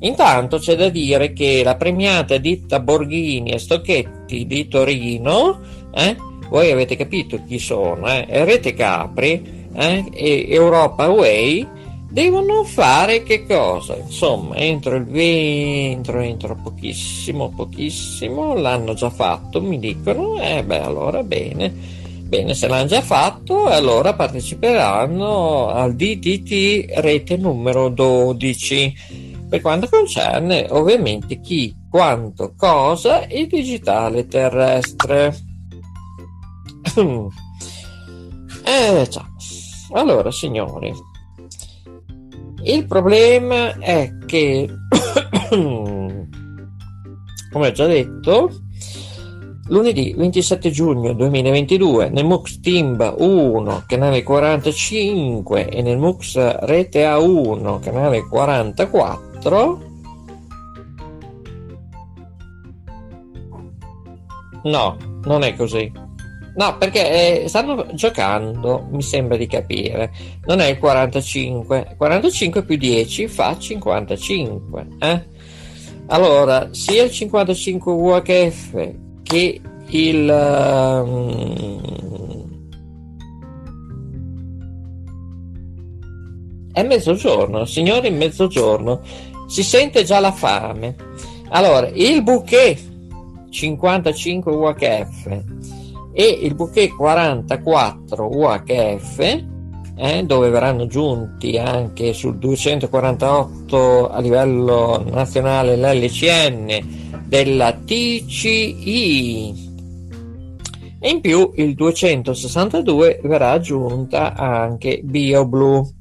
Intanto 0.00 0.58
c'è 0.58 0.76
da 0.76 0.88
dire 0.88 1.32
che 1.32 1.62
la 1.62 1.76
premiata 1.76 2.38
ditta 2.38 2.80
Borghini 2.80 3.50
e 3.50 3.58
Stocchetti 3.58 4.46
di 4.46 4.66
Torino, 4.66 5.60
eh, 5.94 6.16
voi 6.48 6.70
avete 6.70 6.96
capito 6.96 7.42
chi 7.46 7.58
sono, 7.58 8.06
eh, 8.08 8.26
Rete 8.44 8.72
Capri 8.72 9.68
eh, 9.74 10.46
Europa 10.48 11.08
Way, 11.08 11.66
devono 12.10 12.64
fare 12.64 13.22
che 13.22 13.46
cosa? 13.46 13.96
Insomma, 13.96 14.56
entro 14.56 14.96
il 14.96 15.06
entro, 15.16 16.20
entro 16.20 16.56
pochissimo, 16.56 17.50
pochissimo, 17.50 18.54
l'hanno 18.54 18.94
già 18.94 19.10
fatto, 19.10 19.62
mi 19.62 19.78
dicono, 19.78 20.40
e 20.40 20.58
eh, 20.58 20.64
beh 20.64 20.80
allora 20.80 21.22
bene. 21.22 21.98
Bene, 22.30 22.54
se 22.54 22.68
l'hanno 22.68 22.86
già 22.86 23.00
fatto, 23.00 23.66
allora 23.66 24.14
parteciperanno 24.14 25.68
al 25.68 25.94
DTT 25.94 26.98
rete 27.00 27.36
numero 27.36 27.88
12 27.88 29.38
per 29.50 29.60
quanto 29.60 29.88
concerne 29.88 30.68
ovviamente 30.70 31.40
chi, 31.40 31.74
quanto, 31.90 32.54
cosa 32.56 33.26
e 33.26 33.48
digitale 33.48 34.28
terrestre. 34.28 35.36
eh 38.64 39.08
già. 39.10 39.26
Allora, 39.92 40.30
signori, 40.30 40.94
il 42.64 42.86
problema 42.86 43.78
è 43.78 44.12
che, 44.26 44.68
come 45.50 46.28
ho 47.52 47.72
già 47.72 47.86
detto, 47.86 48.50
Lunedì 49.68 50.14
27 50.16 50.70
giugno 50.70 51.12
2022 51.12 52.10
nel 52.10 52.24
MUX 52.24 52.58
Timba 52.58 53.14
1 53.16 53.84
canale 53.86 54.24
45 54.24 55.68
e 55.68 55.82
nel 55.82 55.96
MUX 55.96 56.36
Rete 56.62 57.04
A1 57.04 57.78
canale 57.78 58.26
44 58.26 59.30
4 59.40 59.88
No, 64.62 64.96
non 65.24 65.42
è 65.42 65.56
così. 65.56 65.90
No, 66.56 66.76
perché 66.78 67.42
eh, 67.42 67.48
stanno 67.48 67.86
giocando, 67.92 68.86
mi 68.90 69.02
sembra 69.02 69.36
di 69.36 69.46
capire. 69.46 70.10
Non 70.46 70.60
è 70.60 70.66
il 70.66 70.78
45. 70.78 71.94
45 71.96 72.64
più 72.64 72.76
10 72.76 73.28
fa 73.28 73.56
55. 73.58 74.86
Eh? 74.98 75.24
Allora, 76.06 76.68
sia 76.72 77.04
il 77.04 77.10
55 77.10 77.92
UHF 77.92 78.92
che 79.22 79.60
il... 79.86 81.02
Um, 81.04 81.78
è 86.72 86.82
mezzogiorno, 86.82 87.64
signori, 87.64 88.10
mezzogiorno 88.10 89.00
si 89.50 89.64
sente 89.64 90.04
già 90.04 90.20
la 90.20 90.30
fame. 90.30 90.94
Allora, 91.48 91.88
il 91.92 92.22
bouquet 92.22 92.78
55 93.50 94.52
UHF 94.52 95.42
e 96.12 96.24
il 96.42 96.54
bouquet 96.54 96.88
44 96.88 98.28
UHF, 98.28 99.18
eh, 99.96 100.24
dove 100.24 100.50
verranno 100.50 100.86
giunti 100.86 101.58
anche 101.58 102.12
sul 102.12 102.38
248 102.38 104.08
a 104.08 104.20
livello 104.20 105.04
nazionale 105.10 105.76
l'LCN 105.76 107.26
della 107.26 107.72
TCI. 107.72 109.68
E 111.02 111.08
in 111.08 111.20
più 111.20 111.50
il 111.54 111.74
262 111.74 113.20
verrà 113.22 113.52
aggiunta 113.52 114.34
anche 114.34 115.00
BioBlue 115.02 115.94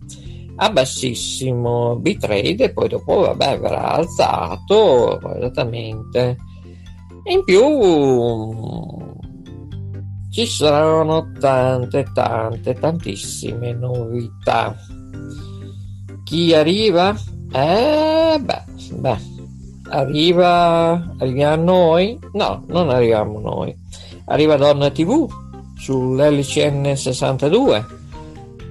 a 0.62 0.70
bassissimo 0.72 1.96
bitrate 1.96 2.64
e 2.64 2.74
poi 2.74 2.90
dopo 2.90 3.22
vabbè 3.22 3.60
verrà 3.60 3.94
alzato 3.94 5.20
esattamente 5.38 6.36
in 7.24 7.44
più 7.46 7.64
ci 10.32 10.46
saranno 10.46 11.32
tante 11.40 12.06
tante 12.14 12.74
tantissime 12.74 13.74
novità 13.74 14.76
chi 16.24 16.54
arriva? 16.54 17.16
eh 17.52 18.40
beh 18.40 18.64
beh 18.94 19.18
arriva 19.90 21.16
arriva 21.18 21.56
noi? 21.56 22.20
no 22.34 22.64
non 22.68 22.90
arriviamo 22.90 23.40
noi 23.40 23.76
arriva 24.26 24.56
Donna 24.56 24.90
TV 24.92 25.28
sull'LCN 25.78 26.96
62 26.96 27.98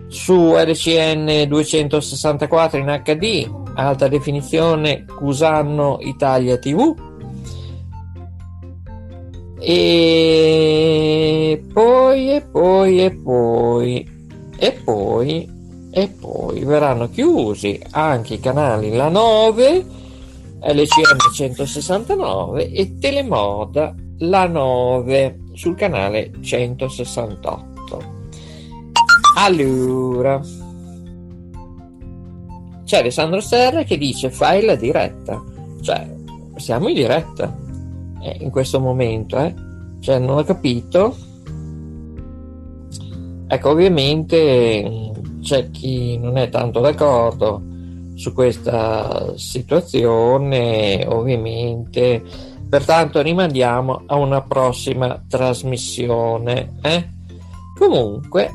su 0.09 0.55
RCN 0.57 1.47
264 1.47 2.79
in 2.79 3.03
HD, 3.05 3.51
alta 3.75 4.09
definizione 4.09 5.05
Cusanno 5.05 5.99
Italia 6.01 6.59
TV. 6.59 6.95
E 9.61 11.28
poi, 11.57 12.35
e 12.35 12.43
poi, 12.43 13.05
e 13.05 13.11
poi, 13.11 14.11
e 14.59 14.73
poi, 14.73 15.49
e 15.91 16.09
poi 16.09 16.65
verranno 16.65 17.09
chiusi 17.09 17.81
anche 17.93 18.35
i 18.35 18.41
canali 18.41 18.95
La 18.95 19.09
9, 19.09 19.85
LCM 20.61 21.33
169 21.33 22.70
e 22.70 22.99
Telemoda 22.99 23.95
la 24.19 24.47
9 24.47 25.39
sul 25.55 25.75
canale 25.75 26.33
168. 26.41 28.16
Allora, 29.37 30.41
c'è 32.85 32.99
Alessandro 32.99 33.41
Serra 33.41 33.85
che 33.85 33.97
dice 33.97 34.31
fai 34.31 34.65
la 34.65 34.75
diretta, 34.75 35.43
cioè 35.81 36.16
siamo 36.57 36.89
in 36.89 36.95
diretta 36.95 37.57
eh, 38.23 38.39
in 38.41 38.51
questo 38.51 38.81
momento, 38.81 39.39
eh? 39.39 39.55
cioè 40.01 40.19
non 40.19 40.39
ho 40.39 40.45
capito. 40.45 41.15
Ecco, 43.49 43.70
ovviamente 43.70 45.12
c'è 45.41 45.70
chi 45.70 46.19
non 46.19 46.37
è 46.37 46.51
tanto 46.51 46.81
d'accordo 46.81 47.62
su 48.15 48.33
questa 48.33 49.33
situazione, 49.37 51.07
ovviamente, 51.09 52.23
pertanto 52.69 53.23
rimandiamo 53.23 54.03
a 54.07 54.16
una 54.16 54.43
prossima 54.43 55.25
trasmissione. 55.27 56.75
Eh? 56.83 57.09
Comunque, 57.79 58.51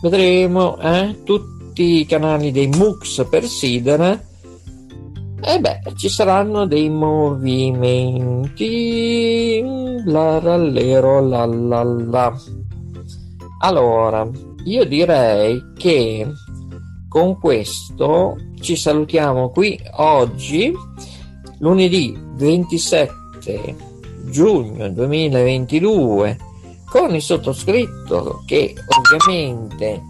vedremo 0.00 0.78
eh, 0.78 1.22
tutti 1.24 2.00
i 2.00 2.06
canali 2.06 2.50
dei 2.50 2.68
MUX 2.68 3.28
per 3.28 3.44
Sidera 3.44 4.18
e 5.40 5.60
beh, 5.60 5.80
ci 5.96 6.08
saranno 6.08 6.66
dei 6.66 6.88
movimenti. 6.90 8.52
La 10.04 10.38
rallero 10.40 11.20
la 11.20 11.46
la 11.46 11.82
la. 11.84 12.36
Allora, 13.60 14.28
io 14.64 14.84
direi 14.84 15.72
che 15.76 16.26
con 17.08 17.38
questo 17.38 18.36
ci 18.60 18.76
salutiamo 18.76 19.50
qui 19.50 19.78
oggi, 19.96 20.72
lunedì 21.58 22.16
27 22.36 23.76
giugno 24.30 24.88
2022, 24.90 26.38
con 26.88 27.14
il 27.14 27.22
sottoscritto 27.22 28.42
che 28.46 28.74
ovviamente 28.96 30.02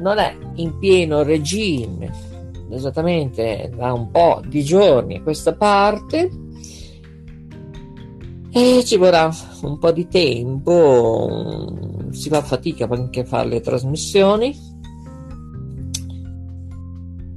non 0.00 0.18
è 0.18 0.36
in 0.54 0.78
pieno 0.78 1.22
regime 1.22 2.32
esattamente 2.70 3.70
da 3.76 3.92
un 3.92 4.10
po' 4.10 4.40
di 4.46 4.64
giorni 4.64 5.16
a 5.16 5.22
questa 5.22 5.54
parte 5.54 6.30
e 8.56 8.84
ci 8.84 8.96
vorrà 8.96 9.28
un 9.62 9.78
po' 9.80 9.90
di 9.90 10.06
tempo, 10.06 11.66
si 12.12 12.28
fa 12.28 12.40
fatica 12.40 12.86
anche 12.88 13.20
a 13.20 13.24
fare 13.24 13.48
le 13.48 13.60
trasmissioni. 13.60 14.56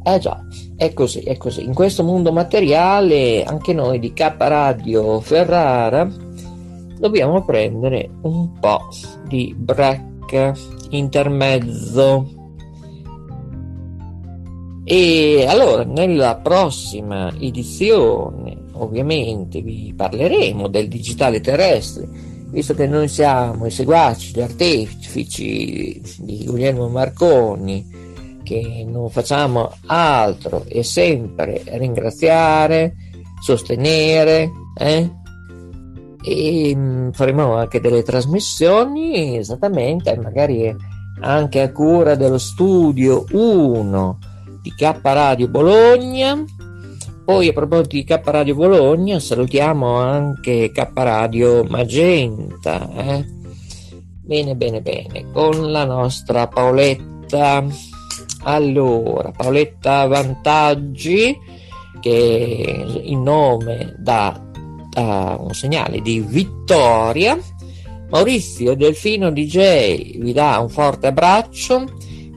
Eh 0.03 0.19
già, 0.19 0.39
è 0.75 0.93
così, 0.93 1.21
è 1.21 1.35
così. 1.37 1.63
In 1.63 1.73
questo 1.73 2.03
mondo 2.03 2.31
materiale, 2.31 3.43
anche 3.43 3.73
noi 3.73 3.97
di 3.97 4.13
K 4.13 4.35
Radio 4.37 5.19
Ferrara 5.19 6.07
dobbiamo 6.99 7.43
prendere 7.43 8.11
un 8.21 8.51
po' 8.59 8.87
di 9.27 9.55
break 9.57 10.51
intermezzo 10.91 12.36
e 14.89 15.45
allora, 15.45 15.83
nella 15.83 16.37
prossima 16.37 17.29
edizione, 17.37 18.55
ovviamente, 18.71 19.61
vi 19.61 19.93
parleremo 19.93 20.69
del 20.69 20.87
digitale 20.87 21.41
terrestre, 21.41 22.07
visto 22.51 22.73
che 22.73 22.87
noi 22.87 23.09
siamo 23.09 23.65
i 23.65 23.69
seguaci, 23.69 24.31
gli 24.33 24.39
artefici 24.39 26.01
di 26.19 26.45
Guglielmo 26.45 26.87
Marconi, 26.87 27.85
che 28.43 28.85
non 28.87 29.09
facciamo 29.09 29.73
altro 29.87 30.63
e 30.69 30.83
sempre 30.83 31.63
ringraziare, 31.65 32.95
sostenere, 33.41 34.49
eh? 34.77 35.11
e 36.23 36.73
mm, 36.73 37.09
faremo 37.09 37.55
anche 37.55 37.81
delle 37.81 38.03
trasmissioni 38.03 39.35
esattamente, 39.35 40.15
magari 40.15 40.73
anche 41.19 41.59
a 41.59 41.73
cura 41.73 42.15
dello 42.15 42.37
studio 42.37 43.25
1 43.31 44.35
di 44.67 44.73
K 44.75 44.99
Radio 45.01 45.47
Bologna. 45.47 46.43
Poi 47.23 47.47
a 47.47 47.53
proposito 47.53 47.95
di 47.95 48.03
K 48.03 48.19
Radio 48.25 48.55
Bologna 48.55 49.17
salutiamo 49.17 49.95
anche 49.95 50.71
K 50.73 50.89
Radio 50.93 51.63
Magenta. 51.63 52.89
Eh? 52.93 53.25
Bene, 54.23 54.55
bene, 54.55 54.81
bene. 54.81 55.31
Con 55.31 55.71
la 55.71 55.85
nostra 55.85 56.47
Paoletta. 56.47 57.63
Allora, 58.43 59.31
Paoletta 59.31 60.05
Vantaggi, 60.07 61.37
che 62.01 62.85
il 63.03 63.17
nome 63.17 63.95
dà, 63.99 64.41
un 64.95 65.53
segnale 65.53 66.01
di 66.01 66.19
vittoria. 66.19 67.37
Maurizio 68.09 68.73
Delfino 68.73 69.31
DJ 69.31 70.17
vi 70.19 70.31
dà 70.33 70.59
un 70.59 70.69
forte 70.69 71.07
abbraccio 71.07 71.85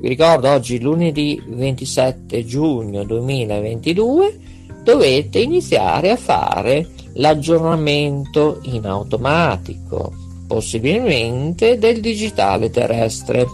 vi 0.00 0.08
ricordo 0.08 0.48
oggi 0.48 0.80
lunedì 0.80 1.42
27 1.46 2.46
giugno 2.46 3.04
2022 3.04 4.38
dovete 4.82 5.40
iniziare 5.40 6.10
a 6.10 6.16
fare 6.16 6.88
l'aggiornamento 7.14 8.60
in 8.62 8.86
automatico, 8.86 10.10
possibilmente 10.46 11.76
del 11.76 12.00
digitale 12.00 12.70
terrestre. 12.70 13.46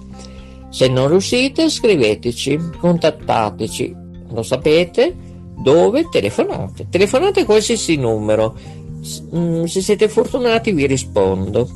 Se 0.70 0.86
non 0.86 1.08
riuscite 1.08 1.68
scriveteci, 1.68 2.58
contattateci, 2.78 3.97
lo 4.31 4.42
sapete 4.44 5.15
dove 5.57 6.08
telefonate. 6.08 6.86
Telefonate 6.89 7.44
qualsiasi 7.44 7.97
numero, 7.97 8.57
mm, 9.34 9.65
se 9.65 9.81
siete 9.81 10.08
fortunati 10.08 10.70
vi 10.70 10.86
rispondo. 10.86 11.68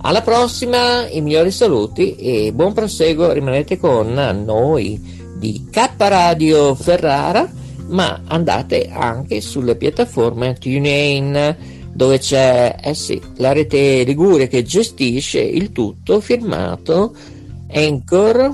Alla 0.00 0.22
prossima, 0.22 1.08
i 1.08 1.20
migliori 1.20 1.50
saluti 1.50 2.14
e 2.14 2.52
buon 2.52 2.72
proseguo, 2.72 3.32
rimanete 3.32 3.78
con 3.78 4.12
noi 4.44 4.98
di 5.36 5.66
K 5.70 5.90
Radio 5.96 6.74
Ferrara, 6.76 7.50
ma 7.88 8.22
andate 8.26 8.88
anche 8.92 9.40
sulle 9.40 9.74
piattaforme 9.74 10.54
TuneIn 10.54 11.56
dove 11.92 12.18
c'è 12.18 12.76
eh 12.80 12.94
sì, 12.94 13.20
la 13.38 13.52
rete 13.52 14.04
Liguria 14.04 14.46
che 14.46 14.62
gestisce 14.62 15.40
il 15.40 15.72
tutto 15.72 16.20
firmato 16.20 17.12
Anchor. 17.72 18.52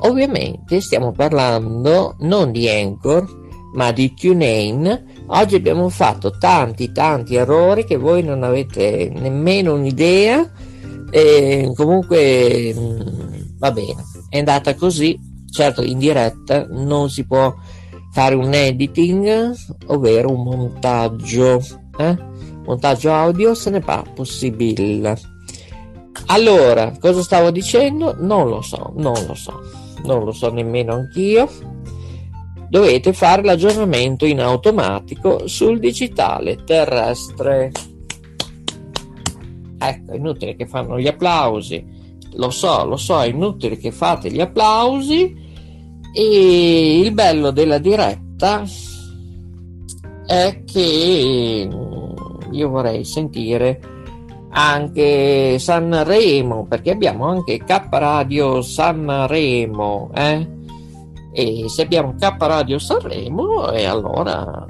Ovviamente 0.00 0.80
stiamo 0.80 1.12
parlando 1.12 2.16
non 2.20 2.50
di 2.50 2.68
Anchor, 2.68 3.24
ma 3.74 3.92
di 3.92 4.12
TuneIn 4.12 5.13
Oggi 5.26 5.54
abbiamo 5.54 5.88
fatto 5.88 6.36
tanti 6.38 6.92
tanti 6.92 7.34
errori 7.34 7.84
che 7.84 7.96
voi 7.96 8.22
non 8.22 8.42
avete 8.42 9.10
nemmeno 9.10 9.72
un'idea 9.72 10.50
e 11.10 11.72
comunque 11.74 12.74
mm, 12.76 13.00
va 13.58 13.72
bene, 13.72 14.04
è 14.28 14.38
andata 14.38 14.74
così, 14.74 15.18
certo 15.50 15.82
in 15.82 15.98
diretta 15.98 16.66
non 16.68 17.08
si 17.08 17.26
può 17.26 17.54
fare 18.12 18.34
un 18.34 18.52
editing, 18.52 19.54
ovvero 19.86 20.30
un 20.30 20.42
montaggio, 20.42 21.62
eh? 21.96 22.16
montaggio 22.66 23.12
audio 23.12 23.54
se 23.54 23.70
ne 23.70 23.80
fa 23.80 24.04
possibile. 24.14 25.18
Allora, 26.26 26.92
cosa 27.00 27.22
stavo 27.22 27.50
dicendo? 27.50 28.14
Non 28.18 28.48
lo 28.48 28.60
so, 28.60 28.92
non 28.96 29.24
lo 29.26 29.34
so, 29.34 29.58
non 30.04 30.22
lo 30.22 30.32
so 30.32 30.50
nemmeno 30.52 30.92
anch'io 30.92 31.48
dovete 32.74 33.12
fare 33.12 33.44
l'aggiornamento 33.44 34.26
in 34.26 34.40
automatico 34.40 35.46
sul 35.46 35.78
digitale 35.78 36.64
terrestre. 36.64 37.70
Ecco, 39.78 40.10
è 40.10 40.16
inutile 40.16 40.56
che 40.56 40.66
fanno 40.66 40.98
gli 40.98 41.06
applausi, 41.06 41.86
lo 42.32 42.50
so, 42.50 42.84
lo 42.84 42.96
so, 42.96 43.22
è 43.22 43.28
inutile 43.28 43.76
che 43.76 43.92
fate 43.92 44.28
gli 44.28 44.40
applausi 44.40 45.36
e 46.12 46.98
il 46.98 47.12
bello 47.12 47.52
della 47.52 47.78
diretta 47.78 48.64
è 50.26 50.64
che 50.64 51.68
io 52.50 52.68
vorrei 52.68 53.04
sentire 53.04 53.80
anche 54.50 55.60
Sanremo 55.60 56.66
perché 56.66 56.90
abbiamo 56.90 57.26
anche 57.26 57.58
K 57.58 57.86
Radio 57.90 58.62
Sanremo 58.62 60.10
eh? 60.12 60.53
E 61.34 61.68
se 61.68 61.82
abbiamo 61.82 62.14
K 62.14 62.36
Radio 62.38 62.78
Sanremo 62.78 63.72
e 63.72 63.84
allora 63.84 64.64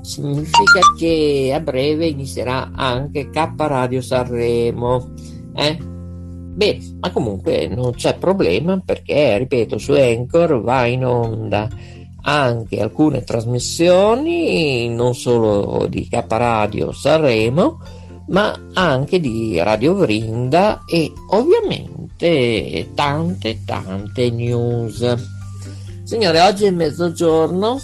significa 0.00 0.80
che 0.96 1.52
a 1.54 1.60
breve 1.60 2.06
inizierà 2.06 2.70
anche 2.74 3.28
K 3.28 3.52
Radio 3.56 4.00
Sanremo 4.00 5.12
eh? 5.54 5.76
beh 5.78 6.80
ma 7.00 7.10
comunque 7.10 7.68
non 7.68 7.92
c'è 7.92 8.16
problema 8.16 8.80
perché 8.82 9.36
ripeto 9.36 9.76
su 9.76 9.92
Anchor 9.92 10.62
va 10.62 10.86
in 10.86 11.04
onda 11.04 11.68
anche 12.22 12.80
alcune 12.80 13.22
trasmissioni 13.22 14.88
non 14.88 15.14
solo 15.14 15.86
di 15.86 16.08
K 16.08 16.24
Radio 16.28 16.92
Sanremo 16.92 17.78
ma 18.28 18.58
anche 18.72 19.20
di 19.20 19.58
Radio 19.58 19.92
Vrinda 19.92 20.84
e 20.86 21.12
ovviamente 21.28 22.88
tante 22.94 23.60
tante 23.66 24.30
news 24.30 25.33
Signore, 26.14 26.40
oggi 26.42 26.66
è 26.66 26.70
mezzogiorno 26.70 27.76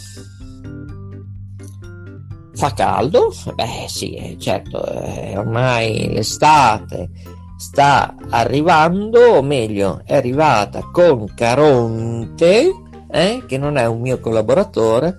fa 2.55 2.73
caldo? 2.75 3.35
Beh 3.55 3.87
sì, 3.89 4.15
eh, 4.15 4.37
certo, 4.39 4.87
eh, 4.87 5.37
ormai 5.37 6.13
l'estate 6.13 7.11
sta 7.59 8.15
arrivando, 8.29 9.19
o 9.19 9.43
meglio, 9.43 10.03
è 10.05 10.15
arrivata 10.15 10.91
con 10.93 11.27
Caronte, 11.35 12.73
eh, 13.11 13.43
che 13.49 13.59
non 13.59 13.77
è 13.77 13.87
un 13.87 14.01
mio 14.01 14.21
collaboratore, 14.21 15.17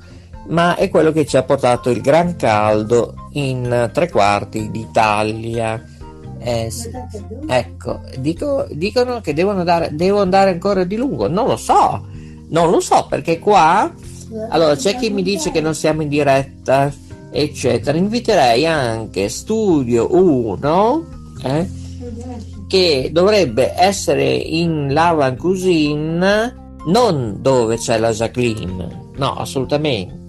ma 0.47 0.77
è 0.77 0.89
quello 0.89 1.11
che 1.11 1.25
ci 1.25 1.35
ha 1.35 1.43
portato 1.43 1.89
il 1.89 1.99
gran 1.99 2.37
caldo 2.37 3.27
in 3.33 3.89
tre 3.91 4.09
quarti 4.09 4.71
d'Italia. 4.71 5.83
Eh, 6.39 6.71
sì. 6.71 6.89
Ecco, 7.45 7.99
dico, 8.19 8.65
dicono 8.71 9.19
che 9.19 9.33
devono 9.33 9.59
andare, 9.59 9.89
devo 9.91 10.21
andare 10.21 10.51
ancora 10.51 10.85
di 10.85 10.95
lungo. 10.95 11.27
Non 11.27 11.47
lo 11.47 11.57
so, 11.57 12.07
non 12.51 12.69
lo 12.69 12.79
so 12.79 13.05
perché 13.09 13.39
qua. 13.39 13.91
Allora, 14.49 14.75
c'è 14.75 14.95
chi 14.95 15.09
mi 15.09 15.23
dice 15.23 15.51
che 15.51 15.59
non 15.59 15.75
siamo 15.75 16.03
in 16.03 16.07
diretta, 16.07 16.91
eccetera. 17.31 17.97
Inviterei 17.97 18.65
anche 18.65 19.27
Studio 19.27 20.07
1, 20.13 21.05
eh, 21.43 21.69
che 22.67 23.09
dovrebbe 23.11 23.73
essere 23.75 24.33
in 24.33 24.93
Lava 24.93 25.33
Cuisine, 25.33 26.75
non 26.87 27.37
dove 27.39 27.77
c'è 27.77 27.97
la 27.97 28.11
Jacqueline, 28.11 29.09
no, 29.17 29.33
assolutamente. 29.35 30.19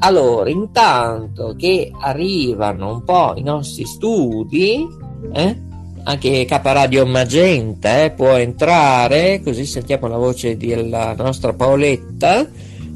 Allora, 0.00 0.50
intanto 0.50 1.54
che 1.56 1.90
arrivano 1.98 2.92
un 2.92 3.04
po' 3.04 3.32
i 3.36 3.42
nostri 3.42 3.86
studi, 3.86 4.86
eh, 5.32 5.62
anche 6.04 6.44
K 6.44 6.60
Radio 6.62 7.06
Magenta 7.06 8.04
eh, 8.04 8.10
può 8.10 8.36
entrare, 8.36 9.40
così 9.42 9.64
sentiamo 9.64 10.06
la 10.06 10.18
voce 10.18 10.56
della 10.56 11.14
nostra 11.16 11.54
Paoletta, 11.54 12.46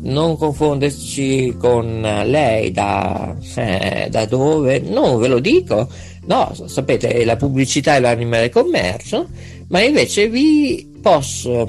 non 0.01 0.37
confonderci 0.37 1.57
con 1.59 2.03
lei 2.03 2.71
da, 2.71 3.35
eh, 3.57 4.09
da 4.11 4.27
dove, 4.27 4.81
non 4.81 5.19
ve 5.19 5.29
lo 5.29 5.39
dico, 5.41 5.89
no, 6.27 6.53
sapete, 6.67 7.25
la 7.25 7.37
pubblicità 7.37 7.97
è 7.97 8.01
l'anima 8.01 8.39
del 8.39 8.51
commercio, 8.51 9.27
ma 9.69 9.81
invece 9.81 10.29
vi 10.29 10.99
posso 11.01 11.67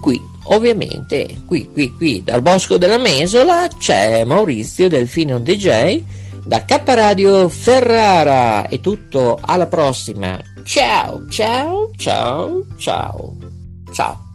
qui 0.00 0.20
ovviamente 0.44 1.42
qui, 1.46 1.68
qui, 1.72 1.92
qui 1.92 2.22
dal 2.22 2.42
Bosco 2.42 2.78
della 2.78 2.98
Mesola 2.98 3.66
c'è 3.76 4.22
Maurizio 4.22 4.88
Delfino 4.88 5.40
DJ 5.40 6.00
da 6.44 6.64
K 6.64 6.80
Radio 6.84 7.48
Ferrara. 7.48 8.68
È 8.68 8.78
tutto 8.78 9.36
alla 9.40 9.66
prossima. 9.66 10.40
Ciao 10.62 11.26
ciao 11.28 11.90
ciao 11.96 12.64
ciao 12.76 13.49
ciao 13.92 14.28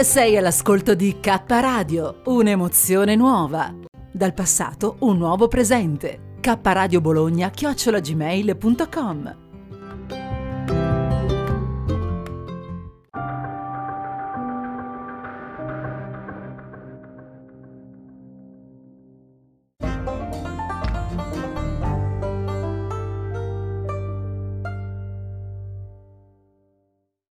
Sei 0.00 0.36
all'ascolto 0.36 0.94
di 0.94 1.20
K 1.20 1.44
Radio, 1.46 2.22
un'emozione 2.24 3.14
nuova. 3.14 3.72
Dal 4.10 4.34
passato 4.34 4.96
un 5.00 5.18
nuovo 5.18 5.46
presente. 5.46 6.29
K 6.40 6.58
Radio 6.62 7.00
Bologna 7.00 7.50
chiocciolagmail.com 7.50 9.49